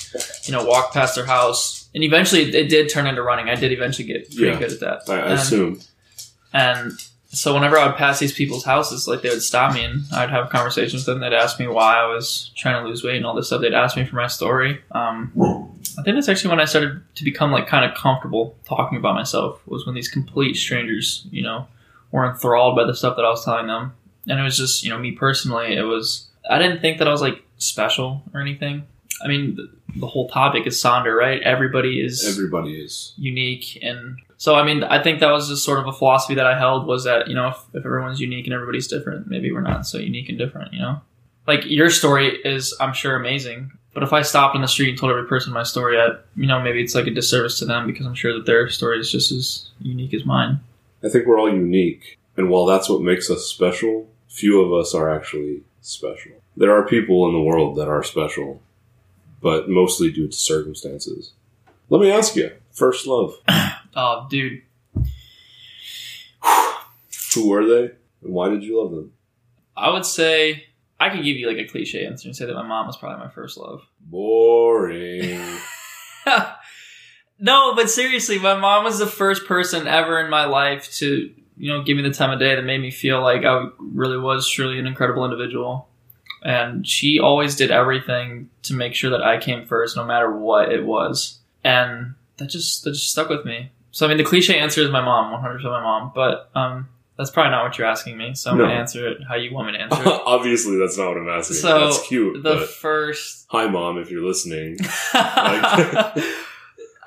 you 0.45 0.51
know, 0.53 0.63
walk 0.65 0.93
past 0.93 1.15
their 1.15 1.25
house. 1.25 1.89
And 1.95 2.03
eventually, 2.03 2.43
it, 2.55 2.69
did 2.69 2.89
turn 2.89 3.07
into 3.07 3.21
running. 3.23 3.49
I 3.49 3.55
did 3.55 3.71
eventually 3.71 4.07
get 4.07 4.29
pretty 4.29 4.51
Yeah. 4.51 4.59
good 4.59 4.71
at 4.73 4.79
that. 4.81 5.01
I, 5.09 5.13
I 5.13 5.19
And- 5.23 5.33
assume. 5.33 5.79
and 6.53 6.91
so 7.29 7.53
whenever 7.53 7.77
I 7.77 7.87
would 7.87 7.97
pass 7.97 8.19
these 8.19 8.31
people's 8.33 8.63
houses, 8.63 9.07
like 9.07 9.21
they 9.21 9.29
would 9.29 9.41
stop 9.41 9.73
me 9.73 9.83
and 9.83 10.03
I'd 10.13 10.29
have 10.29 10.49
conversations 10.49 11.05
with 11.05 11.05
them. 11.07 11.19
They'd 11.19 11.33
ask 11.35 11.59
me 11.59 11.67
why 11.67 11.97
I 11.97 12.05
was 12.07 12.51
trying 12.55 12.81
to 12.81 12.87
lose 12.87 13.03
weight 13.03 13.17
and 13.17 13.25
all 13.25 13.35
this 13.35 13.47
stuff. 13.47 13.61
They'd 13.61 13.73
ask 13.73 13.97
me 13.97 14.05
for 14.05 14.15
my 14.15 14.27
story. 14.27 14.79
Um, 14.91 15.31
I 15.99 16.03
think 16.03 16.15
that's 16.15 16.29
actually 16.29 16.51
when 16.51 16.61
I 16.61 16.65
started 16.65 17.01
to 17.15 17.23
become 17.25 17.51
like 17.51 17.67
kind 17.67 17.83
of 17.83 17.97
comfortable 17.97 18.55
talking 18.65 18.97
about 18.97 19.15
myself. 19.15 19.59
Was 19.67 19.85
when 19.85 19.93
these 19.95 20.07
complete 20.07 20.55
strangers, 20.55 21.27
you 21.31 21.41
know, 21.43 21.67
were 22.17 22.29
enthralled 22.29 22.75
by 22.75 22.83
the 22.85 22.93
stuff 22.95 23.15
that 23.15 23.25
I 23.25 23.29
was 23.29 23.45
telling 23.45 23.67
them. 23.67 23.93
And 24.27 24.39
it 24.39 24.43
was 24.43 24.57
just, 24.57 24.83
you 24.83 24.89
know, 24.89 24.99
me 24.99 25.11
personally, 25.11 25.75
it 25.75 25.83
was. 25.83 26.27
I 26.49 26.57
didn't 26.59 26.81
think 26.81 26.97
that 26.99 27.07
I 27.07 27.11
was 27.11 27.21
like 27.21 27.43
special 27.57 28.23
or 28.33 28.41
anything. 28.41 28.83
I 29.23 29.27
mean, 29.27 29.55
the, 29.55 29.69
the 29.99 30.07
whole 30.07 30.27
topic 30.29 30.67
is 30.67 30.81
Sonder, 30.81 31.15
right? 31.17 31.41
Everybody 31.41 32.01
is 32.01 32.27
Everybody 32.27 32.73
is. 32.81 33.13
unique 33.17 33.79
and 33.81 34.17
so 34.37 34.53
i 34.53 34.63
mean 34.63 34.83
i 34.83 35.01
think 35.01 35.19
that 35.19 35.31
was 35.31 35.49
just 35.49 35.63
sort 35.65 35.79
of 35.79 35.87
a 35.87 35.91
philosophy 35.93 36.35
that 36.35 36.45
i 36.45 36.55
held 36.55 36.85
was 36.85 37.03
that 37.05 37.27
you 37.27 37.33
know 37.33 37.47
if, 37.47 37.57
if 37.73 37.83
everyone's 37.85 38.19
unique 38.19 38.45
and 38.45 38.53
everybody's 38.53 38.87
different 38.87 39.27
maybe 39.27 39.51
we're 39.51 39.61
not 39.61 39.87
so 39.87 39.97
unique 39.97 40.29
and 40.29 40.37
different 40.37 40.71
you 40.73 40.79
know 40.79 41.01
like 41.47 41.61
your 41.65 41.89
story 41.89 42.37
is 42.45 42.75
i'm 42.79 42.93
sure 42.93 43.15
amazing 43.15 43.71
but 43.95 44.03
if 44.03 44.13
i 44.13 44.21
stopped 44.21 44.55
in 44.55 44.61
the 44.61 44.67
street 44.67 44.89
and 44.89 44.99
told 44.99 45.09
every 45.11 45.25
person 45.25 45.51
my 45.51 45.63
story 45.63 45.99
I, 45.99 46.09
you 46.35 46.45
know 46.45 46.59
maybe 46.61 46.83
it's 46.83 46.93
like 46.93 47.07
a 47.07 47.11
disservice 47.11 47.57
to 47.59 47.65
them 47.65 47.87
because 47.87 48.05
i'm 48.05 48.13
sure 48.13 48.33
that 48.33 48.45
their 48.45 48.69
story 48.69 48.99
is 48.99 49.11
just 49.11 49.31
as 49.31 49.69
unique 49.79 50.13
as 50.13 50.23
mine 50.25 50.59
I 51.03 51.09
think 51.09 51.25
we're 51.25 51.39
all 51.39 51.53
unique, 51.53 52.17
and 52.35 52.49
while 52.49 52.65
that's 52.65 52.89
what 52.89 53.01
makes 53.01 53.29
us 53.29 53.45
special, 53.45 54.09
few 54.27 54.61
of 54.61 54.73
us 54.73 54.93
are 54.95 55.13
actually 55.13 55.63
special. 55.81 56.33
There 56.55 56.73
are 56.73 56.87
people 56.87 57.27
in 57.27 57.33
the 57.33 57.41
world 57.41 57.77
that 57.77 57.87
are 57.87 58.03
special, 58.03 58.61
but 59.41 59.69
mostly 59.69 60.11
due 60.11 60.27
to 60.27 60.35
circumstances. 60.35 61.33
Let 61.89 62.01
me 62.01 62.11
ask 62.11 62.35
you: 62.35 62.51
first 62.71 63.05
love, 63.07 63.35
oh 63.95 64.27
dude 64.29 64.63
who 67.33 67.49
were 67.49 67.65
they, 67.65 67.91
and 68.23 68.33
why 68.33 68.49
did 68.49 68.63
you 68.63 68.81
love 68.81 68.91
them? 68.91 69.11
i 69.75 69.91
would 69.91 70.05
say 70.05 70.65
i 70.99 71.09
could 71.09 71.23
give 71.23 71.37
you 71.37 71.47
like 71.47 71.57
a 71.57 71.69
cliche 71.69 72.05
answer 72.05 72.27
and 72.27 72.35
say 72.35 72.45
that 72.45 72.55
my 72.55 72.65
mom 72.65 72.87
was 72.87 72.97
probably 72.97 73.23
my 73.23 73.29
first 73.31 73.57
love 73.57 73.81
Boring. 73.99 75.39
no, 77.39 77.75
but 77.75 77.89
seriously, 77.89 78.39
my 78.39 78.55
mom 78.55 78.83
was 78.83 78.99
the 78.99 79.07
first 79.07 79.45
person 79.45 79.87
ever 79.87 80.19
in 80.19 80.29
my 80.29 80.45
life 80.45 80.91
to, 80.95 81.31
you 81.57 81.71
know, 81.73 81.83
give 81.83 81.97
me 81.97 82.03
the 82.03 82.11
time 82.11 82.31
of 82.31 82.39
day 82.39 82.55
that 82.55 82.63
made 82.63 82.81
me 82.81 82.91
feel 82.91 83.21
like 83.21 83.43
I 83.43 83.67
really 83.79 84.17
was 84.17 84.47
truly 84.49 84.79
an 84.79 84.87
incredible 84.87 85.23
individual. 85.25 85.87
And 86.43 86.87
she 86.87 87.19
always 87.19 87.55
did 87.55 87.71
everything 87.71 88.49
to 88.63 88.73
make 88.73 88.93
sure 88.93 89.09
that 89.09 89.23
I 89.23 89.37
came 89.39 89.65
first, 89.65 89.95
no 89.97 90.05
matter 90.05 90.31
what 90.31 90.71
it 90.71 90.85
was. 90.85 91.39
And 91.63 92.13
that 92.37 92.47
just 92.47 92.83
that 92.83 92.91
just 92.91 93.11
stuck 93.11 93.29
with 93.29 93.43
me. 93.45 93.71
So 93.91 94.05
I 94.05 94.09
mean, 94.09 94.17
the 94.17 94.23
cliche 94.23 94.57
answer 94.59 94.81
is 94.81 94.91
my 94.91 95.01
mom, 95.01 95.33
100% 95.43 95.63
my 95.63 95.81
mom. 95.81 96.11
But 96.13 96.49
um, 96.53 96.89
that's 97.17 97.31
probably 97.31 97.51
not 97.51 97.63
what 97.63 97.77
you're 97.77 97.87
asking 97.87 98.17
me. 98.17 98.35
So 98.35 98.51
I'm 98.51 98.57
No. 98.57 98.65
gonna 98.65 98.75
answer 98.75 99.07
it 99.07 99.17
how 99.27 99.35
you 99.35 99.51
want 99.53 99.67
me 99.67 99.73
to 99.73 99.81
answer 99.81 100.01
it. 100.03 100.07
Obviously, 100.25 100.77
that's 100.77 100.97
not 100.97 101.07
what 101.09 101.17
I'm 101.17 101.29
asking. 101.29 101.57
So, 101.57 101.85
that's 101.85 102.07
cute. 102.07 102.43
the 102.43 102.59
first 102.59 103.47
hi, 103.49 103.67
mom, 103.67 103.97
if 103.97 104.11
you're 104.11 104.23
listening. 104.25 104.77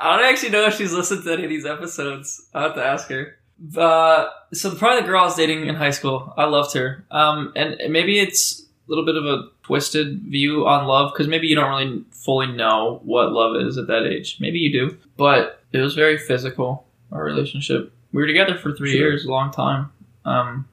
I 0.01 0.17
don't 0.17 0.25
actually 0.33 0.51
know 0.51 0.65
if 0.67 0.75
she's 0.75 0.93
listened 0.93 1.25
to 1.25 1.33
any 1.33 1.45
of 1.45 1.51
these 1.51 1.67
episodes. 1.67 2.47
I'll 2.55 2.63
have 2.63 2.75
to 2.75 2.85
ask 2.85 3.09
her. 3.11 3.37
Uh, 3.77 4.27
so 4.53 4.75
probably 4.75 5.03
the 5.03 5.07
girl 5.07 5.21
I 5.21 5.25
was 5.25 5.35
dating 5.37 5.67
in 5.67 5.75
high 5.75 5.91
school. 5.91 6.33
I 6.37 6.45
loved 6.47 6.75
her. 6.75 7.05
Um, 7.11 7.53
and 7.55 7.77
maybe 7.93 8.19
it's 8.19 8.61
a 8.63 8.65
little 8.89 9.05
bit 9.05 9.17
of 9.17 9.27
a 9.27 9.49
twisted 9.63 10.21
view 10.23 10.67
on 10.67 10.87
love 10.87 11.13
because 11.13 11.29
maybe 11.29 11.47
you 11.47 11.55
don't 11.55 11.69
really 11.71 12.03
fully 12.11 12.47
know 12.47 13.01
what 13.05 13.33
love 13.33 13.57
is 13.61 13.77
at 13.77 13.87
that 13.89 14.07
age. 14.07 14.39
Maybe 14.41 14.59
you 14.59 14.73
do, 14.73 14.97
but 15.17 15.63
it 15.73 15.79
was 15.79 15.95
very 15.95 16.17
physical. 16.19 16.87
Our 17.13 17.25
relationship. 17.25 17.93
We 18.13 18.23
were 18.23 18.27
together 18.29 18.57
for 18.57 18.73
three 18.73 18.93
Sure. 18.93 19.01
years, 19.01 19.25
a 19.25 19.31
long 19.31 19.51
time. 19.51 19.91
Um, 20.25 20.67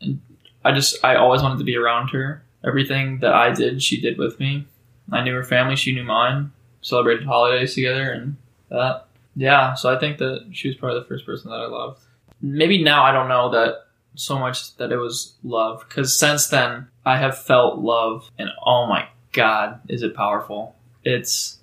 and 0.00 0.20
I 0.64 0.72
just 0.72 1.04
I 1.04 1.16
always 1.16 1.42
wanted 1.42 1.58
to 1.58 1.64
be 1.64 1.76
around 1.76 2.08
her. 2.10 2.42
Everything 2.64 3.18
that 3.20 3.34
I 3.34 3.52
did, 3.52 3.82
she 3.82 4.00
did 4.00 4.16
with 4.18 4.38
me. 4.38 4.66
I 5.12 5.22
knew 5.24 5.34
her 5.34 5.42
family, 5.44 5.74
she 5.76 5.92
knew 5.92 6.04
mine. 6.04 6.52
Celebrated 6.80 7.26
holidays 7.26 7.74
together 7.74 8.10
and 8.12 8.36
that. 8.70 9.06
Yeah, 9.36 9.74
so 9.74 9.94
I 9.94 9.98
think 9.98 10.18
that 10.18 10.46
she 10.52 10.68
was 10.68 10.76
probably 10.76 11.00
the 11.00 11.06
first 11.06 11.24
person 11.26 11.50
that 11.50 11.56
I 11.60 11.66
loved. 11.66 12.00
Maybe 12.42 12.82
now 12.82 13.04
I 13.04 13.12
don't 13.12 13.28
know 13.28 13.50
that 13.50 13.86
so 14.16 14.38
much 14.38 14.76
that 14.76 14.90
it 14.90 14.96
was 14.96 15.34
love 15.44 15.84
because 15.88 16.18
since 16.18 16.48
then 16.48 16.88
I 17.06 17.16
have 17.16 17.38
felt 17.38 17.78
love 17.78 18.28
and 18.38 18.48
oh 18.66 18.86
my 18.86 19.08
god, 19.32 19.80
is 19.88 20.02
it 20.02 20.14
powerful? 20.16 20.74
It's 21.04 21.58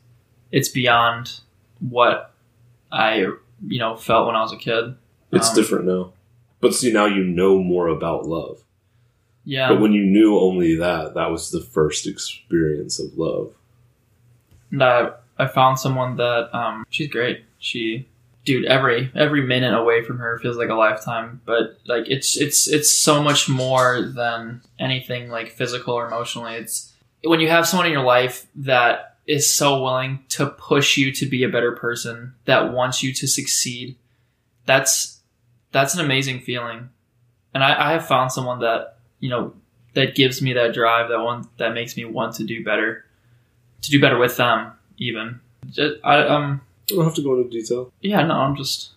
it's 0.51 0.69
beyond 0.69 1.39
what 1.79 2.33
I 2.91 3.17
you 3.67 3.79
know 3.79 3.95
felt 3.97 4.27
when 4.27 4.35
I 4.35 4.41
was 4.41 4.53
a 4.53 4.57
kid. 4.57 4.95
It's 5.31 5.49
Um, 5.49 5.55
different 5.55 5.85
now. 5.85 6.13
But 6.61 6.73
see, 6.73 6.91
now 6.93 7.05
you 7.05 7.23
know 7.23 7.59
more 7.61 7.87
about 7.87 8.25
love. 8.25 8.63
Yeah, 9.43 9.69
But 9.69 9.79
when 9.81 9.93
you 9.93 10.03
knew 10.03 10.37
only 10.39 10.75
that, 10.77 11.13
that 11.13 11.31
was 11.31 11.51
the 11.51 11.61
first 11.61 12.05
experience 12.07 12.99
of 12.99 13.17
love. 13.17 13.53
and 14.71 15.13
I 15.39 15.47
found 15.47 15.79
someone 15.79 16.17
that 16.17 16.49
um 16.55 16.85
she's 16.89 17.07
great. 17.07 17.43
She 17.59 18.07
dude 18.45 18.65
every 18.65 19.11
every 19.13 19.41
minute 19.41 19.73
away 19.73 20.03
from 20.03 20.19
her 20.19 20.39
feels 20.39 20.55
like 20.55 20.69
a 20.69 20.73
lifetime 20.73 21.41
but 21.45 21.77
like 21.85 22.05
it's 22.07 22.37
it's 22.37 22.65
it's 22.69 22.89
so 22.89 23.21
much 23.21 23.49
more 23.49 24.01
than 24.01 24.61
anything 24.79 25.29
like 25.29 25.49
physical 25.49 25.93
or 25.93 26.07
emotionally. 26.07 26.55
It's 26.55 26.93
when 27.23 27.39
you 27.39 27.49
have 27.49 27.67
someone 27.67 27.87
in 27.87 27.91
your 27.91 28.03
life 28.03 28.47
that 28.55 29.17
is 29.25 29.53
so 29.53 29.83
willing 29.83 30.23
to 30.29 30.45
push 30.45 30.95
you 30.95 31.11
to 31.11 31.25
be 31.25 31.43
a 31.43 31.49
better 31.49 31.73
person 31.73 32.33
that 32.45 32.71
wants 32.71 33.03
you 33.03 33.13
to 33.13 33.27
succeed 33.27 33.97
that's 34.65 35.19
that's 35.71 35.93
an 35.95 35.99
amazing 36.05 36.39
feeling. 36.39 36.89
And 37.53 37.63
i, 37.63 37.89
I 37.89 37.91
have 37.93 38.07
found 38.07 38.31
someone 38.31 38.59
that 38.59 38.97
you 39.19 39.29
know 39.29 39.53
that 39.93 40.15
gives 40.15 40.41
me 40.41 40.53
that 40.53 40.73
drive 40.73 41.09
that 41.09 41.19
one 41.19 41.47
that 41.57 41.73
makes 41.73 41.97
me 41.97 42.05
want 42.05 42.35
to 42.35 42.43
do 42.43 42.63
better 42.63 43.03
to 43.81 43.89
do 43.89 43.99
better 43.99 44.17
with 44.17 44.37
them 44.37 44.71
even 44.97 45.39
Just, 45.69 45.95
i 46.03 46.21
um 46.27 46.61
I 46.89 46.95
don't 46.95 47.03
have 47.03 47.15
to 47.15 47.21
go 47.21 47.35
into 47.35 47.49
detail. 47.49 47.91
yeah, 48.01 48.23
no, 48.23 48.35
I'm 48.35 48.55
just. 48.55 48.91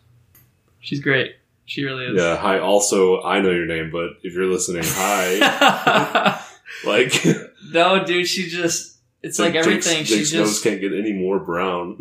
She's 0.79 1.01
great. 1.01 1.35
She 1.67 1.85
really 1.85 2.05
is. 2.05 2.21
Yeah, 2.21 2.37
hi. 2.37 2.61
Also, 2.61 3.21
I 3.23 3.41
know 3.41 3.51
your 3.51 3.67
name, 3.67 3.91
but 3.91 4.11
if 4.23 4.33
you're 4.33 4.47
listening, 4.47 4.83
hi. 4.87 6.41
like, 6.87 7.13
no, 7.73 8.05
dude, 8.05 8.29
she 8.29 8.49
just. 8.49 8.97
It's 9.23 9.39
like 9.41 9.55
everything. 9.57 9.99
Jake's, 9.99 10.09
She 10.09 10.17
Jake's 10.19 10.33
nose 10.33 10.49
just. 10.51 10.63
can't 10.63 10.81
get 10.81 10.93
any 10.93 11.13
more 11.13 11.39
brown. 11.41 11.99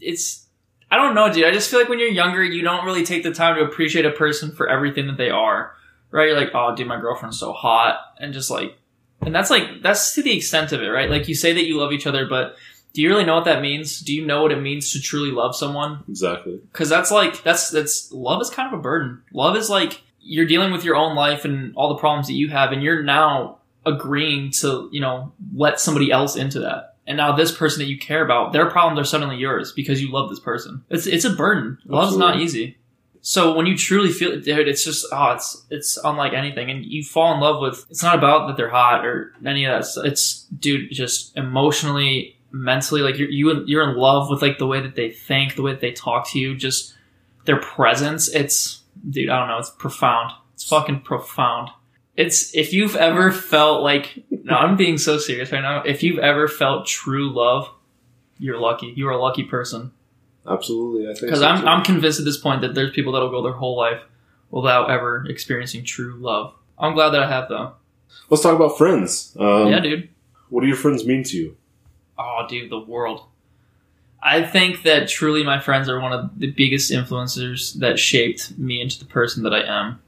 It's. 0.00 0.46
I 0.90 0.96
don't 0.96 1.14
know, 1.14 1.32
dude. 1.32 1.44
I 1.46 1.52
just 1.52 1.70
feel 1.70 1.80
like 1.80 1.88
when 1.88 1.98
you're 1.98 2.08
younger, 2.08 2.44
you 2.44 2.62
don't 2.62 2.84
really 2.84 3.04
take 3.04 3.22
the 3.22 3.32
time 3.32 3.56
to 3.56 3.62
appreciate 3.62 4.04
a 4.04 4.10
person 4.10 4.52
for 4.52 4.68
everything 4.68 5.06
that 5.06 5.16
they 5.16 5.30
are. 5.30 5.72
Right? 6.10 6.28
You're 6.28 6.36
like, 6.36 6.50
oh, 6.54 6.74
dude, 6.76 6.86
my 6.86 7.00
girlfriend's 7.00 7.38
so 7.38 7.52
hot. 7.52 7.98
And 8.18 8.34
just 8.34 8.50
like. 8.50 8.76
And 9.22 9.34
that's 9.34 9.48
like. 9.50 9.82
That's 9.82 10.14
to 10.14 10.22
the 10.22 10.36
extent 10.36 10.72
of 10.72 10.82
it, 10.82 10.88
right? 10.88 11.08
Like, 11.08 11.28
you 11.28 11.34
say 11.34 11.52
that 11.54 11.64
you 11.64 11.78
love 11.78 11.92
each 11.92 12.06
other, 12.06 12.26
but. 12.26 12.56
Do 12.92 13.02
you 13.02 13.08
really 13.08 13.24
know 13.24 13.36
what 13.36 13.44
that 13.44 13.62
means? 13.62 14.00
Do 14.00 14.14
you 14.14 14.26
know 14.26 14.42
what 14.42 14.52
it 14.52 14.60
means 14.60 14.92
to 14.92 15.00
truly 15.00 15.30
love 15.30 15.54
someone? 15.54 16.02
Exactly. 16.08 16.60
because 16.72 16.88
that's 16.88 17.10
like 17.10 17.42
that's 17.42 17.70
that's 17.70 18.10
love 18.12 18.40
is 18.42 18.50
kind 18.50 18.72
of 18.72 18.78
a 18.78 18.82
burden. 18.82 19.22
Love 19.32 19.56
is 19.56 19.70
like 19.70 20.02
you're 20.20 20.46
dealing 20.46 20.72
with 20.72 20.84
your 20.84 20.96
own 20.96 21.14
life 21.16 21.44
and 21.44 21.74
all 21.76 21.88
the 21.88 22.00
problems 22.00 22.26
that 22.26 22.34
you 22.34 22.48
have, 22.48 22.72
and 22.72 22.82
you're 22.82 23.02
now 23.02 23.58
agreeing 23.86 24.50
to 24.50 24.88
you 24.92 25.00
know 25.00 25.32
let 25.54 25.80
somebody 25.80 26.10
else 26.10 26.36
into 26.36 26.60
that. 26.60 26.96
And 27.06 27.16
now 27.16 27.34
this 27.34 27.50
person 27.50 27.80
that 27.80 27.88
you 27.88 27.98
care 27.98 28.24
about, 28.24 28.52
their 28.52 28.70
problems 28.70 29.00
are 29.00 29.08
suddenly 29.08 29.36
yours 29.36 29.72
because 29.72 30.00
you 30.00 30.12
love 30.12 30.28
this 30.30 30.40
person. 30.40 30.84
It's 30.90 31.06
it's 31.06 31.24
a 31.24 31.30
burden. 31.30 31.78
Love's 31.86 32.16
not 32.16 32.38
easy. 32.38 32.76
So 33.22 33.54
when 33.54 33.66
you 33.66 33.76
truly 33.76 34.10
feel 34.10 34.32
it, 34.32 34.44
dude, 34.44 34.66
it's 34.68 34.84
just 34.84 35.06
oh, 35.12 35.32
it's 35.32 35.66
it's 35.70 35.98
unlike 36.04 36.32
anything, 36.32 36.70
and 36.70 36.84
you 36.84 37.02
fall 37.04 37.34
in 37.34 37.40
love 37.40 37.60
with. 37.60 37.84
It's 37.90 38.02
not 38.02 38.16
about 38.16 38.46
that 38.46 38.56
they're 38.56 38.70
hot 38.70 39.04
or 39.04 39.32
any 39.44 39.64
of 39.64 39.76
that. 39.78 39.86
stuff. 39.86 40.06
It's 40.06 40.44
dude, 40.58 40.90
just 40.90 41.36
emotionally, 41.36 42.36
mentally, 42.52 43.02
like 43.02 43.18
you're 43.18 43.30
you 43.30 43.64
you're 43.66 43.88
in 43.88 43.96
love 43.96 44.30
with 44.30 44.42
like 44.42 44.58
the 44.58 44.66
way 44.66 44.80
that 44.80 44.94
they 44.94 45.10
think, 45.10 45.56
the 45.56 45.62
way 45.62 45.72
that 45.72 45.80
they 45.80 45.92
talk 45.92 46.28
to 46.30 46.38
you, 46.38 46.56
just 46.56 46.94
their 47.44 47.60
presence. 47.60 48.28
It's 48.28 48.82
dude, 49.08 49.28
I 49.28 49.38
don't 49.38 49.48
know, 49.48 49.58
it's 49.58 49.70
profound. 49.70 50.32
It's 50.54 50.68
fucking 50.68 51.00
profound. 51.02 51.70
It's 52.16 52.54
if 52.54 52.72
you've 52.72 52.96
ever 52.96 53.32
felt 53.32 53.82
like 53.82 54.24
no, 54.30 54.54
I'm 54.54 54.76
being 54.76 54.98
so 54.98 55.18
serious 55.18 55.52
right 55.52 55.62
now. 55.62 55.82
If 55.82 56.02
you've 56.02 56.18
ever 56.18 56.48
felt 56.48 56.86
true 56.86 57.30
love, 57.32 57.70
you're 58.38 58.58
lucky. 58.58 58.92
You're 58.96 59.12
a 59.12 59.20
lucky 59.20 59.44
person. 59.44 59.92
Absolutely. 60.48 61.04
I 61.04 61.12
think 61.12 61.22
Because 61.22 61.40
so, 61.40 61.46
I'm 61.46 61.60
too. 61.62 61.66
I'm 61.66 61.84
convinced 61.84 62.18
at 62.18 62.24
this 62.24 62.38
point 62.38 62.62
that 62.62 62.74
there's 62.74 62.92
people 62.92 63.12
that'll 63.12 63.30
go 63.30 63.42
their 63.42 63.52
whole 63.52 63.76
life 63.76 64.00
without 64.50 64.90
ever 64.90 65.24
experiencing 65.28 65.84
true 65.84 66.16
love. 66.18 66.54
I'm 66.78 66.94
glad 66.94 67.10
that 67.10 67.22
I 67.22 67.28
have 67.28 67.48
though. 67.48 67.74
Let's 68.28 68.42
talk 68.42 68.56
about 68.56 68.76
friends. 68.76 69.36
Um, 69.38 69.68
yeah, 69.68 69.80
dude. 69.80 70.08
What 70.48 70.62
do 70.62 70.66
your 70.66 70.76
friends 70.76 71.06
mean 71.06 71.22
to 71.24 71.36
you? 71.36 71.56
Oh, 72.20 72.46
dude, 72.46 72.70
the 72.70 72.78
world. 72.78 73.22
I 74.22 74.42
think 74.42 74.82
that 74.82 75.08
truly 75.08 75.42
my 75.42 75.60
friends 75.60 75.88
are 75.88 75.98
one 75.98 76.12
of 76.12 76.38
the 76.38 76.50
biggest 76.50 76.92
influencers 76.92 77.78
that 77.78 77.98
shaped 77.98 78.58
me 78.58 78.82
into 78.82 78.98
the 78.98 79.06
person 79.06 79.42
that 79.44 79.54
I 79.54 79.62
am. 79.62 80.00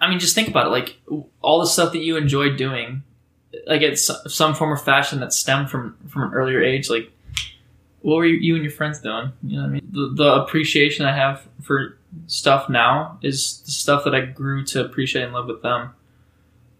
I 0.00 0.10
mean, 0.10 0.18
just 0.18 0.34
think 0.34 0.48
about 0.48 0.66
it. 0.66 0.70
Like, 0.70 0.96
all 1.40 1.60
the 1.60 1.66
stuff 1.66 1.92
that 1.92 2.00
you 2.00 2.16
enjoyed 2.16 2.56
doing, 2.56 3.04
like, 3.68 3.82
it's 3.82 4.10
some 4.26 4.54
form 4.54 4.72
of 4.72 4.82
fashion 4.82 5.20
that 5.20 5.32
stemmed 5.32 5.70
from, 5.70 5.96
from 6.08 6.22
an 6.24 6.34
earlier 6.34 6.62
age. 6.62 6.90
Like, 6.90 7.12
what 8.00 8.16
were 8.16 8.26
you 8.26 8.56
and 8.56 8.64
your 8.64 8.72
friends 8.72 9.00
doing? 9.00 9.30
You 9.44 9.56
know 9.56 9.62
what 9.62 9.68
I 9.68 9.72
mean? 9.72 9.88
The, 9.90 10.12
the 10.14 10.32
appreciation 10.42 11.06
I 11.06 11.14
have 11.14 11.46
for 11.62 11.96
stuff 12.26 12.68
now 12.68 13.18
is 13.22 13.60
the 13.60 13.70
stuff 13.70 14.02
that 14.04 14.16
I 14.16 14.22
grew 14.22 14.64
to 14.66 14.84
appreciate 14.84 15.22
and 15.22 15.32
love 15.32 15.46
with 15.46 15.62
them. 15.62 15.90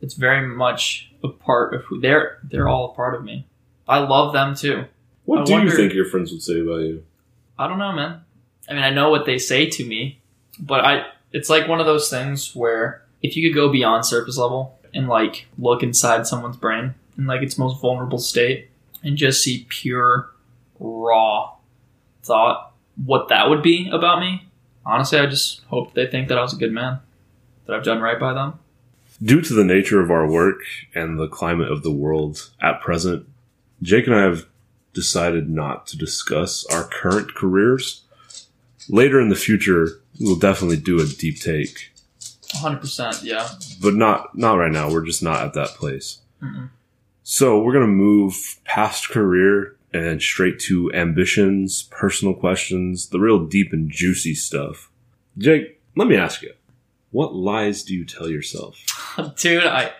It's 0.03 0.15
very 0.15 0.47
much 0.47 1.13
a 1.23 1.29
part 1.29 1.73
of 1.73 1.85
who 1.85 2.01
they're, 2.01 2.39
they're 2.43 2.69
all 2.69 2.91
a 2.91 2.95
part 2.95 3.15
of 3.15 3.23
me. 3.25 3.47
I 3.89 3.99
love 3.99 4.33
them 4.33 4.55
too. 4.55 4.85
What 5.25 5.41
I 5.41 5.45
do 5.45 5.53
wonder- 5.53 5.71
you 5.71 5.77
think 5.77 5.93
your 5.93 6.07
friends 6.07 6.33
would 6.33 6.43
say 6.43 6.61
about 6.61 6.81
you? 6.81 7.05
I 7.59 7.69
don't 7.69 7.79
know, 7.79 7.93
man. 7.93 8.21
I 8.69 8.75
mean, 8.75 8.83
I 8.83 8.91
know 8.91 9.11
what 9.11 9.27
they 9.27 9.39
say 9.39 9.67
to 9.71 9.85
me, 9.85 10.19
but 10.59 10.85
I 10.85 11.07
it's 11.33 11.51
like 11.51 11.69
one 11.69 11.81
of 11.81 11.87
those 11.87 12.09
things 12.09 12.55
where 12.55 13.03
if 13.23 13.37
you 13.37 13.49
could 13.49 13.55
go 13.55 13.71
beyond 13.71 14.07
surface 14.07 14.39
level 14.39 14.79
and 14.93 15.09
like 15.09 15.47
look 15.59 15.83
inside 15.83 16.27
someone's 16.27 16.57
brain 16.57 16.95
in 17.19 17.27
like 17.27 17.43
its 17.43 17.59
most 17.59 17.81
vulnerable 17.81 18.19
state 18.19 18.69
and 19.03 19.17
just 19.17 19.43
see 19.43 19.67
pure 19.69 20.31
raw 20.79 21.53
thought, 22.23 22.73
what 23.05 23.29
that 23.29 23.51
would 23.51 23.63
be 23.63 23.89
about 23.93 24.21
me. 24.21 24.47
Honestly, 24.87 25.19
I 25.19 25.27
just 25.27 25.63
hope 25.65 25.95
they 25.95 26.07
think 26.07 26.29
that 26.29 26.39
I 26.39 26.43
was 26.43 26.53
a 26.53 26.59
good 26.59 26.73
man, 26.73 27.01
that 27.67 27.75
I've 27.77 27.85
done 27.85 28.01
right 28.01 28.19
by 28.19 28.33
them. 28.33 28.59
Due 29.23 29.41
to 29.41 29.55
the 29.55 29.65
nature 29.65 30.01
of 30.01 30.11
our 30.11 30.27
work 30.27 30.61
and 30.95 31.19
the 31.19 31.29
climate 31.29 31.71
of 31.71 31.83
the 31.83 31.91
world 31.91 32.51
at 32.61 32.81
present, 32.81 33.27
Jake 33.85 34.07
and 34.07 34.17
I 34.17 34.23
have 34.23 34.47
decided 34.95 35.51
not 35.51 35.87
to 35.89 35.99
discuss 35.99 36.65
our 36.67 36.85
current 36.85 37.35
careers. 37.35 38.03
Later 38.89 39.21
in 39.21 39.29
the 39.29 39.37
future, 39.37 40.01
we'll 40.19 40.39
definitely 40.39 40.79
do 40.79 41.01
a 41.01 41.07
deep 41.07 41.39
take, 41.41 41.93
100%, 42.55 43.25
yeah. 43.25 43.49
but 43.83 43.95
not 43.95 44.37
not 44.37 44.55
right 44.55 44.73
now. 44.73 44.91
We're 44.91 45.05
just 45.05 45.23
not 45.23 45.43
at 45.43 45.55
that 45.55 45.69
place. 45.71 46.21
Mm-mm. 46.43 46.71
So 47.23 47.61
we're 47.61 47.73
gonna 47.73 47.87
move 47.87 48.59
past 48.65 49.11
career 49.11 49.77
and 49.93 50.21
straight 50.21 50.59
to 50.61 50.93
ambitions, 50.93 51.83
personal 51.85 52.35
questions, 52.35 53.09
the 53.09 53.21
real 53.21 53.45
deep 53.47 53.73
and 53.73 53.91
juicy 53.91 54.35
stuff. 54.35 54.91
Jake, 55.37 55.81
let 55.95 56.09
me 56.09 56.17
ask 56.17 56.43
you, 56.43 56.53
what 57.11 57.35
lies 57.35 57.83
do 57.83 57.95
you 57.95 58.05
tell 58.05 58.29
yourself? 58.29 58.79
Dude, 59.37 59.65
I 59.65 59.93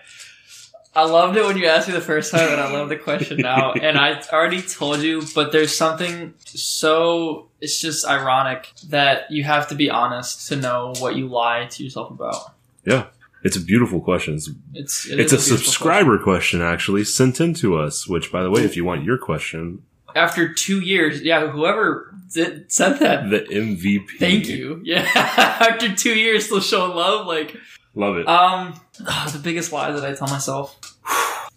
I 0.97 1.05
loved 1.05 1.37
it 1.37 1.45
when 1.45 1.57
you 1.57 1.67
asked 1.67 1.89
me 1.89 1.95
the 1.95 2.01
first 2.01 2.31
time, 2.31 2.49
and 2.53 2.61
I 2.61 2.71
love 2.73 2.89
the 2.89 2.97
question 2.97 3.39
now. 3.39 3.73
And 3.83 3.99
I 3.99 4.21
already 4.33 4.63
told 4.63 5.01
you, 5.01 5.23
but 5.35 5.51
there's 5.51 5.75
something 5.77 6.35
so 6.45 7.49
it's 7.61 7.81
just 7.81 8.07
ironic 8.07 8.73
that 8.89 9.31
you 9.31 9.43
have 9.45 9.69
to 9.69 9.75
be 9.75 9.91
honest 9.91 10.49
to 10.49 10.57
know 10.57 10.95
what 11.01 11.17
you 11.17 11.27
lie 11.27 11.67
to 11.67 11.83
yourself 11.83 12.11
about. 12.11 12.55
Yeah, 12.87 13.07
it's 13.43 13.57
a 13.57 13.61
beautiful 13.61 14.01
question. 14.01 14.35
It's, 14.35 14.49
It's 14.73 15.07
it 15.09 15.21
it's 15.21 15.33
a 15.33 15.37
beautiful 15.37 15.57
subscriber 15.57 16.19
question. 16.19 16.63
actually 16.63 17.05
sent 17.05 17.41
in 17.41 17.55
to 17.55 17.77
us. 17.77 18.07
Which, 18.07 18.31
by 18.31 18.43
the 18.43 18.51
way, 18.51 18.63
if 18.63 18.77
you 18.77 18.85
want 18.85 19.05
your 19.05 19.19
question, 19.19 19.83
question. 20.07 20.23
After 20.23 20.53
two 20.55 20.81
years, 20.81 21.23
yeah, 21.23 21.49
whoever 21.49 22.15
did, 22.33 22.71
said 22.71 22.99
that, 23.01 23.31
the 23.31 23.41
MVP. 23.41 24.07
thank 24.19 24.49
you. 24.49 24.81
Yeah, 24.85 25.09
after 25.15 25.95
two 25.95 26.15
years, 26.15 26.47
still 26.47 26.61
showing 26.61 26.95
love, 26.95 27.27
like 27.27 27.57
Love 27.95 28.17
it. 28.17 28.29
Um, 28.29 28.81
the 28.99 29.41
biggest 29.43 29.73
lie 29.73 29.91
that 29.93 30.05
I 30.05 30.15
tell 30.15 30.29
myself. 30.29 30.79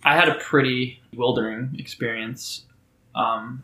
I 0.03 0.15
had 0.15 0.29
a 0.29 0.35
pretty 0.35 1.01
bewildering 1.11 1.75
experience. 1.79 2.63
Um, 3.15 3.63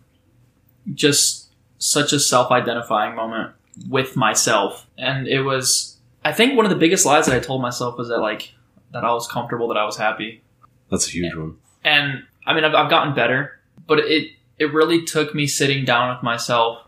just 0.93 1.49
such 1.77 2.11
a 2.13 2.19
self-identifying 2.19 3.15
moment 3.15 3.51
with 3.89 4.15
myself, 4.15 4.87
and 4.97 5.27
it 5.27 5.41
was. 5.41 5.97
I 6.25 6.31
think 6.31 6.55
one 6.55 6.65
of 6.65 6.69
the 6.69 6.77
biggest 6.77 7.05
lies 7.05 7.25
that 7.25 7.35
I 7.35 7.39
told 7.39 7.61
myself 7.61 7.97
was 7.97 8.07
that 8.09 8.19
like 8.19 8.53
that 8.91 9.03
I 9.03 9.11
was 9.13 9.27
comfortable, 9.27 9.67
that 9.69 9.77
I 9.77 9.83
was 9.85 9.97
happy, 9.97 10.41
That's 10.89 11.07
a 11.07 11.11
huge 11.11 11.35
one. 11.35 11.57
and 11.83 12.23
I 12.47 12.53
mean 12.53 12.63
I've, 12.63 12.73
I've 12.73 12.89
gotten 12.89 13.13
better, 13.13 13.59
but 13.87 13.99
it 13.99 14.31
it 14.57 14.73
really 14.73 15.03
took 15.03 15.35
me 15.35 15.47
sitting 15.47 15.83
down 15.85 16.15
with 16.15 16.23
myself 16.23 16.79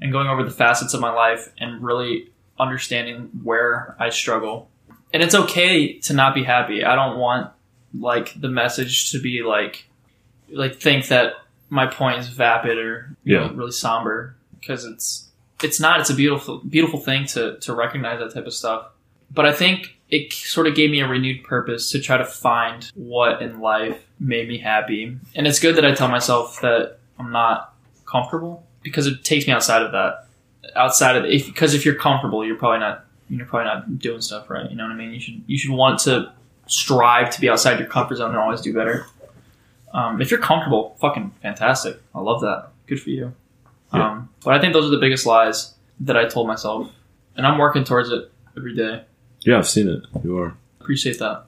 and 0.00 0.10
going 0.12 0.28
over 0.28 0.42
the 0.42 0.50
facets 0.50 0.94
of 0.94 1.00
my 1.00 1.12
life 1.12 1.50
and 1.58 1.82
really 1.82 2.30
understanding 2.58 3.28
where 3.42 3.96
I 3.98 4.08
struggle. 4.10 4.69
And 5.12 5.22
it's 5.22 5.34
okay 5.34 5.98
to 6.00 6.12
not 6.12 6.34
be 6.34 6.44
happy. 6.44 6.84
I 6.84 6.94
don't 6.94 7.18
want 7.18 7.50
like 7.98 8.40
the 8.40 8.48
message 8.48 9.10
to 9.12 9.20
be 9.20 9.42
like 9.42 9.86
like 10.52 10.76
think 10.76 11.08
that 11.08 11.34
my 11.68 11.86
point 11.86 12.18
is 12.18 12.28
vapid 12.28 12.78
or 12.78 13.16
you 13.24 13.36
Yeah. 13.36 13.46
know, 13.46 13.52
really 13.54 13.72
somber 13.72 14.36
because 14.58 14.84
it's 14.84 15.28
it's 15.62 15.78
not. 15.80 16.00
It's 16.00 16.10
a 16.10 16.14
beautiful 16.14 16.58
beautiful 16.58 17.00
thing 17.00 17.26
to 17.26 17.58
to 17.60 17.74
recognize 17.74 18.18
that 18.20 18.32
type 18.34 18.46
of 18.46 18.54
stuff. 18.54 18.86
But 19.32 19.46
I 19.46 19.52
think 19.52 19.96
it 20.08 20.32
sort 20.32 20.66
of 20.66 20.74
gave 20.74 20.90
me 20.90 21.00
a 21.00 21.06
renewed 21.08 21.44
purpose 21.44 21.90
to 21.92 22.00
try 22.00 22.16
to 22.16 22.24
find 22.24 22.90
what 22.94 23.40
in 23.42 23.60
life 23.60 24.04
made 24.18 24.48
me 24.48 24.58
happy. 24.58 25.16
And 25.36 25.46
it's 25.46 25.60
good 25.60 25.76
that 25.76 25.84
I 25.84 25.92
tell 25.94 26.08
myself 26.08 26.60
that 26.62 26.98
I'm 27.18 27.30
not 27.30 27.74
comfortable 28.06 28.64
because 28.82 29.06
it 29.06 29.22
takes 29.22 29.46
me 29.46 29.52
outside 29.52 29.82
of 29.82 29.92
that. 29.92 30.26
Outside 30.74 31.16
of 31.16 31.24
if 31.26 31.46
because 31.46 31.74
if 31.74 31.84
you're 31.84 31.94
comfortable, 31.94 32.44
you're 32.44 32.56
probably 32.56 32.80
not 32.80 33.04
you're 33.30 33.46
probably 33.46 33.66
not 33.66 33.98
doing 33.98 34.20
stuff 34.20 34.50
right. 34.50 34.68
You 34.70 34.76
know 34.76 34.84
what 34.84 34.92
I 34.92 34.96
mean? 34.96 35.12
You 35.12 35.20
should 35.20 35.42
you 35.46 35.56
should 35.56 35.70
want 35.70 36.00
to 36.00 36.32
strive 36.66 37.30
to 37.30 37.40
be 37.40 37.48
outside 37.48 37.78
your 37.78 37.88
comfort 37.88 38.16
zone 38.16 38.30
and 38.30 38.38
always 38.38 38.60
do 38.60 38.74
better. 38.74 39.06
Um, 39.92 40.20
if 40.20 40.30
you're 40.30 40.40
comfortable, 40.40 40.96
fucking 41.00 41.32
fantastic. 41.42 42.00
I 42.14 42.20
love 42.20 42.40
that. 42.42 42.68
Good 42.86 43.00
for 43.02 43.10
you. 43.10 43.32
Yeah. 43.92 44.10
Um, 44.10 44.28
but 44.44 44.54
I 44.54 44.60
think 44.60 44.72
those 44.72 44.84
are 44.84 44.90
the 44.90 44.98
biggest 44.98 45.26
lies 45.26 45.74
that 46.00 46.16
I 46.16 46.26
told 46.26 46.46
myself, 46.46 46.90
and 47.36 47.46
I'm 47.46 47.58
working 47.58 47.84
towards 47.84 48.10
it 48.10 48.30
every 48.56 48.74
day. 48.74 49.02
Yeah, 49.42 49.58
I've 49.58 49.68
seen 49.68 49.88
it. 49.88 50.04
You 50.22 50.38
are. 50.38 50.56
Appreciate 50.80 51.18
that. 51.18 51.44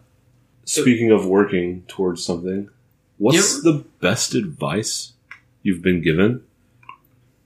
Speaking 0.65 1.11
of 1.11 1.27
working 1.27 1.85
towards 1.89 2.25
something, 2.25 2.69
what's 3.19 3.37
You 3.37 3.63
the 3.63 3.85
best 4.01 4.35
advice 4.35 5.13
you've 5.63 5.83
been 5.83 6.01
given? 6.01 6.45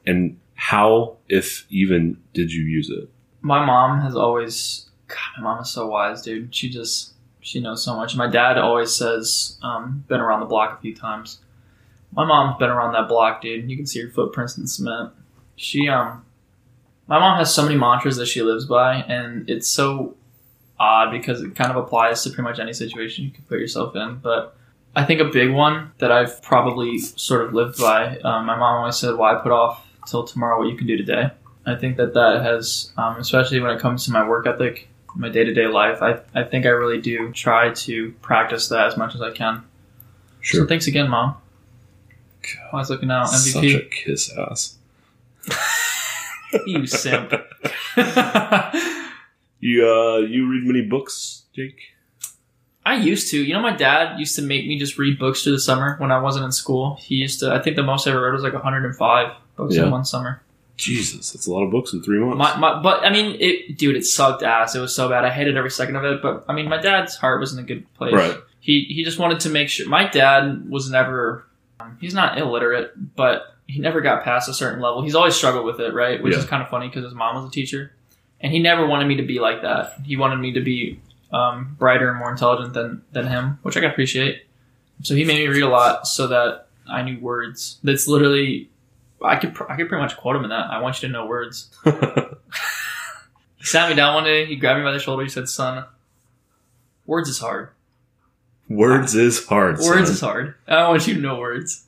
And 0.07 0.39
how, 0.55 1.17
if 1.29 1.67
even, 1.71 2.19
did 2.33 2.53
you 2.53 2.65
use 2.65 2.91
it? 2.91 3.09
My 3.47 3.65
mom 3.65 4.01
has 4.01 4.17
always, 4.17 4.91
God, 5.07 5.17
my 5.39 5.45
mom 5.45 5.63
is 5.63 5.71
so 5.71 5.87
wise, 5.87 6.21
dude. 6.21 6.53
She 6.53 6.69
just, 6.69 7.13
she 7.41 7.61
knows 7.61 7.85
so 7.85 7.95
much. 7.95 8.17
My 8.17 8.27
dad 8.27 8.59
always 8.59 8.93
says, 8.93 9.57
um, 9.63 10.05
been 10.09 10.19
around 10.19 10.41
the 10.41 10.47
block 10.47 10.77
a 10.77 10.83
few 10.83 10.97
times. 10.97 11.39
My 12.11 12.25
mom's 12.25 12.59
been 12.59 12.71
around 12.71 12.95
that 12.95 13.07
block, 13.07 13.41
dude. 13.41 13.71
You 13.71 13.77
can 13.77 13.87
see 13.87 14.01
her 14.01 14.11
footprints 14.11 14.59
in 14.59 14.67
cement. 14.67 15.13
She, 15.55 15.89
um, 15.89 16.25
my 17.07 17.21
mom 17.21 17.39
has 17.39 17.55
so 17.55 17.63
many 17.63 17.77
mantras 17.77 18.17
that 18.17 18.27
she 18.27 18.43
lives 18.43 18.65
by, 18.65 18.97
and 18.97 19.49
it's 19.49 19.69
so 19.69 20.17
odd 20.81 21.13
because 21.13 21.41
it 21.41 21.55
kind 21.55 21.71
of 21.71 21.77
applies 21.77 22.25
to 22.25 22.31
pretty 22.31 22.43
much 22.43 22.59
any 22.59 22.73
situation 22.73 23.27
you 23.27 23.31
can 23.31 23.45
put 23.45 23.61
yourself 23.61 23.95
in. 23.95 24.17
But 24.17 24.57
I 24.97 25.05
think 25.05 25.21
a 25.21 25.27
big 25.27 25.53
one 25.53 25.93
that 25.99 26.11
I've 26.11 26.43
probably 26.43 26.99
sort 26.99 27.47
of 27.47 27.55
lived 27.55 27.79
by, 27.79 28.19
um, 28.19 28.47
my 28.47 28.57
mom 28.57 28.81
always 28.81 28.97
said, 28.97 29.15
why 29.15 29.37
put 29.37 29.53
off 29.53 29.87
till 30.05 30.25
tomorrow 30.25 30.59
what 30.59 30.69
you 30.69 30.77
can 30.77 30.89
do 30.89 30.97
today? 30.97 31.31
I 31.67 31.75
think 31.75 31.97
that 31.97 32.15
that 32.15 32.43
has, 32.43 32.93
um, 32.97 33.17
especially 33.17 33.61
when 33.61 33.73
it 33.73 33.81
comes 33.81 34.05
to 34.07 34.13
my 34.13 34.27
work 34.27 34.47
ethic, 34.47 34.89
my 35.17 35.29
day 35.29 35.45
to 35.45 35.53
day 35.53 35.67
life, 35.67 36.01
I, 36.03 36.21
I 36.35 36.45
think 36.45 36.65
I 36.65 36.69
really 36.69 37.01
do 37.01 37.33
try 37.33 37.71
to 37.73 38.13
practice 38.23 38.69
that 38.69 38.87
as 38.87 38.97
much 38.97 39.15
as 39.15 39.21
I 39.23 39.33
can. 39.33 39.65
So 40.43 40.65
thanks 40.67 40.87
again, 40.87 41.11
Mom. 41.11 41.35
Always 42.73 42.89
looking 42.91 43.11
out. 43.11 43.27
MVP. 43.27 43.53
Such 43.53 43.65
a 43.65 43.85
kiss 43.89 44.33
ass. 44.39 44.77
you 46.67 46.87
simp. 46.87 47.33
You 49.59 49.89
uh, 49.89 50.19
you 50.19 50.49
read 50.49 50.65
many 50.65 50.83
books, 50.83 51.45
Jake? 51.55 51.79
I 52.85 52.97
used 52.97 53.31
to. 53.31 53.43
You 53.43 53.55
know, 53.55 53.63
my 53.63 53.75
dad 53.75 54.19
used 54.21 54.37
to 54.37 54.43
make 54.43 54.67
me 54.67 54.79
just 54.79 54.99
read 54.99 55.19
books 55.19 55.43
through 55.43 55.53
the 55.53 55.59
summer 55.61 55.97
when 55.99 56.13
I 56.13 56.19
wasn't 56.21 56.45
in 56.45 56.53
school. 56.53 56.97
He 57.01 57.17
used 57.17 57.41
to, 57.41 57.53
I 57.53 57.61
think 57.61 57.75
the 57.75 57.83
most 57.83 58.07
I 58.07 58.11
ever 58.11 58.23
read 58.23 58.35
was 58.35 58.43
like 58.43 58.53
105 58.53 59.33
books 59.57 59.75
Yeah. 59.75 59.85
in 59.85 59.91
one 59.91 60.05
summer. 60.05 60.43
Jesus, 60.77 61.33
that's 61.33 61.47
a 61.47 61.51
lot 61.53 61.63
of 61.65 61.71
books 61.71 61.93
in 61.93 62.03
three 62.03 62.19
months. 62.19 62.37
My, 62.39 62.57
my, 62.59 62.83
but 62.83 63.03
I 63.05 63.11
mean, 63.11 63.37
it, 63.41 63.79
dude, 63.79 63.97
it 63.97 64.05
sucked 64.05 64.43
ass. 64.43 64.75
It 64.75 64.81
was 64.81 64.95
so 64.95 65.09
bad. 65.09 65.25
I 65.25 65.31
hated 65.31 65.57
every 65.57 65.71
second 65.71 65.97
of 65.97 66.05
it. 66.05 66.21
But 66.23 66.45
I 66.49 66.53
mean, 66.53 66.69
my 66.69 66.77
dad's 66.81 67.17
heart 67.17 67.41
was 67.41 67.53
in 67.53 67.59
a 67.59 67.63
good 67.63 67.93
place. 67.95 68.13
Right. 68.13 68.37
He 68.61 68.85
he 68.89 69.03
just 69.05 69.19
wanted 69.19 69.41
to 69.41 69.49
make 69.49 69.69
sure. 69.69 69.89
My 69.89 70.07
dad 70.09 70.69
was 70.69 70.91
never. 70.91 71.47
um, 71.81 71.97
He's 72.01 72.15
not 72.15 72.37
illiterate, 72.39 72.93
but 73.17 73.55
he 73.67 73.81
never 73.81 74.01
got 74.01 74.23
past 74.23 74.49
a 74.49 74.55
certain 74.55 74.81
level. 74.81 75.03
He's 75.03 75.15
always 75.15 75.35
struggled 75.35 75.65
with 75.65 75.81
it, 75.81 75.95
right? 75.95 76.23
Which 76.23 76.35
Yeah. 76.35 76.41
is 76.41 76.45
kind 76.47 76.63
of 76.63 76.69
funny 76.69 76.89
because 76.89 77.05
his 77.05 77.15
mom 77.15 77.37
was 77.37 77.49
a 77.49 77.51
teacher, 77.51 77.93
and 78.41 78.53
he 78.53 78.59
never 78.59 78.87
wanted 78.87 79.07
me 79.09 79.17
to 79.17 79.23
be 79.25 79.39
like 79.41 79.63
that. 79.63 80.01
He 80.05 80.17
wanted 80.17 80.37
me 80.37 80.53
to 80.53 80.61
be 80.61 81.01
um, 81.33 81.75
brighter 81.79 82.09
and 82.11 82.19
more 82.19 82.31
intelligent 82.31 82.75
than 82.75 83.03
than 83.13 83.27
him, 83.29 83.59
which 83.63 83.77
I 83.77 83.81
can 83.81 83.91
appreciate. 83.91 84.43
So 85.03 85.15
he 85.15 85.25
made 85.25 85.39
me 85.39 85.47
read 85.49 85.63
a 85.63 85.69
lot 85.69 86.07
so 86.07 86.27
that 86.29 86.67
I 86.89 87.03
knew 87.03 87.19
words. 87.19 87.79
That's 87.83 88.07
literally. 88.07 88.69
I 89.23 89.37
could 89.37 89.55
pr- 89.55 89.71
I 89.71 89.77
could 89.77 89.89
pretty 89.89 90.03
much 90.03 90.17
quote 90.17 90.37
him 90.37 90.45
in 90.45 90.51
that. 90.51 90.71
I 90.71 90.81
want 90.81 91.03
you 91.03 91.09
to 91.09 91.13
know 91.13 91.27
words. 91.27 91.71
He 93.59 93.65
sat 93.65 93.89
me 93.89 93.97
down 93.97 94.15
one 94.15 94.23
day. 94.23 94.47
He 94.47 94.55
grabbed 94.55 94.79
me 94.79 94.85
by 94.85 94.93
the 94.93 95.01
shoulder. 95.01 95.25
He 95.25 95.29
said, 95.29 95.49
"Son, 95.49 95.85
words 97.05 97.29
is 97.29 97.41
hard. 97.41 97.71
Words 98.69 99.15
is 99.17 99.45
hard. 99.47 99.79
Words 99.79 100.07
son. 100.07 100.15
is 100.15 100.21
hard. 100.21 100.55
I 100.69 100.89
want 100.89 101.07
you 101.09 101.15
to 101.15 101.21
know 101.21 101.41
words." 101.41 101.85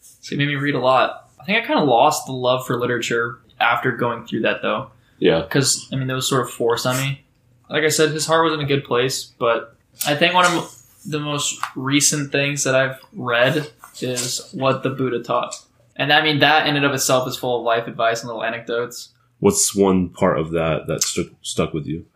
So 0.00 0.30
he 0.30 0.36
made 0.36 0.48
me 0.48 0.54
read 0.54 0.74
a 0.74 0.80
lot. 0.80 1.30
I 1.38 1.44
think 1.44 1.62
I 1.62 1.66
kind 1.66 1.78
of 1.78 1.88
lost 1.88 2.24
the 2.24 2.32
love 2.32 2.66
for 2.66 2.78
literature 2.78 3.38
after 3.58 3.92
going 3.92 4.26
through 4.26 4.40
that, 4.42 4.62
though, 4.62 4.92
yeah. 5.18 5.42
because 5.42 5.88
I 5.92 5.96
mean, 5.96 6.06
that 6.08 6.14
was 6.14 6.28
sort 6.28 6.42
of 6.42 6.50
forced 6.50 6.86
on 6.86 6.96
me. 6.96 7.22
Like 7.68 7.84
I 7.84 7.88
said, 7.88 8.10
his 8.12 8.26
heart 8.26 8.44
was 8.44 8.54
in 8.54 8.60
a 8.60 8.66
good 8.66 8.84
place, 8.84 9.24
but 9.24 9.76
I 10.06 10.14
think 10.14 10.34
one 10.34 10.46
of 10.46 10.74
the 11.06 11.20
most 11.20 11.60
recent 11.76 12.32
things 12.32 12.64
that 12.64 12.74
I've 12.74 12.98
read 13.12 13.70
is 14.00 14.48
what 14.52 14.82
the 14.82 14.90
Buddha 14.90 15.22
taught, 15.22 15.54
and 16.00 16.12
I 16.12 16.22
mean 16.22 16.40
that 16.40 16.66
in 16.66 16.76
and 16.76 16.84
of 16.84 16.92
itself 16.92 17.28
is 17.28 17.36
full 17.36 17.60
of 17.60 17.64
life 17.64 17.86
advice 17.86 18.20
and 18.20 18.26
little 18.26 18.42
anecdotes. 18.42 19.10
What's 19.38 19.74
one 19.74 20.08
part 20.08 20.38
of 20.38 20.50
that 20.50 20.88
that 20.88 21.02
stuck 21.04 21.26
stuck 21.42 21.72
with 21.72 21.86
you? 21.86 22.06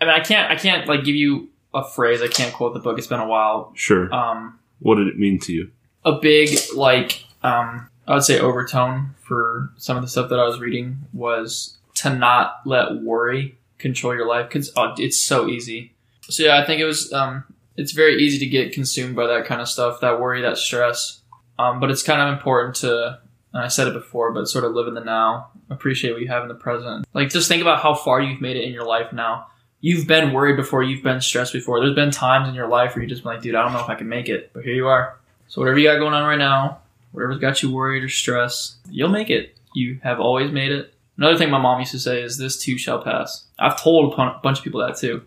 I 0.00 0.06
mean, 0.06 0.14
I 0.14 0.20
can't, 0.20 0.50
I 0.50 0.56
can't 0.56 0.88
like 0.88 1.04
give 1.04 1.14
you 1.14 1.48
a 1.72 1.88
phrase. 1.88 2.20
I 2.20 2.28
can't 2.28 2.52
quote 2.52 2.74
the 2.74 2.80
book. 2.80 2.98
It's 2.98 3.06
been 3.06 3.20
a 3.20 3.28
while. 3.28 3.70
Sure. 3.74 4.12
Um, 4.12 4.58
what 4.80 4.96
did 4.96 5.06
it 5.06 5.18
mean 5.18 5.38
to 5.40 5.52
you? 5.52 5.70
a 6.04 6.12
big 6.12 6.58
like, 6.74 7.24
um, 7.42 7.88
I 8.06 8.14
would 8.14 8.24
say 8.24 8.38
overtone 8.38 9.14
for 9.22 9.72
some 9.76 9.96
of 9.96 10.02
the 10.02 10.08
stuff 10.08 10.28
that 10.30 10.38
I 10.38 10.46
was 10.46 10.60
reading 10.60 10.98
was 11.12 11.78
to 11.96 12.14
not 12.14 12.60
let 12.66 13.02
worry 13.02 13.56
control 13.78 14.14
your 14.14 14.28
life 14.28 14.48
because 14.48 14.70
oh, 14.76 14.94
it's 14.98 15.20
so 15.20 15.48
easy. 15.48 15.94
So 16.22 16.42
yeah, 16.42 16.58
I 16.58 16.66
think 16.66 16.80
it 16.80 16.84
was. 16.84 17.12
Um, 17.12 17.44
it's 17.76 17.92
very 17.92 18.22
easy 18.22 18.38
to 18.38 18.46
get 18.46 18.72
consumed 18.72 19.16
by 19.16 19.26
that 19.26 19.46
kind 19.46 19.60
of 19.60 19.68
stuff, 19.68 20.00
that 20.00 20.20
worry, 20.20 20.42
that 20.42 20.58
stress. 20.58 21.20
Um, 21.58 21.80
but 21.80 21.90
it's 21.90 22.04
kind 22.04 22.20
of 22.20 22.32
important 22.32 22.76
to, 22.76 23.18
and 23.54 23.62
I 23.62 23.68
said 23.68 23.86
it 23.86 23.94
before, 23.94 24.32
but 24.32 24.48
sort 24.48 24.64
of 24.64 24.74
live 24.74 24.88
in 24.88 24.94
the 24.94 25.00
now, 25.00 25.50
appreciate 25.70 26.12
what 26.12 26.20
you 26.20 26.28
have 26.28 26.42
in 26.42 26.48
the 26.48 26.54
present. 26.54 27.06
Like 27.14 27.30
just 27.30 27.48
think 27.48 27.62
about 27.62 27.80
how 27.80 27.94
far 27.94 28.20
you've 28.20 28.40
made 28.40 28.56
it 28.56 28.64
in 28.64 28.72
your 28.72 28.84
life 28.84 29.12
now. 29.12 29.46
You've 29.80 30.08
been 30.08 30.32
worried 30.32 30.56
before, 30.56 30.82
you've 30.82 31.04
been 31.04 31.20
stressed 31.20 31.52
before. 31.52 31.78
There's 31.78 31.94
been 31.94 32.10
times 32.10 32.48
in 32.48 32.54
your 32.54 32.66
life 32.66 32.94
where 32.94 33.02
you 33.02 33.08
just 33.08 33.22
been 33.22 33.34
like, 33.34 33.42
dude, 33.42 33.54
I 33.54 33.62
don't 33.62 33.72
know 33.72 33.80
if 33.80 33.88
I 33.88 33.94
can 33.94 34.08
make 34.08 34.28
it, 34.28 34.50
but 34.52 34.64
here 34.64 34.74
you 34.74 34.88
are. 34.88 35.16
So 35.46 35.60
whatever 35.60 35.78
you 35.78 35.88
got 35.88 35.98
going 35.98 36.14
on 36.14 36.26
right 36.26 36.38
now, 36.38 36.80
whatever's 37.12 37.38
got 37.38 37.62
you 37.62 37.72
worried 37.72 38.02
or 38.02 38.08
stressed, 38.08 38.76
you'll 38.90 39.08
make 39.08 39.30
it. 39.30 39.56
You 39.72 40.00
have 40.02 40.18
always 40.18 40.50
made 40.50 40.72
it. 40.72 40.92
Another 41.16 41.38
thing 41.38 41.50
my 41.50 41.60
mom 41.60 41.78
used 41.78 41.92
to 41.92 42.00
say 42.00 42.22
is, 42.22 42.38
"This 42.38 42.56
too 42.56 42.76
shall 42.76 43.02
pass." 43.02 43.44
I've 43.58 43.80
told 43.80 44.12
a 44.12 44.40
bunch 44.42 44.58
of 44.58 44.64
people 44.64 44.80
that 44.80 44.96
too. 44.96 45.22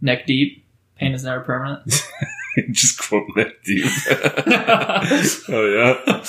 Neck 0.00 0.26
deep, 0.26 0.64
pain 0.96 1.12
is 1.12 1.24
never 1.24 1.42
permanent. 1.42 1.82
Just 2.70 2.98
quote 2.98 3.26
that 3.34 3.62
deep. 3.64 3.84
oh 5.48 6.04
yeah. 6.06 6.24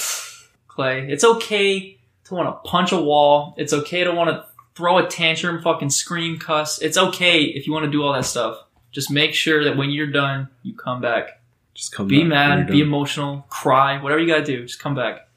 Clay, 0.75 1.07
it's 1.09 1.23
okay 1.23 1.97
to 2.25 2.33
want 2.33 2.49
to 2.49 2.69
punch 2.69 2.91
a 2.91 3.01
wall. 3.01 3.55
It's 3.57 3.71
okay 3.71 4.03
to 4.03 4.11
want 4.11 4.29
to 4.29 4.45
throw 4.75 4.97
a 4.97 5.07
tantrum, 5.07 5.61
fucking 5.61 5.89
scream, 5.89 6.37
cuss. 6.37 6.81
It's 6.81 6.97
okay 6.97 7.43
if 7.43 7.65
you 7.65 7.71
want 7.71 7.85
to 7.85 7.91
do 7.91 8.03
all 8.03 8.11
that 8.11 8.25
stuff. 8.25 8.57
Just 8.91 9.09
make 9.09 9.33
sure 9.33 9.63
that 9.63 9.77
when 9.77 9.89
you're 9.89 10.11
done, 10.11 10.49
you 10.63 10.75
come 10.75 10.99
back. 10.99 11.41
Just 11.73 11.93
come. 11.93 12.07
Be 12.07 12.25
mad, 12.25 12.67
be 12.67 12.79
done. 12.79 12.87
emotional, 12.87 13.45
cry, 13.49 14.01
whatever 14.01 14.19
you 14.19 14.27
gotta 14.27 14.43
do. 14.43 14.65
Just 14.65 14.79
come 14.79 14.95
back. 14.95 15.29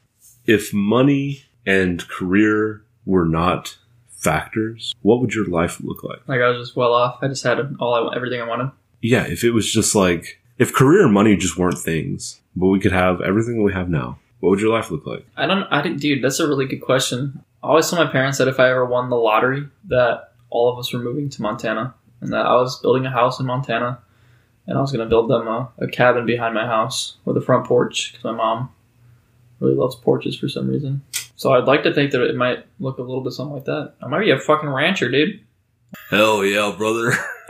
If 0.45 0.73
money 0.73 1.43
and 1.65 2.05
career 2.09 2.83
were 3.05 3.25
not 3.25 3.77
factors, 4.09 4.93
what 5.01 5.21
would 5.21 5.33
your 5.33 5.45
life 5.45 5.79
look 5.81 6.03
like? 6.03 6.19
Like 6.27 6.41
I 6.41 6.49
was 6.49 6.67
just 6.67 6.75
well 6.75 6.93
off. 6.93 7.19
I 7.21 7.27
just 7.29 7.43
had 7.43 7.59
all 7.79 8.09
I 8.11 8.15
everything 8.15 8.41
I 8.41 8.47
wanted. 8.47 8.71
Yeah, 9.01 9.23
if 9.23 9.45
it 9.45 9.51
was 9.51 9.71
just 9.71 9.95
like 9.95 10.41
if 10.57 10.73
career 10.73 11.05
and 11.05 11.13
money 11.13 11.37
just 11.37 11.57
weren't 11.57 11.77
things, 11.77 12.41
but 12.55 12.67
we 12.67 12.79
could 12.79 12.91
have 12.91 13.21
everything 13.21 13.57
that 13.57 13.63
we 13.63 13.73
have 13.73 13.89
now, 13.89 14.19
what 14.39 14.49
would 14.49 14.61
your 14.61 14.73
life 14.73 14.91
look 14.91 15.05
like? 15.05 15.25
I 15.35 15.45
don't. 15.45 15.63
I 15.71 15.81
didn't, 15.81 15.99
dude. 15.99 16.23
That's 16.23 16.39
a 16.39 16.47
really 16.47 16.65
good 16.65 16.81
question. 16.81 17.43
I 17.63 17.67
always 17.67 17.89
told 17.89 18.05
my 18.05 18.11
parents 18.11 18.37
that 18.37 18.47
if 18.47 18.59
I 18.59 18.69
ever 18.69 18.85
won 18.85 19.09
the 19.09 19.17
lottery, 19.17 19.67
that 19.85 20.31
all 20.49 20.71
of 20.71 20.79
us 20.79 20.93
were 20.93 20.99
moving 20.99 21.29
to 21.29 21.41
Montana, 21.41 21.93
and 22.21 22.31
that 22.33 22.45
I 22.45 22.55
was 22.55 22.79
building 22.79 23.05
a 23.05 23.11
house 23.11 23.39
in 23.39 23.45
Montana, 23.45 23.99
and 24.65 24.77
I 24.77 24.81
was 24.81 24.91
going 24.91 25.05
to 25.05 25.09
build 25.09 25.29
them 25.29 25.47
a, 25.47 25.69
a 25.79 25.87
cabin 25.87 26.25
behind 26.25 26.53
my 26.55 26.65
house 26.65 27.17
with 27.25 27.37
a 27.37 27.41
front 27.41 27.65
porch 27.65 28.11
because 28.11 28.23
my 28.23 28.31
mom 28.31 28.69
really 29.59 29.75
loves 29.75 29.95
porches 29.95 30.37
for 30.37 30.47
some 30.47 30.69
reason. 30.69 31.01
So 31.35 31.53
I'd 31.53 31.65
like 31.65 31.83
to 31.83 31.93
think 31.93 32.11
that 32.11 32.21
it 32.21 32.35
might 32.35 32.65
look 32.79 32.97
a 32.97 33.01
little 33.01 33.23
bit 33.23 33.33
something 33.33 33.55
like 33.55 33.65
that. 33.65 33.93
I 34.01 34.07
might 34.07 34.19
be 34.19 34.31
a 34.31 34.39
fucking 34.39 34.69
rancher, 34.69 35.09
dude. 35.09 35.41
Hell 36.09 36.45
yeah, 36.45 36.73
brother. 36.77 37.13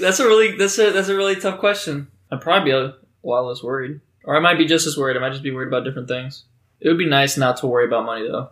that's 0.00 0.20
a 0.20 0.26
really 0.26 0.56
that's 0.56 0.78
a 0.78 0.90
that's 0.90 1.08
a 1.08 1.16
really 1.16 1.36
tough 1.36 1.58
question. 1.58 2.08
I'd 2.30 2.40
probably 2.40 2.70
be 2.70 2.76
a 2.76 2.94
lot 3.22 3.46
less 3.46 3.62
worried, 3.62 4.00
or 4.24 4.36
I 4.36 4.40
might 4.40 4.58
be 4.58 4.66
just 4.66 4.86
as 4.86 4.96
worried. 4.96 5.16
I 5.16 5.20
might 5.20 5.30
just 5.30 5.42
be 5.42 5.50
worried 5.50 5.68
about 5.68 5.84
different 5.84 6.08
things. 6.08 6.44
It 6.80 6.88
would 6.88 6.98
be 6.98 7.06
nice 7.06 7.36
not 7.36 7.56
to 7.58 7.66
worry 7.66 7.86
about 7.86 8.04
money 8.04 8.26
though. 8.26 8.50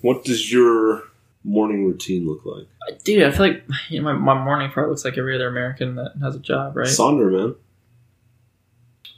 What 0.00 0.24
does 0.24 0.50
your 0.52 1.04
morning 1.44 1.86
routine 1.86 2.26
look 2.26 2.44
like? 2.44 2.66
Dude, 3.04 3.22
I 3.22 3.30
feel 3.30 3.46
like 3.46 3.64
you 3.88 4.00
know, 4.00 4.12
my, 4.12 4.34
my 4.34 4.44
morning 4.44 4.70
probably 4.70 4.90
looks 4.90 5.04
like 5.04 5.18
every 5.18 5.34
other 5.34 5.48
American 5.48 5.96
that 5.96 6.14
has 6.22 6.34
a 6.34 6.40
job, 6.40 6.76
right? 6.76 6.88
Sonder, 6.88 7.30
man. 7.30 7.54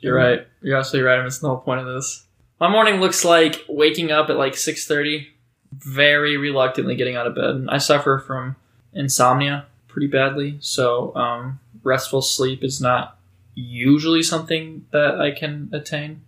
You're 0.00 0.16
right. 0.16 0.46
You're 0.62 0.78
absolutely 0.78 1.08
right. 1.08 1.14
I 1.14 1.18
mean, 1.18 1.28
it's 1.28 1.38
the 1.38 1.48
whole 1.48 1.58
point 1.58 1.80
of 1.80 1.86
this. 1.86 2.24
My 2.58 2.68
morning 2.68 3.00
looks 3.00 3.24
like 3.24 3.64
waking 3.68 4.10
up 4.10 4.30
at 4.30 4.36
like 4.36 4.56
six 4.56 4.86
thirty, 4.86 5.28
very 5.72 6.36
reluctantly 6.36 6.96
getting 6.96 7.16
out 7.16 7.26
of 7.26 7.34
bed. 7.34 7.66
I 7.68 7.78
suffer 7.78 8.18
from 8.18 8.56
insomnia 8.92 9.66
pretty 9.88 10.08
badly, 10.08 10.58
so 10.60 11.14
um, 11.14 11.60
restful 11.82 12.22
sleep 12.22 12.64
is 12.64 12.80
not 12.80 13.18
usually 13.54 14.22
something 14.22 14.86
that 14.92 15.20
I 15.20 15.30
can 15.30 15.70
attain. 15.72 16.22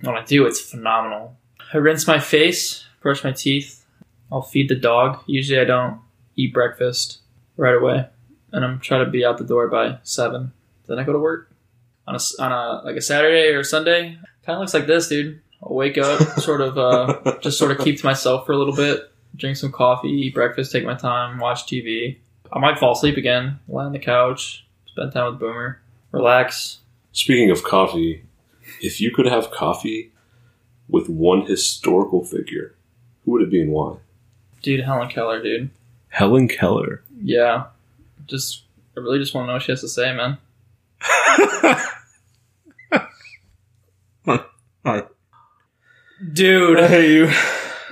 When 0.00 0.16
I 0.16 0.24
do, 0.24 0.46
it's 0.46 0.60
phenomenal. 0.60 1.36
I 1.72 1.78
rinse 1.78 2.06
my 2.06 2.18
face, 2.18 2.84
brush 3.00 3.24
my 3.24 3.32
teeth. 3.32 3.84
I'll 4.30 4.42
feed 4.42 4.68
the 4.68 4.76
dog. 4.76 5.22
Usually, 5.26 5.58
I 5.58 5.64
don't 5.64 6.00
eat 6.36 6.54
breakfast 6.54 7.18
right 7.56 7.74
away, 7.74 8.06
and 8.52 8.64
I'm 8.64 8.78
trying 8.78 9.04
to 9.04 9.10
be 9.10 9.24
out 9.24 9.38
the 9.38 9.44
door 9.44 9.68
by 9.68 9.98
seven. 10.02 10.52
Then 10.86 10.98
I 10.98 11.04
go 11.04 11.12
to 11.12 11.18
work 11.18 11.50
on 12.06 12.14
a 12.14 12.42
on 12.42 12.52
a 12.52 12.82
like 12.84 12.96
a 12.96 13.02
Saturday 13.02 13.48
or 13.48 13.64
Sunday. 13.64 14.18
Kind 14.44 14.56
of 14.56 14.60
looks 14.60 14.74
like 14.74 14.86
this, 14.86 15.08
dude. 15.08 15.40
I'll 15.62 15.74
wake 15.74 15.98
up, 15.98 16.20
sort 16.40 16.60
of, 16.60 16.78
uh, 16.78 17.38
just 17.40 17.58
sort 17.58 17.72
of 17.72 17.78
keep 17.78 17.98
to 17.98 18.06
myself 18.06 18.46
for 18.46 18.52
a 18.52 18.56
little 18.56 18.74
bit, 18.74 19.10
drink 19.36 19.56
some 19.56 19.72
coffee, 19.72 20.08
eat 20.08 20.34
breakfast, 20.34 20.70
take 20.70 20.84
my 20.84 20.94
time, 20.94 21.38
watch 21.38 21.66
TV. 21.66 22.18
I 22.52 22.58
might 22.60 22.78
fall 22.78 22.92
asleep 22.92 23.16
again, 23.16 23.58
lie 23.68 23.84
on 23.84 23.92
the 23.92 23.98
couch, 23.98 24.66
spend 24.86 25.12
time 25.12 25.32
with 25.32 25.40
Boomer, 25.40 25.80
relax. 26.12 26.78
Speaking 27.12 27.50
of 27.50 27.64
coffee, 27.64 28.24
if 28.80 29.00
you 29.00 29.10
could 29.10 29.26
have 29.26 29.50
coffee 29.50 30.12
with 30.88 31.08
one 31.08 31.46
historical 31.46 32.24
figure, 32.24 32.74
who 33.24 33.32
would 33.32 33.42
it 33.42 33.50
be 33.50 33.60
and 33.60 33.72
why? 33.72 33.96
Dude, 34.62 34.80
Helen 34.80 35.08
Keller, 35.08 35.42
dude. 35.42 35.70
Helen 36.08 36.48
Keller. 36.48 37.02
Yeah. 37.22 37.66
Just, 38.26 38.62
I 38.96 39.00
really 39.00 39.18
just 39.18 39.34
want 39.34 39.44
to 39.44 39.46
know 39.48 39.52
what 39.54 39.62
she 39.62 39.72
has 39.72 39.80
to 39.82 39.88
say, 39.88 40.12
man. 40.14 40.38
Dude, 46.32 46.80
hate 46.80 47.10
you. 47.14 47.32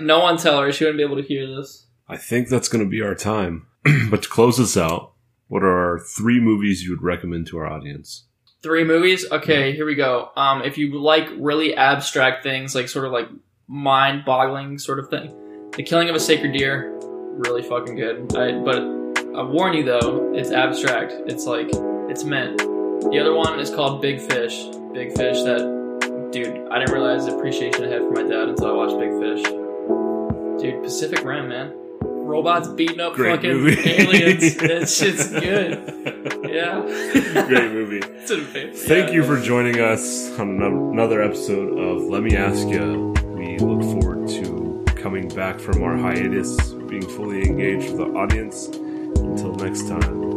no 0.00 0.20
one 0.20 0.36
tell 0.36 0.60
her. 0.60 0.72
She 0.72 0.84
wouldn't 0.84 0.98
be 0.98 1.04
able 1.04 1.16
to 1.16 1.22
hear 1.22 1.46
this. 1.46 1.86
I 2.08 2.16
think 2.16 2.48
that's 2.48 2.68
going 2.68 2.84
to 2.84 2.90
be 2.90 3.00
our 3.00 3.14
time. 3.14 3.66
but 4.10 4.22
to 4.24 4.28
close 4.28 4.58
this 4.58 4.76
out, 4.76 5.12
what 5.48 5.62
are 5.62 5.98
three 5.98 6.40
movies 6.40 6.82
you 6.82 6.90
would 6.90 7.02
recommend 7.02 7.46
to 7.48 7.58
our 7.58 7.66
audience? 7.66 8.24
Three 8.62 8.84
movies? 8.84 9.30
Okay, 9.30 9.74
here 9.74 9.86
we 9.86 9.94
go. 9.94 10.30
Um, 10.36 10.62
if 10.62 10.76
you 10.76 10.98
like 10.98 11.28
really 11.38 11.76
abstract 11.76 12.42
things, 12.42 12.74
like 12.74 12.88
sort 12.88 13.04
of 13.04 13.12
like 13.12 13.28
mind 13.68 14.24
boggling 14.24 14.78
sort 14.78 14.98
of 14.98 15.08
thing, 15.08 15.70
The 15.76 15.82
Killing 15.82 16.08
of 16.08 16.16
a 16.16 16.20
Sacred 16.20 16.52
Deer, 16.52 16.92
really 17.00 17.62
fucking 17.62 17.94
good. 17.94 18.36
I, 18.36 18.58
but 18.58 18.78
I 19.36 19.42
warn 19.42 19.74
you 19.74 19.84
though, 19.84 20.32
it's 20.34 20.50
abstract. 20.50 21.12
It's 21.26 21.44
like, 21.44 21.68
it's 22.08 22.24
meant. 22.24 22.58
The 22.58 23.18
other 23.20 23.34
one 23.34 23.60
is 23.60 23.70
called 23.70 24.02
Big 24.02 24.20
Fish. 24.20 24.64
Big 24.92 25.16
Fish 25.16 25.42
that, 25.42 26.30
dude, 26.32 26.66
I 26.72 26.78
didn't 26.78 26.92
realize 26.92 27.26
the 27.26 27.36
appreciation 27.36 27.84
I 27.84 27.88
had 27.88 28.00
for 28.00 28.10
my 28.10 28.22
dad 28.22 28.48
until 28.48 28.66
I 28.66 28.72
watched 28.72 28.98
Big 28.98 29.12
Fish. 29.20 29.42
Dude, 30.60 30.82
Pacific 30.82 31.22
Rim, 31.22 31.48
man. 31.48 31.85
Robots 32.26 32.68
beating 32.68 33.00
up 33.00 33.14
Great 33.14 33.36
fucking 33.36 33.50
movie. 33.56 33.88
aliens. 33.88 34.56
that 34.56 34.88
shit's 34.88 35.30
good. 35.30 36.50
Yeah. 36.50 36.80
Great 37.46 37.72
movie. 37.72 38.00
Thank 38.76 39.08
Yeah. 39.08 39.14
you 39.14 39.24
for 39.24 39.40
joining 39.40 39.80
us 39.80 40.36
on 40.38 40.60
another 40.60 41.22
episode 41.22 41.78
of 41.78 42.02
Let 42.02 42.22
Me 42.22 42.36
Ask 42.36 42.66
You. 42.68 43.14
We 43.36 43.58
look 43.58 43.82
forward 44.02 44.28
to 44.30 44.84
coming 44.96 45.28
back 45.28 45.60
from 45.60 45.82
our 45.82 45.96
hiatus, 45.96 46.72
being 46.72 47.06
fully 47.08 47.46
engaged 47.46 47.90
with 47.90 47.98
the 47.98 48.18
audience. 48.18 48.66
Until 48.66 49.54
next 49.54 49.86
time, 49.88 50.34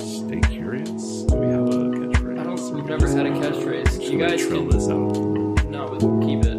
stay 0.00 0.40
curious. 0.48 1.22
Do 1.24 1.36
we 1.36 1.46
have 1.48 1.68
a 1.68 1.72
catchphrase? 1.90 2.40
I 2.40 2.44
don't. 2.44 2.74
We've 2.74 2.84
never 2.86 3.06
had 3.08 3.26
a 3.26 3.30
catchphrase. 3.30 3.92
Should 4.02 4.12
You 4.12 4.18
guys 4.18 4.46
trail 4.46 4.60
can. 4.62 4.70
this 4.70 4.88
out? 4.88 5.66
No, 5.66 5.88
but 5.88 6.00
keep 6.26 6.44
it. 6.44 6.55